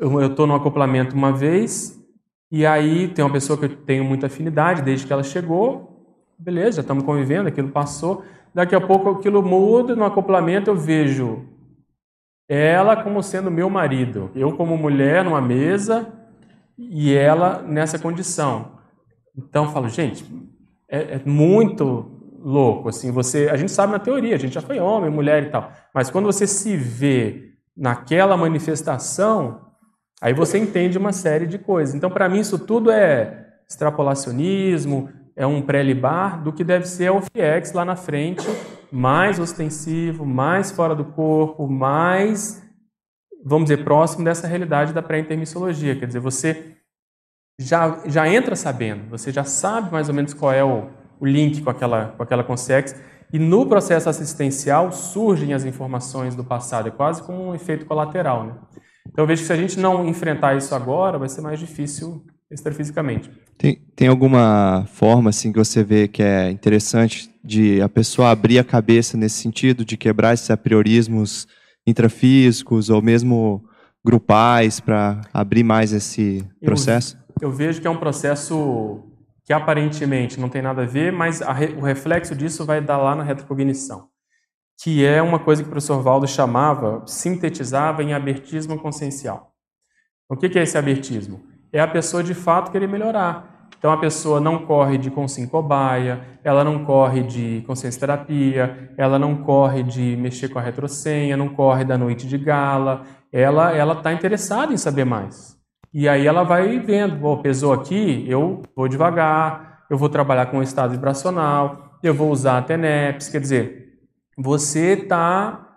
[0.00, 2.01] eu estou no acoplamento uma vez,
[2.52, 6.06] e aí tem uma pessoa que eu tenho muita afinidade desde que ela chegou,
[6.38, 8.24] beleza, já estamos convivendo, aquilo passou.
[8.52, 11.46] Daqui a pouco aquilo muda, no acoplamento eu vejo
[12.46, 16.12] ela como sendo meu marido, eu como mulher numa mesa
[16.76, 18.72] e ela nessa condição.
[19.34, 20.22] Então eu falo, gente,
[20.86, 23.10] é, é muito louco assim.
[23.12, 26.10] Você, a gente sabe na teoria, a gente já foi homem, mulher e tal, mas
[26.10, 29.71] quando você se vê naquela manifestação,
[30.22, 31.94] aí você entende uma série de coisas.
[31.94, 37.20] Então para mim isso tudo é extrapolacionismo, é um pré-libar do que deve ser o
[37.20, 38.46] FIEX lá na frente,
[38.90, 42.62] mais ostensivo, mais fora do corpo, mais,
[43.44, 45.96] vamos dizer, próximo dessa realidade da pré-intermissologia.
[45.96, 46.76] Quer dizer, você
[47.58, 50.88] já, já entra sabendo, você já sabe mais ou menos qual é o,
[51.18, 52.94] o link com aquela, com aquela consex,
[53.32, 58.44] e no processo assistencial surgem as informações do passado, é quase como um efeito colateral.
[58.44, 58.52] Né?
[59.08, 62.24] Então eu vejo que se a gente não enfrentar isso agora, vai ser mais difícil
[62.50, 63.30] extrafisicamente.
[63.56, 68.58] Tem, tem alguma forma assim que você vê que é interessante de a pessoa abrir
[68.58, 71.46] a cabeça nesse sentido, de quebrar esses apriorismos
[71.86, 73.64] intrafísicos ou mesmo
[74.04, 77.16] grupais para abrir mais esse processo?
[77.40, 79.00] Eu, eu, vejo que é um processo
[79.44, 81.40] que aparentemente não tem nada a ver, mas
[81.76, 84.08] o reflexo disso vai dar lá na retrocognição,
[84.80, 89.52] que é uma coisa que o professor Valdo chamava, sintetizava em abertismo consciencial.
[90.28, 91.40] O que é esse abertismo?
[91.72, 93.68] É a pessoa de fato querer melhorar.
[93.78, 99.18] Então a pessoa não corre de consim cobaia, ela não corre de consciência terapia, ela
[99.18, 103.94] não corre de mexer com a retrosenha, não corre da noite de gala, ela ela
[103.94, 105.60] está interessada em saber mais.
[105.92, 110.58] E aí ela vai vendo, oh, pesou aqui, eu vou devagar, eu vou trabalhar com
[110.58, 113.81] o estado vibracional, eu vou usar a TENEPS, quer dizer,
[114.36, 115.68] você está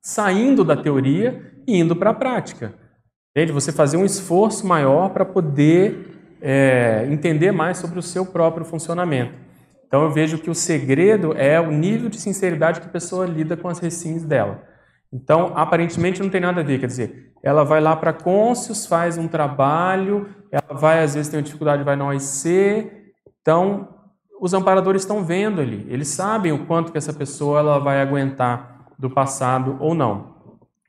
[0.00, 2.74] saindo da teoria e indo para a prática.
[3.30, 3.52] Entende?
[3.52, 9.34] Você fazer um esforço maior para poder é, entender mais sobre o seu próprio funcionamento.
[9.86, 13.56] Então eu vejo que o segredo é o nível de sinceridade que a pessoa lida
[13.56, 14.62] com as recins dela.
[15.12, 19.18] Então, aparentemente não tem nada a ver, quer dizer, ela vai lá para Côncios, faz
[19.18, 22.90] um trabalho, ela vai, às vezes tem uma dificuldade, vai no OIC,
[23.42, 23.91] então
[24.42, 28.88] os amparadores estão vendo ali, eles sabem o quanto que essa pessoa ela vai aguentar
[28.98, 30.34] do passado ou não.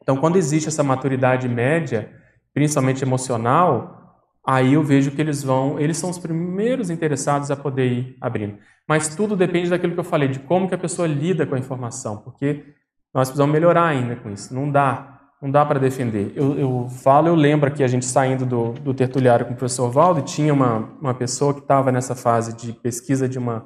[0.02, 2.12] Então, quando existe essa maturidade média,
[2.52, 7.92] principalmente emocional, aí eu vejo que eles vão, eles são os primeiros interessados a poder
[7.92, 8.58] ir abrindo.
[8.90, 11.60] Mas tudo depende daquilo que eu falei, de como que a pessoa lida com a
[11.60, 12.74] informação, porque
[13.14, 14.52] nós precisamos melhorar ainda com isso.
[14.52, 15.13] Não dá,
[15.44, 16.32] não dá para defender.
[16.38, 19.92] Eu, eu, falo, eu lembro aqui a gente saindo do, do tertuliário com o professor
[19.92, 23.66] Valdo, tinha uma, uma pessoa que estava nessa fase de pesquisa de uma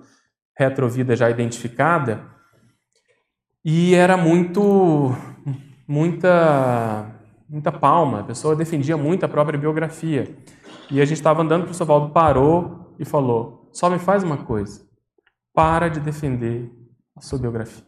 [0.58, 2.26] retrovida já identificada,
[3.64, 5.16] e era muito,
[5.88, 7.12] muita,
[7.48, 10.36] muita palma, a pessoa defendia muito a própria biografia.
[10.90, 14.38] E a gente estava andando, o professor Valdo parou e falou: só me faz uma
[14.38, 14.82] coisa,
[15.54, 16.72] para de defender
[17.16, 17.86] a sua biografia.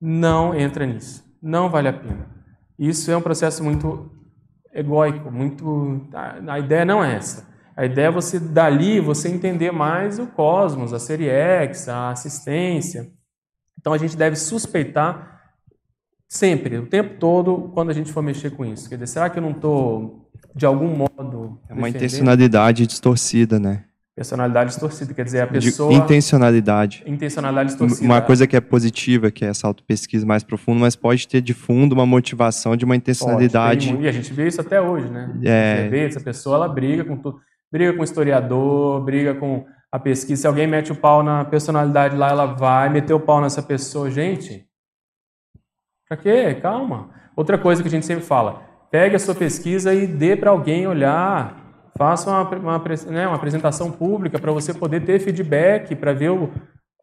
[0.00, 2.41] Não entra nisso, não vale a pena.
[2.78, 4.10] Isso é um processo muito
[4.72, 6.06] egóico, muito.
[6.46, 7.50] A ideia não é essa.
[7.76, 13.10] A ideia é você, dali, você entender mais o cosmos, a série X, a assistência.
[13.78, 15.40] Então a gente deve suspeitar
[16.28, 18.88] sempre, o tempo todo, quando a gente for mexer com isso.
[18.88, 20.22] Quer dizer, será que eu não estou
[20.54, 21.60] de algum modo.
[21.68, 23.84] É uma intencionalidade distorcida, né?
[24.14, 25.90] Personalidade distorcida, quer dizer, a De pessoa.
[25.94, 27.02] intencionalidade.
[27.06, 28.04] Intencionalidade distorcida.
[28.04, 31.54] Uma coisa que é positiva, que é essa autopesquisa mais profunda, mas pode ter de
[31.54, 33.86] fundo uma motivação de uma Pode, intencionalidade.
[33.86, 34.04] tem muito.
[34.04, 35.34] E a gente vê isso até hoje, né?
[35.42, 35.76] É.
[35.84, 37.40] Você vê, essa pessoa ela briga com tudo.
[37.72, 40.42] Briga com o historiador, briga com a pesquisa.
[40.42, 44.10] Se alguém mete o pau na personalidade lá, ela vai meter o pau nessa pessoa.
[44.10, 44.66] Gente,
[46.06, 46.54] pra quê?
[46.60, 47.08] Calma.
[47.34, 50.86] Outra coisa que a gente sempre fala: pegue a sua pesquisa e dê para alguém
[50.86, 51.61] olhar.
[51.96, 56.50] Faça uma, uma, né, uma apresentação pública para você poder ter feedback, para ver o,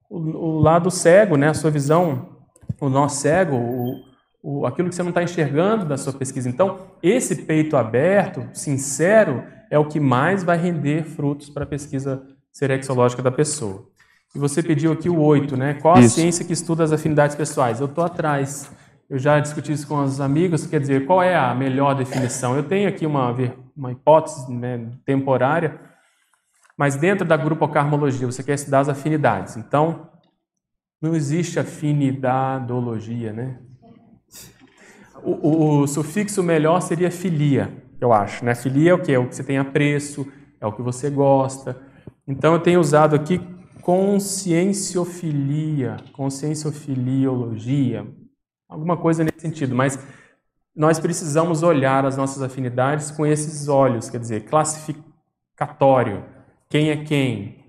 [0.09, 2.37] o, o lado cego, né, a sua visão,
[2.81, 3.95] o nó cego, o,
[4.41, 6.49] o, aquilo que você não está enxergando da sua pesquisa.
[6.49, 12.23] Então, esse peito aberto, sincero, é o que mais vai render frutos para a pesquisa
[12.51, 13.87] serexológica da pessoa.
[14.35, 15.75] E você pediu aqui o 8, né?
[15.75, 16.15] Qual a Isso.
[16.15, 17.79] ciência que estuda as afinidades pessoais?
[17.79, 18.69] Eu estou atrás.
[19.09, 22.55] Eu já discuti isso com os amigos, quer dizer, qual é a melhor definição?
[22.55, 23.35] Eu tenho aqui uma,
[23.75, 25.79] uma hipótese né, temporária,
[26.77, 29.57] mas dentro da grupocarmologia você quer estudar as afinidades.
[29.57, 30.07] Então,
[31.01, 33.57] não existe afinidadologia, né?
[35.23, 38.45] O, o- o sufixo melhor seria filia, eu acho.
[38.45, 38.53] Né?
[38.53, 39.11] Filia é o que?
[39.11, 40.31] É o que você tem apreço,
[40.61, 41.81] é o que você gosta.
[42.27, 43.41] Então eu tenho usado aqui
[43.81, 48.05] conscienciofilia, conscienciofiliologia,
[48.69, 49.99] alguma coisa nesse sentido, mas
[50.75, 56.23] nós precisamos olhar as nossas afinidades com esses olhos, quer dizer, classificatório.
[56.69, 57.65] Quem é quem?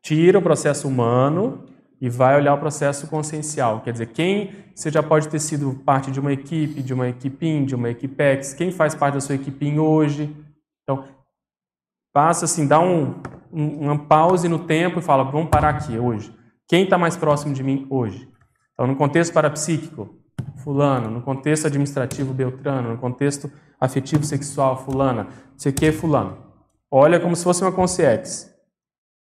[0.00, 1.64] Tira o processo humano
[2.00, 3.80] e vai olhar o processo consciencial.
[3.80, 7.64] Quer dizer, quem você já pode ter sido parte de uma equipe, de uma equipim,
[7.64, 10.34] de uma equipex, quem faz parte da sua equipim hoje.
[10.84, 11.04] Então,
[12.12, 13.14] passa assim, dá um,
[13.52, 16.32] um- uma pause no tempo e fala, vamos parar aqui hoje.
[16.68, 18.28] Quem está mais próximo de mim hoje?
[18.76, 20.14] Então, no contexto parapsíquico,
[20.56, 23.50] fulano, no contexto administrativo, beltrano, no contexto
[23.80, 26.36] afetivo sexual, fulana, não sei o que, fulano.
[26.90, 28.54] Olha como se fosse uma consciex.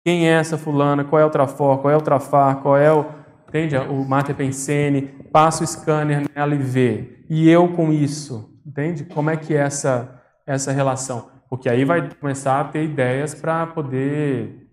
[0.03, 1.05] Quem é essa fulana?
[1.05, 1.79] Qual é o trafor?
[1.83, 2.63] Qual é o trafar?
[2.63, 3.05] Qual é o...
[3.47, 3.77] Entende?
[3.77, 5.03] O Mater Pensene.
[5.31, 7.25] Passa o scanner nela e vê.
[7.29, 8.59] E eu com isso.
[8.65, 9.05] Entende?
[9.05, 11.29] Como é que é essa, essa relação?
[11.51, 14.67] Porque aí vai começar a ter ideias para poder...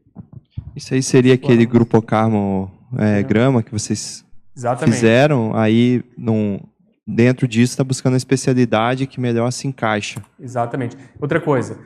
[0.75, 4.23] Isso aí seria aquele grupo Carmo é, grama que vocês
[4.55, 4.95] Exatamente.
[4.95, 6.59] fizeram, aí num,
[7.07, 10.21] dentro disso está buscando a especialidade que melhor se encaixa.
[10.39, 10.97] Exatamente.
[11.19, 11.79] Outra coisa,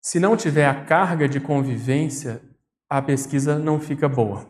[0.00, 2.40] se não tiver a carga de convivência,
[2.88, 4.46] a pesquisa não fica boa.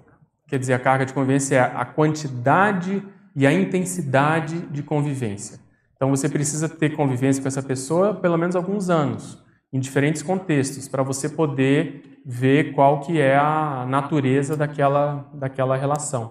[0.48, 3.02] Quer dizer, a carga de convivência é a quantidade
[3.34, 5.58] e a intensidade de convivência.
[5.96, 9.42] Então você precisa ter convivência com essa pessoa pelo menos alguns anos,
[9.72, 16.30] em diferentes contextos, para você poder ver qual que é a natureza daquela, daquela relação.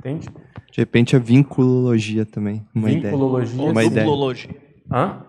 [0.00, 0.28] Entende?
[0.72, 3.04] De repente a vinculologia também, uma ideia.
[3.12, 3.62] Vinculologia.
[3.70, 4.06] Uma ideia.
[4.06, 4.56] Duplologia.
[4.90, 5.22] Hã?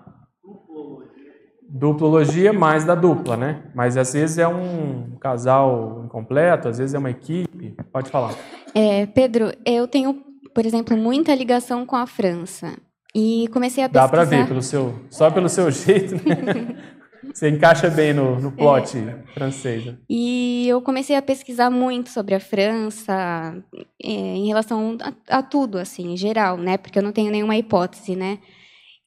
[1.70, 3.64] Duplologia mais da dupla, né?
[3.76, 7.76] Mas às vezes é um casal incompleto, às vezes é uma equipe.
[7.92, 8.34] Pode falar.
[8.74, 10.14] É, Pedro, eu tenho,
[10.54, 12.74] por exemplo, muita ligação com a França.
[13.14, 14.28] E comecei a Dá pesquisar.
[14.28, 16.78] pra ver pelo seu, só pelo seu jeito, né?
[17.34, 18.98] Você encaixa bem no, no plot
[19.34, 19.86] francês.
[19.86, 19.96] né?
[20.10, 23.56] E eu comecei a pesquisar muito sobre a França,
[24.04, 26.78] é, em relação a, a tudo, assim, em geral, né?
[26.78, 28.40] Porque eu não tenho nenhuma hipótese, né?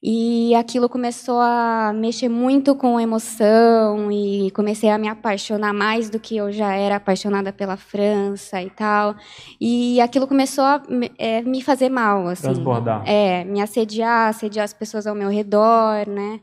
[0.07, 6.19] E aquilo começou a mexer muito com emoção e comecei a me apaixonar mais do
[6.19, 9.15] que eu já era apaixonada pela França e tal.
[9.59, 12.43] E aquilo começou a me- é, me fazer mal, assim.
[12.43, 13.03] Transbordar.
[13.07, 16.39] É, me assediar, assediar as pessoas ao meu redor, né?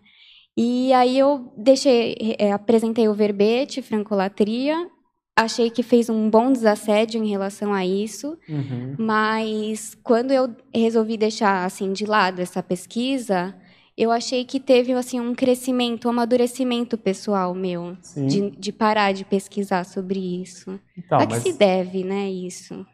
[0.57, 4.89] E aí eu deixei, é, apresentei o verbete, francolatria,
[5.37, 8.95] achei que fez um bom desassédio em relação a isso, Uhum.
[8.99, 13.55] mas quando eu resolvi deixar assim de lado essa pesquisa,
[13.97, 17.97] eu achei que teve assim um crescimento, um amadurecimento pessoal meu,
[18.29, 20.79] de, de parar de pesquisar sobre isso.
[20.97, 22.87] Então, a que mas se deve, né, isso?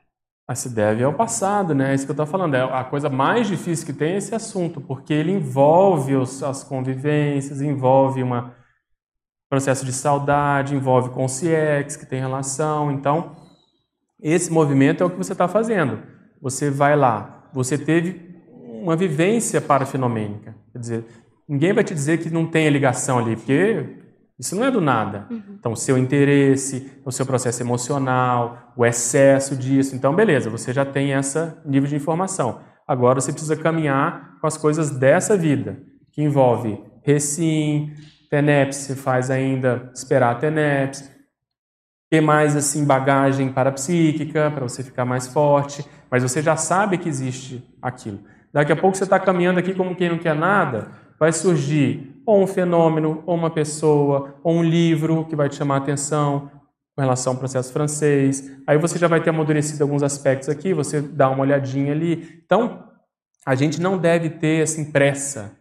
[0.49, 1.93] A se deve ao passado, né?
[1.93, 2.55] É isso que eu estou falando.
[2.55, 6.65] É a coisa mais difícil que tem é esse assunto, porque ele envolve os- as
[6.65, 8.51] convivências, envolve um
[9.51, 12.91] processo de saudade, envolve consciex, que tem relação.
[12.91, 13.37] Então,
[14.23, 16.03] esse movimento é o que você está fazendo.
[16.41, 18.35] Você vai lá, você teve
[18.83, 20.55] uma vivência parafinomênica.
[20.73, 21.05] Quer dizer,
[21.47, 23.98] ninguém vai te dizer que não tem ligação ali, porque
[24.39, 25.27] isso não é do nada.
[25.59, 29.97] Então, o seu interesse, o seu processo emocional, o excesso disso.
[29.97, 32.61] Então, beleza, você já tem esse nível de informação.
[32.87, 35.79] Agora você precisa caminhar com as coisas dessa vida,
[36.13, 37.93] que envolve recim,
[38.31, 41.11] TENEPS, você faz ainda esperar a TENEPS,
[42.11, 47.09] ter mais assim bagagem parapsíquica para você ficar mais forte, mas você já sabe que
[47.09, 48.21] existe aquilo.
[48.53, 52.43] Daqui a pouco você está caminhando aqui como quem não quer nada, vai surgir ou
[52.43, 56.51] um fenômeno, ou uma pessoa, ou um livro que vai te chamar a atenção
[56.95, 58.53] com relação ao processo francês.
[58.67, 62.39] Aí você já vai ter amadurecido alguns aspectos aqui, você dá uma olhadinha ali.
[62.45, 62.85] Então,
[63.47, 65.53] a gente não deve ter assim, pressa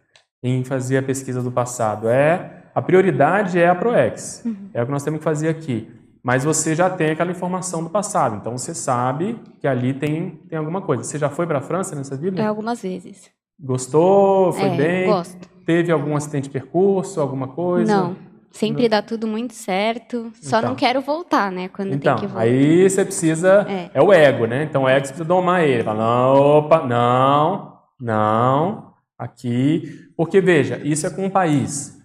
[0.42, 2.06] em fazer a pesquisa do passado.
[2.06, 4.42] É A prioridade é a ProEx.
[4.44, 4.68] Uhum.
[4.74, 5.90] É o que nós temos que fazer aqui.
[6.22, 10.58] Mas você já tem aquela informação do passado, então você sabe que ali tem, tem
[10.58, 11.02] alguma coisa.
[11.02, 12.42] Você já foi para a França nessa vida?
[12.42, 13.30] É, algumas vezes.
[13.58, 14.52] Gostou?
[14.52, 15.06] Foi é, bem?
[15.06, 15.57] Gosto.
[15.68, 17.94] Teve algum acidente de percurso, alguma coisa?
[17.94, 18.16] Não.
[18.50, 18.88] Sempre não.
[18.88, 20.32] dá tudo muito certo.
[20.40, 20.70] Só então.
[20.70, 21.68] não quero voltar, né?
[21.68, 22.48] Quando então, tem que voltar.
[22.48, 23.66] Aí você precisa.
[23.68, 23.90] É.
[23.92, 24.00] é.
[24.00, 24.62] o ego, né?
[24.62, 25.84] Então o ego você precisa domar ele.
[25.84, 30.08] Fala, não, opa, não, não, aqui.
[30.16, 31.98] Porque, veja, isso é com um país.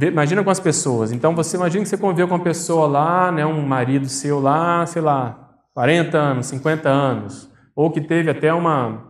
[0.00, 1.12] Imagina com as pessoas.
[1.12, 4.86] Então você imagina que você conviveu com uma pessoa lá, né, um marido seu lá,
[4.86, 9.07] sei lá, 40 anos, 50 anos, ou que teve até uma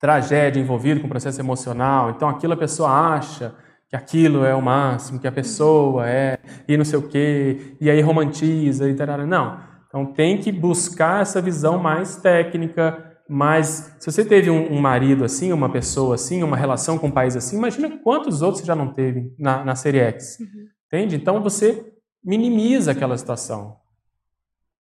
[0.00, 2.10] tragédia envolvida com o processo emocional.
[2.10, 3.54] Então aquilo a pessoa acha
[3.88, 7.88] que aquilo é o máximo, que a pessoa é, e não sei o quê, e
[7.88, 9.26] aí romantiza e tal.
[9.26, 9.60] Não.
[9.86, 15.24] Então tem que buscar essa visão mais técnica, mas se você teve um, um, marido
[15.24, 18.74] assim, uma pessoa assim, uma relação com um país assim, imagina quantos outros você já
[18.74, 20.38] não teve na, na série X.
[20.40, 20.66] Uhum.
[20.86, 21.16] Entende?
[21.16, 21.92] Então você
[22.22, 23.76] minimiza aquela situação.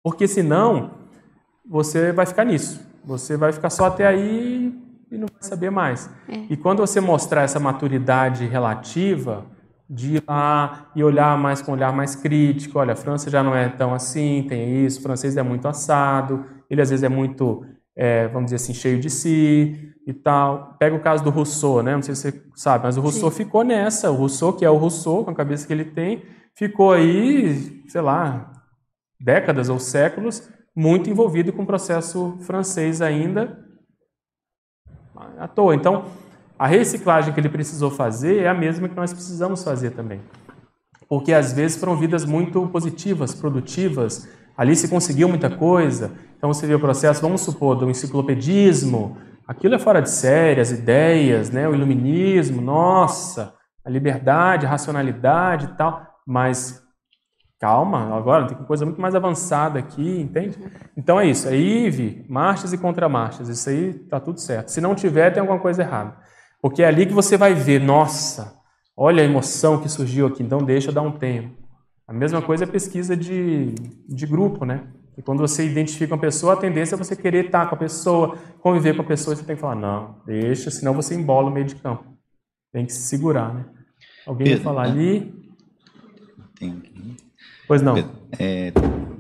[0.03, 0.93] Porque senão
[1.69, 2.81] você vai ficar nisso.
[3.05, 4.66] Você vai ficar só até aí
[5.17, 6.11] e não vai saber mais.
[6.29, 6.47] É.
[6.51, 9.47] E quando você mostrar essa maturidade relativa,
[9.89, 13.43] de ir lá e olhar mais com um olhar mais crítico, olha, a França já
[13.43, 17.09] não é tão assim, tem isso, o francês é muito assado, ele às vezes é
[17.09, 17.65] muito
[17.95, 20.77] é, vamos dizer assim, cheio de si e tal.
[20.79, 21.95] Pega o caso do Rousseau, né?
[21.95, 23.37] Não sei se você sabe, mas o Rousseau Sim.
[23.39, 24.11] ficou nessa.
[24.11, 26.23] O Rousseau, que é o Rousseau, com a cabeça que ele tem,
[26.55, 28.53] ficou aí, sei lá,
[29.19, 33.66] décadas ou séculos, muito envolvido com o processo francês ainda
[35.39, 35.75] à toa.
[35.75, 36.05] Então,
[36.59, 40.21] a reciclagem que ele precisou fazer é a mesma que nós precisamos fazer também.
[41.09, 46.67] Porque às vezes foram vidas muito positivas, produtivas, ali se conseguiu muita coisa, então você
[46.67, 51.69] vê o processo, vamos supor, do enciclopedismo, aquilo é fora de série, as ideias, né,
[51.69, 53.55] o iluminismo, nossa,
[53.85, 56.83] a liberdade, a racionalidade e tal, mas
[57.59, 60.59] calma, agora tem coisa muito mais avançada aqui, entende?
[60.97, 64.69] Então é isso, é IVE, marchas e contramarchas, isso aí tá tudo certo.
[64.69, 66.17] Se não tiver, tem alguma coisa errada.
[66.61, 68.61] Porque é ali que você vai ver, nossa,
[68.97, 71.57] olha a emoção que surgiu aqui, então deixa dar um tempo.
[72.07, 73.75] A mesma coisa é pesquisa de,
[74.09, 74.87] de grupo, né?
[75.17, 78.37] E quando você identifica uma pessoa, a tendência é você querer estar com a pessoa,
[78.61, 81.53] conviver com a pessoa, e você tem que falar, não, deixa, senão você embola o
[81.53, 82.05] meio de campo.
[82.71, 83.65] Tem que se segurar, né?
[84.27, 85.35] Alguém Pedro, vai falar ali?
[86.59, 86.83] Tem.
[87.67, 87.97] Pois não.
[88.39, 88.73] É,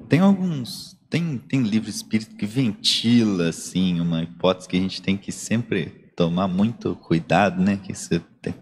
[0.09, 0.97] tem alguns.
[1.09, 6.10] Tem, tem livro espírito que ventila, assim, uma hipótese que a gente tem que sempre
[6.16, 7.78] tomar muito cuidado, né?
[7.82, 8.55] Que isso tem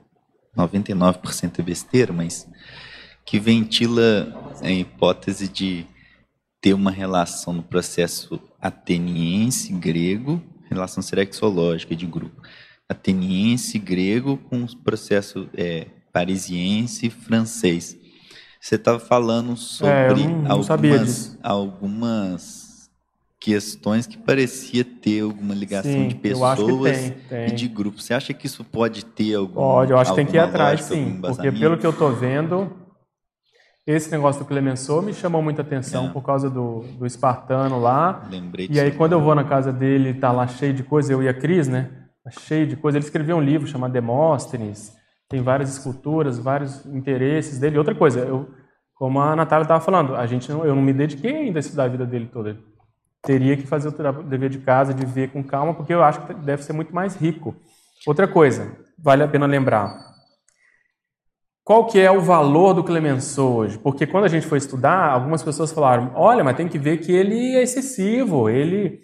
[0.57, 2.49] 99% é besteira, mas
[3.25, 5.87] que ventila a hipótese de
[6.61, 12.41] ter uma relação no processo ateniense grego, relação serexológica de grupo,
[12.89, 17.99] ateniense grego com o processo é, parisiense francês.
[18.65, 22.91] Você estava falando sobre é, não, não algumas, algumas
[23.39, 27.49] questões que parecia ter alguma ligação sim, de pessoas tem, tem.
[27.49, 28.07] e de grupos.
[28.07, 30.81] Você acha que isso pode ter algum Pode, eu acho que tem que ir atrás,
[30.81, 31.21] sim.
[31.21, 32.73] Porque pelo que eu estou vendo,
[33.87, 36.09] esse negócio do Clemenceau me chamou muita atenção é.
[36.09, 38.27] por causa do, do espartano lá.
[38.31, 41.23] Lembrei E aí, quando eu vou na casa dele, tá lá cheio de coisa, eu
[41.23, 41.91] e a Cris, né?
[42.25, 42.97] Tá cheio de coisa.
[42.97, 44.97] Ele escreveu um livro chamado Demóstenes,
[45.29, 47.79] tem várias esculturas, vários interesses dele.
[47.79, 48.49] Outra coisa, eu,
[48.95, 51.85] como a Natália estava falando, a gente não, eu não me dediquei ainda a estudar
[51.85, 52.59] a vida dele toda.
[53.23, 56.35] Teria que fazer o dever de casa, de ver com calma, porque eu acho que
[56.35, 57.55] deve ser muito mais rico.
[58.07, 59.97] Outra coisa, vale a pena lembrar,
[61.65, 63.79] qual que é o valor do Clemenceau hoje?
[63.79, 67.11] Porque quando a gente foi estudar, algumas pessoas falaram: olha, mas tem que ver que
[67.11, 68.51] ele é excessivo.
[68.51, 69.01] Ele,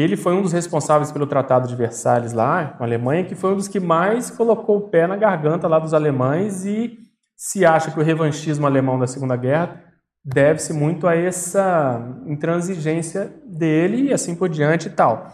[0.00, 3.52] ele foi um dos responsáveis pelo Tratado de Versalhes lá, com a Alemanha, que foi
[3.52, 6.98] um dos que mais colocou o pé na garganta lá dos alemães e
[7.36, 9.82] se acha que o revanchismo alemão da Segunda Guerra
[10.24, 15.32] deve-se muito a essa intransigência dele e assim por diante e tal.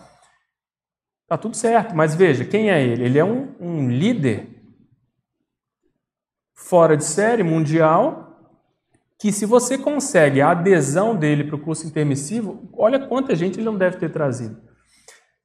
[1.27, 3.05] Tá tudo certo, mas veja, quem é ele?
[3.05, 4.49] Ele é um, um líder
[6.55, 8.34] fora de série, mundial,
[9.25, 13.65] que se você consegue a adesão dele para o curso intermissivo, olha quanta gente ele
[13.65, 14.59] não deve ter trazido.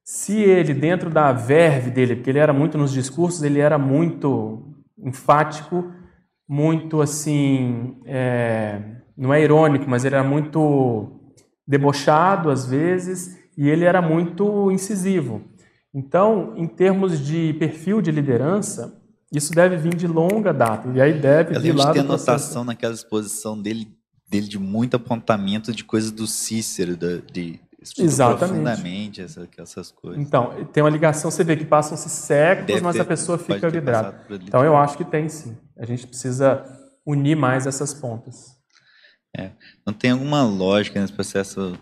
[0.04, 4.76] Se ele, dentro da verve dele, porque ele era muito nos discursos, ele era muito
[5.02, 5.94] enfático,
[6.46, 8.82] muito assim, é,
[9.16, 11.34] não é irônico, mas ele era muito
[11.66, 15.42] debochado às vezes, e ele era muito incisivo.
[15.94, 18.99] Então, em termos de perfil de liderança,
[19.34, 22.32] Isso deve vir de longa data, e aí deve Eu vir lá de processo.
[22.32, 23.88] anotação naquela exposição dele,
[24.28, 28.40] dele de muito apontamento de coisas do Cícero, de estudo Exatamente.
[28.40, 30.20] profundamente essa- essas coisas.
[30.22, 33.70] Então, tem uma ligação, você vê que passam-se séculos, Deve mas ter- a pessoa fica
[33.70, 34.20] vidrada.
[34.30, 34.46] ali.
[34.48, 35.56] Então, eu acho que tem sim.
[35.78, 36.64] A gente precisa
[37.06, 38.58] unir mais essas pontas.
[39.86, 41.78] Não tem alguma lógica nesse processo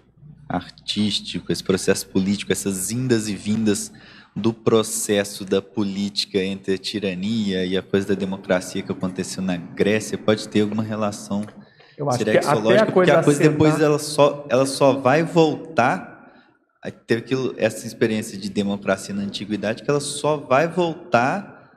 [0.49, 3.91] artístico, esse processo político, essas indas e vindas
[4.37, 9.57] do processo da política entre a tirania e a coisa da democracia que aconteceu na
[9.57, 10.17] Grécia?
[10.17, 11.43] Pode ter alguma relação
[11.97, 12.51] Eu acho que até a
[12.85, 16.15] porque coisa a coisa depois ela só, ela só vai voltar.
[16.83, 21.71] a ter aquilo, essa experiência de democracia na antiguidade, que ela só vai voltar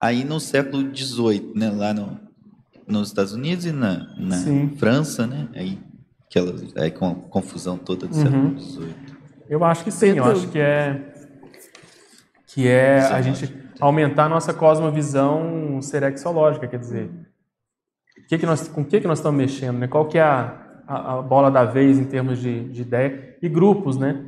[0.00, 1.70] aí no século XVIII, né?
[1.70, 2.20] lá no,
[2.86, 4.36] nos Estados Unidos e na, na.
[4.78, 5.48] França, né?
[5.54, 5.78] Aí,
[6.30, 8.22] aquela, aí com a confusão toda do Uhum.
[8.22, 8.94] século XVIII.
[9.48, 11.15] Eu acho que sim, eu acho que é
[12.56, 17.10] que é a gente aumentar a nossa cosmovisão serexológica, quer dizer,
[18.26, 19.86] que que nós, com o que, que nós estamos mexendo, né?
[19.86, 20.56] Qual que é a,
[20.88, 24.24] a, a bola da vez em termos de, de ideia e grupos, né?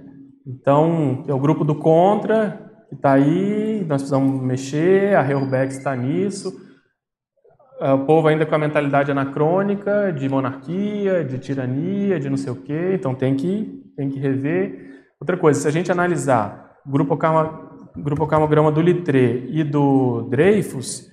[0.46, 5.96] Então, é o grupo do contra que está aí, nós precisamos mexer, a Reurbeck está
[5.96, 6.52] nisso,
[7.80, 12.52] É, o povo ainda com a mentalidade anacrônica de monarquia, de tirania, de não sei
[12.52, 15.06] o quê, então tem que, tem que rever.
[15.20, 17.67] Outra coisa, se a gente analisar o grupo karma,
[18.02, 18.26] grupo
[18.70, 21.10] do Littré e do Dreyfus,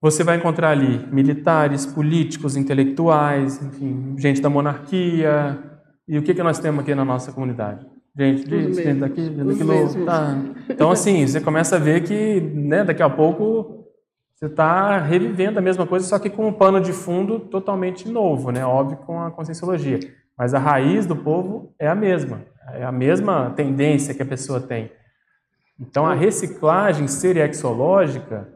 [0.00, 5.58] você vai encontrar ali militares, políticos, intelectuais, enfim, gente da monarquia.
[6.06, 7.86] E o que, que nós temos aqui na nossa comunidade?
[8.16, 10.04] Gente disso, gente daqui, gente daquilo.
[10.04, 10.36] Tá.
[10.68, 13.86] Então, assim, você começa a ver que né, daqui a pouco
[14.34, 18.50] você está revivendo a mesma coisa, só que com um pano de fundo totalmente novo,
[18.50, 18.64] né?
[18.64, 20.00] Óbvio, com a conscienciologia.
[20.36, 22.42] Mas a raiz do povo é a mesma.
[22.74, 24.90] É a mesma tendência que a pessoa tem.
[25.78, 28.48] Então, a reciclagem seriexológica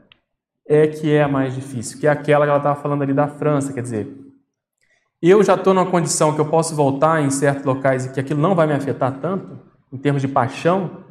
[0.66, 3.26] é que é a mais difícil, que é aquela que ela estava falando ali da
[3.26, 4.14] França, quer dizer,
[5.20, 8.40] eu já estou numa condição que eu posso voltar em certos locais e que aquilo
[8.40, 9.58] não vai me afetar tanto,
[9.92, 11.04] em termos de paixão,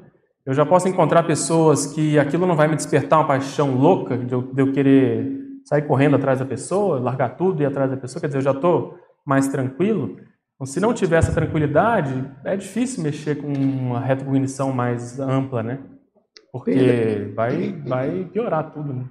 [0.45, 4.31] eu já posso encontrar pessoas que aquilo não vai me despertar uma paixão louca de
[4.31, 7.97] eu, de eu querer sair correndo atrás da pessoa, largar tudo e ir atrás da
[7.97, 10.17] pessoa, quer dizer, eu já estou mais tranquilo.
[10.55, 15.79] Então, se não tiver essa tranquilidade, é difícil mexer com uma retrocognição mais ampla, né?
[16.65, 19.05] Porque vai, vai piorar tudo, né?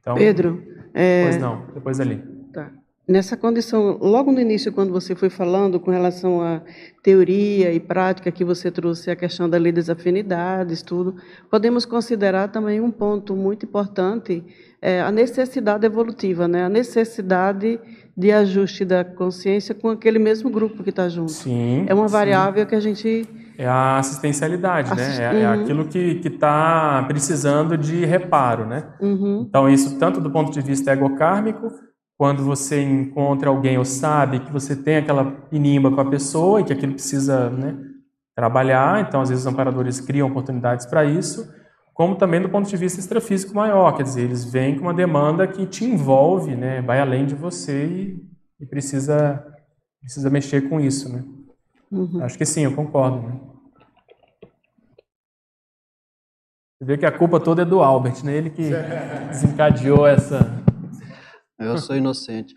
[0.00, 0.62] Então, Pedro,
[0.94, 2.22] é, Pois não, depois ali.
[2.52, 2.70] Tá.
[3.06, 6.62] Nessa condição, logo no início, quando você foi falando com relação à
[7.02, 11.16] teoria e prática, que você trouxe a questão da lei das afinidades, tudo,
[11.50, 14.44] podemos considerar também um ponto muito importante,
[14.80, 16.64] é, a necessidade evolutiva, né?
[16.64, 17.80] a necessidade
[18.16, 21.32] de ajuste da consciência com aquele mesmo grupo que está junto.
[21.32, 21.86] Sim.
[21.88, 22.12] É uma sim.
[22.12, 23.26] variável que a gente.
[23.62, 25.38] É a assistencialidade, Assist- né?
[25.38, 25.62] É, é Uhum.
[25.62, 28.84] aquilo que está precisando de reparo, né?
[28.98, 31.70] Uhum, Então, isso tanto do ponto de vista egocármico,
[32.16, 36.64] quando você encontra alguém ou sabe que você tem aquela pinimba com a pessoa e
[36.64, 37.76] que aquilo precisa né,
[38.34, 41.46] trabalhar, então, às vezes, os amparadores criam oportunidades para isso,
[41.92, 45.46] como também do ponto de vista extrafísico maior, quer dizer, eles vêm com uma demanda
[45.46, 48.22] que te envolve, né, vai além de você e,
[48.58, 49.44] e precisa,
[50.00, 51.22] precisa mexer com isso, né?
[51.92, 52.22] uhum.
[52.22, 53.20] Acho que sim, eu concordo.
[53.26, 53.34] Né?
[56.80, 58.34] Você vê que a culpa toda é do Albert, né?
[58.34, 58.70] Ele que
[59.28, 60.50] desencadeou essa.
[61.58, 62.54] Eu sou inocente.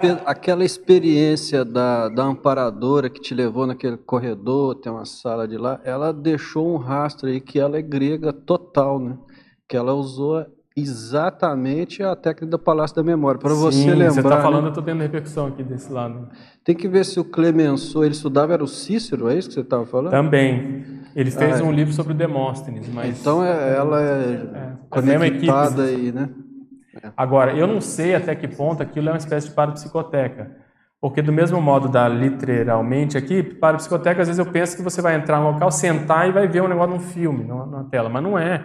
[0.00, 5.58] Pedro, aquela experiência da, da amparadora que te levou naquele corredor, tem uma sala de
[5.58, 9.18] lá, ela deixou um rastro aí que ela é grega total, né?
[9.68, 10.46] Que ela usou
[10.76, 13.40] exatamente a técnica do Palácio da Memória.
[13.40, 14.10] Para você Sim, lembrar.
[14.12, 14.42] Você está né?
[14.42, 16.28] falando, eu estou tendo repercussão aqui desse lado.
[16.62, 19.60] Tem que ver se o Clemenceau, ele estudava, era o Cícero, é isso que você
[19.62, 20.12] estava falando?
[20.12, 21.01] Também.
[21.14, 21.62] Ele fez Ah, é.
[21.62, 23.20] um livro sobre o Demóstenes, mas.
[23.20, 25.46] Então é- ela é, É, a mesma equipe.
[25.46, 26.28] conectada aí, né?
[27.16, 30.56] Agora, eu não sei até que ponto aquilo é uma espécie de parapsicoteca.
[31.00, 35.16] Porque, do mesmo modo da literalmente aqui, parapsicoteca, às vezes eu penso que você vai
[35.16, 38.22] entrar no local, sentar e vai ver um negócio num filme, numa, numa tela, mas
[38.22, 38.64] não é.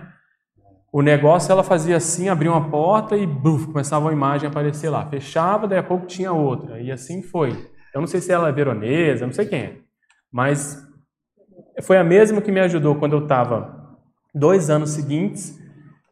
[0.91, 4.89] O negócio ela fazia assim, abria uma porta e buf, começava uma imagem a aparecer
[4.89, 5.05] lá.
[5.07, 6.79] Fechava, daí a pouco tinha outra.
[6.79, 7.51] E assim foi.
[7.93, 9.77] Eu não sei se ela é veronesa, não sei quem é.
[10.31, 10.86] Mas
[11.81, 13.97] foi a mesma que me ajudou quando eu estava
[14.33, 15.57] dois anos seguintes,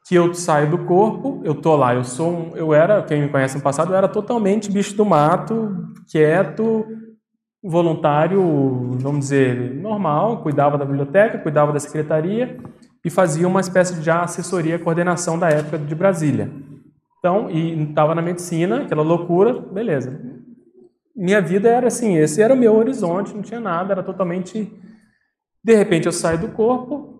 [0.07, 3.29] que eu saio do corpo, eu tô lá, eu sou um, eu era, quem me
[3.29, 6.85] conhece no passado, eu era totalmente bicho do mato, quieto,
[7.63, 8.41] voluntário,
[8.99, 12.57] vamos dizer, normal, cuidava da biblioteca, cuidava da secretaria
[13.03, 16.51] e fazia uma espécie de assessoria coordenação da época de Brasília.
[17.17, 20.19] Então, e estava na medicina, aquela loucura, beleza.
[21.15, 24.71] Minha vida era assim, esse era o meu horizonte, não tinha nada, era totalmente.
[25.65, 27.15] De repente eu saio do corpo,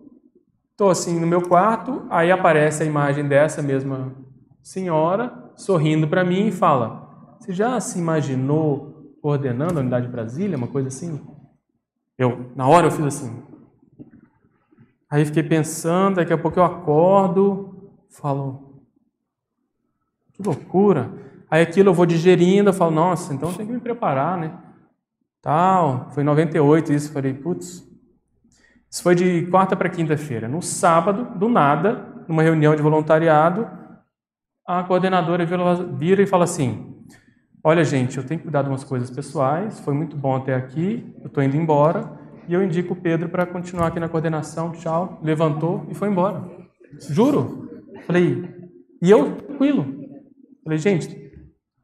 [0.76, 4.14] Estou assim no meu quarto, aí aparece a imagem dessa mesma
[4.62, 10.58] senhora sorrindo para mim e fala: Você já se imaginou coordenando a unidade de Brasília,
[10.58, 11.26] uma coisa assim?
[12.18, 13.42] Eu, na hora eu fiz assim.
[15.10, 18.82] Aí fiquei pensando, daqui a pouco eu acordo, falo:
[20.34, 21.10] Que loucura.
[21.50, 24.60] Aí aquilo eu vou digerindo, eu falo: Nossa, então tem que me preparar, né?
[25.42, 27.82] Tal, foi em 98 isso, falei: Putz,
[28.90, 30.48] isso foi de quarta para quinta-feira.
[30.48, 33.68] No sábado, do nada, numa reunião de voluntariado,
[34.68, 35.45] a coordenadora
[35.94, 36.95] vira e fala assim:
[37.64, 41.16] Olha, gente, eu tenho que cuidar de umas coisas pessoais, foi muito bom até aqui,
[41.22, 42.12] eu estou indo embora,
[42.48, 44.72] e eu indico o Pedro para continuar aqui na coordenação.
[44.72, 45.20] Tchau.
[45.24, 46.44] Levantou e foi embora.
[47.10, 47.84] Juro.
[48.06, 48.48] Falei,
[49.02, 49.86] e eu, tranquilo.
[50.64, 51.32] Falei, gente,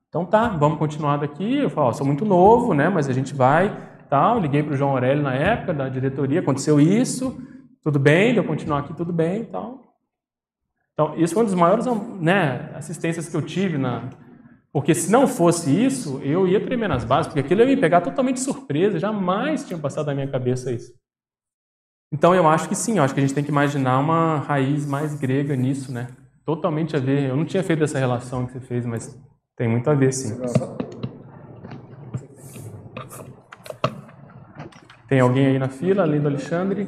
[0.07, 1.57] então tá, vamos continuar daqui.
[1.57, 4.39] Eu falo, sou muito novo, né, mas a gente vai tal.
[4.41, 7.41] Liguei para o João Aurélio na época da diretoria, aconteceu isso,
[7.81, 9.95] tudo bem, de eu continuar aqui, tudo bem tal.
[10.93, 11.85] Então, isso foi uma das maiores
[12.19, 14.09] né, assistências que eu tive na.
[14.73, 18.01] Porque se não fosse isso, eu ia tremer nas bases, porque aquilo ia me pegar
[18.01, 20.93] totalmente surpresa, jamais tinha passado na minha cabeça isso.
[22.11, 24.85] Então eu acho que sim, eu acho que a gente tem que imaginar uma raiz
[24.85, 26.09] mais grega nisso, né?
[26.45, 27.29] Totalmente a ver.
[27.29, 29.17] Eu não tinha feito essa relação que você fez, mas
[29.55, 30.37] tem muito a ver, sim.
[35.11, 36.87] Tem alguém aí na fila, além do Alexandre?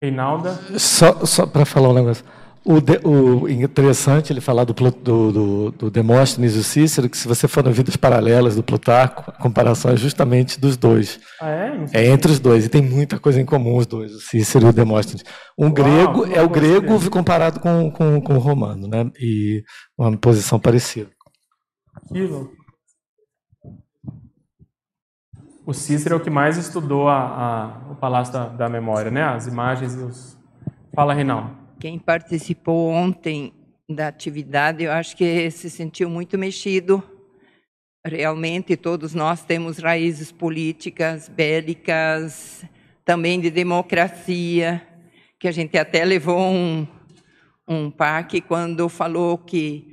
[0.00, 0.52] Reinalda?
[0.78, 2.24] Só, só para falar um negócio.
[2.64, 7.18] O, de, o, interessante ele falar do, do, do, do Demóstenes e o Cícero, que
[7.18, 11.18] se você for no Vidas Paralelas do Plutarco, a comparação é justamente dos dois.
[11.40, 11.86] Ah, é?
[11.94, 14.68] É entre os dois, e tem muita coisa em comum os dois, o Cícero e
[14.68, 15.24] o Demóstenes.
[15.58, 19.10] Um Uau, grego é o grego comparado com, com, com o romano, né?
[19.18, 19.64] E
[19.98, 21.10] uma posição parecida.
[22.12, 22.62] Que louco.
[25.72, 27.16] O Cícero é o que mais estudou a,
[27.88, 29.22] a, o Palácio da, da, Memória, né?
[29.22, 30.38] As imagens e os.
[30.94, 31.56] Fala, Reinaldo.
[31.80, 33.54] Quem participou ontem
[33.88, 37.02] da atividade, eu acho que se sentiu muito mexido.
[38.04, 42.66] Realmente, todos nós temos raízes políticas, bélicas,
[43.02, 44.86] também de democracia,
[45.38, 46.86] que a gente até levou um,
[47.66, 49.91] um parque quando falou que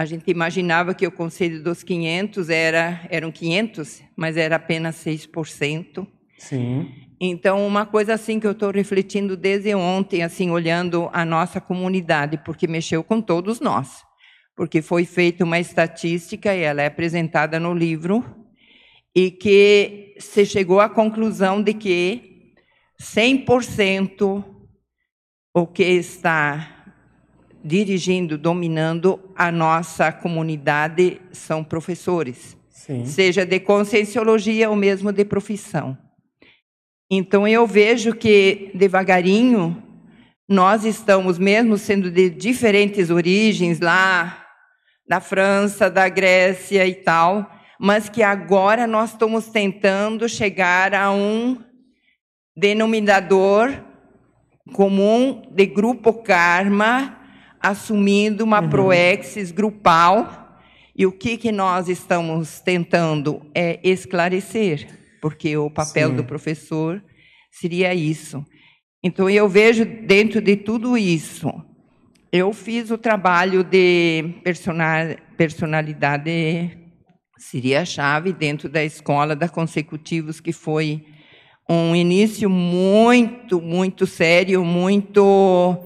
[0.00, 6.06] a gente imaginava que o Conselho dos 500 era, eram 500, mas era apenas 6%.
[6.38, 6.90] Sim.
[7.20, 12.40] Então, uma coisa assim que eu estou refletindo desde ontem, assim, olhando a nossa comunidade,
[12.42, 14.02] porque mexeu com todos nós.
[14.56, 18.24] Porque foi feita uma estatística, e ela é apresentada no livro,
[19.14, 22.54] e que se chegou à conclusão de que
[22.98, 24.42] 100%
[25.52, 26.79] o que está
[27.62, 33.04] dirigindo, dominando a nossa comunidade são professores, Sim.
[33.04, 35.96] seja de conscienciologia ou mesmo de profissão.
[37.10, 39.82] Então eu vejo que devagarinho
[40.48, 44.46] nós estamos mesmo sendo de diferentes origens lá
[45.06, 51.58] da França, da Grécia e tal, mas que agora nós estamos tentando chegar a um
[52.56, 53.72] denominador
[54.72, 57.19] comum de grupo karma
[57.60, 58.68] assumindo uma uhum.
[58.70, 60.58] proexis grupal.
[60.96, 64.86] E o que, que nós estamos tentando é esclarecer,
[65.20, 66.16] porque o papel Sim.
[66.16, 67.02] do professor
[67.50, 68.44] seria isso.
[69.02, 71.50] Então, eu vejo dentro de tudo isso,
[72.30, 74.34] eu fiz o trabalho de
[75.36, 76.78] personalidade,
[77.38, 81.04] seria a chave dentro da escola da Consecutivos, que foi
[81.68, 85.78] um início muito, muito sério, muito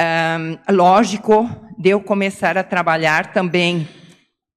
[0.00, 1.48] um, lógico
[1.78, 3.88] de eu começar a trabalhar também,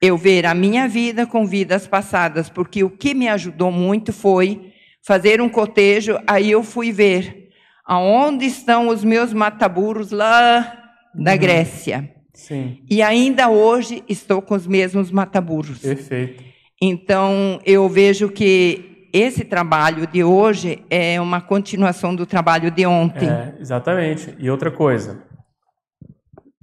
[0.01, 4.71] eu ver a minha vida com vidas passadas, porque o que me ajudou muito foi
[5.05, 7.49] fazer um cotejo, aí eu fui ver
[7.85, 11.37] aonde estão os meus mataburos lá da uhum.
[11.37, 12.13] Grécia.
[12.33, 12.83] Sim.
[12.89, 15.79] E ainda hoje estou com os mesmos mataburos.
[15.79, 16.43] Perfeito.
[16.79, 23.27] Então, eu vejo que esse trabalho de hoje é uma continuação do trabalho de ontem.
[23.27, 24.35] É, exatamente.
[24.37, 25.23] E outra coisa,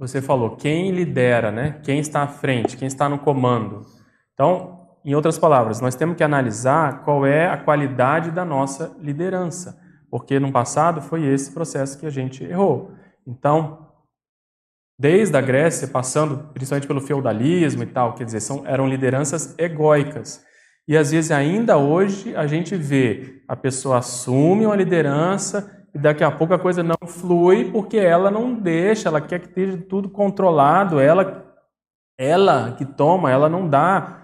[0.06, 1.80] você falou, quem lidera, né?
[1.82, 3.82] quem está à frente, quem está no comando.
[4.34, 9.78] Então, em outras palavras, nós temos que analisar qual é a qualidade da nossa liderança,
[10.10, 12.92] porque no passado foi esse processo que a gente errou.
[13.26, 13.90] Então,
[14.98, 20.44] desde a Grécia, passando principalmente pelo feudalismo e tal, quer dizer, são, eram lideranças egóicas.
[20.86, 26.24] E às vezes ainda hoje a gente vê a pessoa assume uma liderança e daqui
[26.24, 30.08] a pouco a coisa não flui porque ela não deixa, ela quer que esteja tudo
[30.08, 31.44] controlado, ela
[32.18, 34.20] ela que toma, ela não dá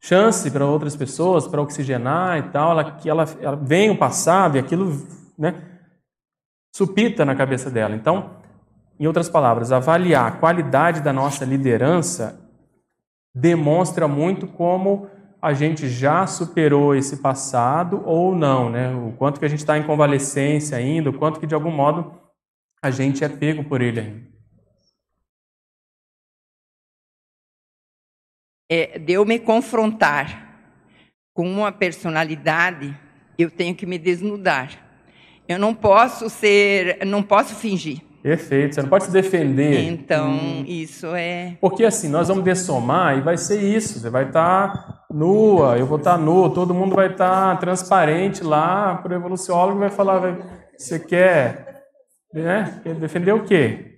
[0.00, 4.56] chance para outras pessoas para oxigenar e tal, ela que ela, ela vem o passado
[4.56, 5.62] e aquilo, né?
[6.72, 7.94] supita na cabeça dela.
[7.94, 8.36] Então,
[8.98, 12.40] em outras palavras, avaliar a qualidade da nossa liderança
[13.34, 15.08] demonstra muito como
[15.40, 18.94] a gente já superou esse passado ou não, né?
[18.94, 22.20] O quanto que a gente está em convalescência ainda, o quanto que de algum modo
[22.82, 24.28] a gente é pego por ele ainda.
[28.70, 30.46] É, de eu me confrontar
[31.32, 32.94] com uma personalidade,
[33.38, 34.86] eu tenho que me desnudar.
[35.48, 38.07] Eu não posso ser, não posso fingir.
[38.22, 39.80] Perfeito, você não pode se defender.
[39.84, 40.64] Então, hum.
[40.66, 41.56] isso é.
[41.60, 44.00] Porque assim, nós vamos dessomar e vai ser isso.
[44.00, 47.56] Você vai estar tá nua, eu vou estar tá nu, todo mundo vai estar tá
[47.56, 50.36] transparente lá para o evoluciólogo vai falar:
[50.76, 51.84] você quer,
[52.34, 52.80] né?
[52.82, 53.88] quer defender o quê?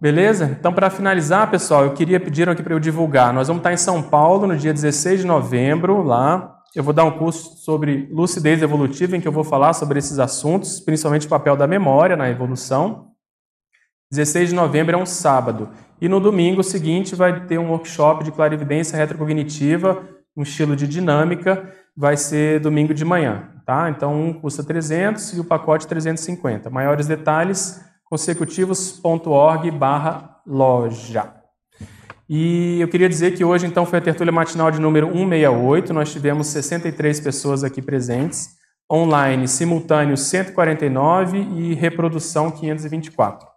[0.00, 0.56] Beleza?
[0.58, 3.34] Então, para finalizar, pessoal, eu queria pedir aqui para eu divulgar.
[3.34, 6.56] Nós vamos estar em São Paulo no dia 16 de novembro, lá.
[6.74, 10.20] Eu vou dar um curso sobre lucidez evolutiva, em que eu vou falar sobre esses
[10.20, 13.10] assuntos, principalmente o papel da memória na evolução.
[14.12, 15.70] 16 de novembro é um sábado.
[16.00, 20.04] E no domingo seguinte vai ter um workshop de clarividência retrocognitiva,
[20.36, 23.90] um estilo de dinâmica, vai ser domingo de manhã, tá?
[23.90, 26.70] Então um custa 300 e o pacote 350.
[26.70, 31.39] Maiores detalhes consecutivos.org barra loja.
[32.32, 35.92] E eu queria dizer que hoje, então, foi a tertúlia matinal de número 168.
[35.92, 38.50] Nós tivemos 63 pessoas aqui presentes.
[38.88, 43.48] Online, simultâneo 149 e reprodução 524.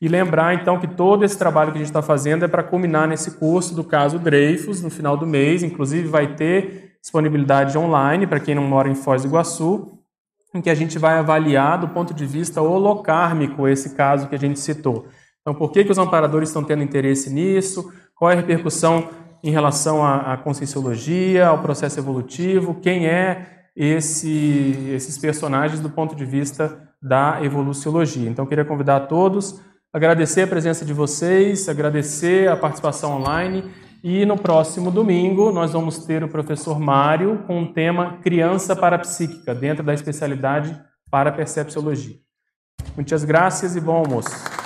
[0.00, 3.06] E lembrar, então, que todo esse trabalho que a gente está fazendo é para culminar
[3.06, 5.62] nesse curso do caso Dreyfus, no final do mês.
[5.62, 9.98] Inclusive, vai ter disponibilidade online para quem não mora em Foz do Iguaçu
[10.54, 14.38] em que a gente vai avaliar do ponto de vista holocármico esse caso que a
[14.38, 15.06] gente citou.
[15.40, 17.92] Então, por que, que os amparadores estão tendo interesse nisso?
[18.14, 19.08] Qual é a repercussão
[19.42, 22.74] em relação à, à conscienciologia, ao processo evolutivo?
[22.74, 28.28] Quem é esse, esses personagens do ponto de vista da evoluciologia?
[28.28, 29.60] Então, eu queria convidar a todos,
[29.92, 33.64] agradecer a presença de vocês, agradecer a participação online
[34.02, 39.54] e no próximo domingo nós vamos ter o professor Mário com o tema Criança Parapsíquica,
[39.54, 40.78] dentro da especialidade
[41.10, 42.16] para Percepciologia.
[42.94, 44.57] Muitas graças e bom almoço.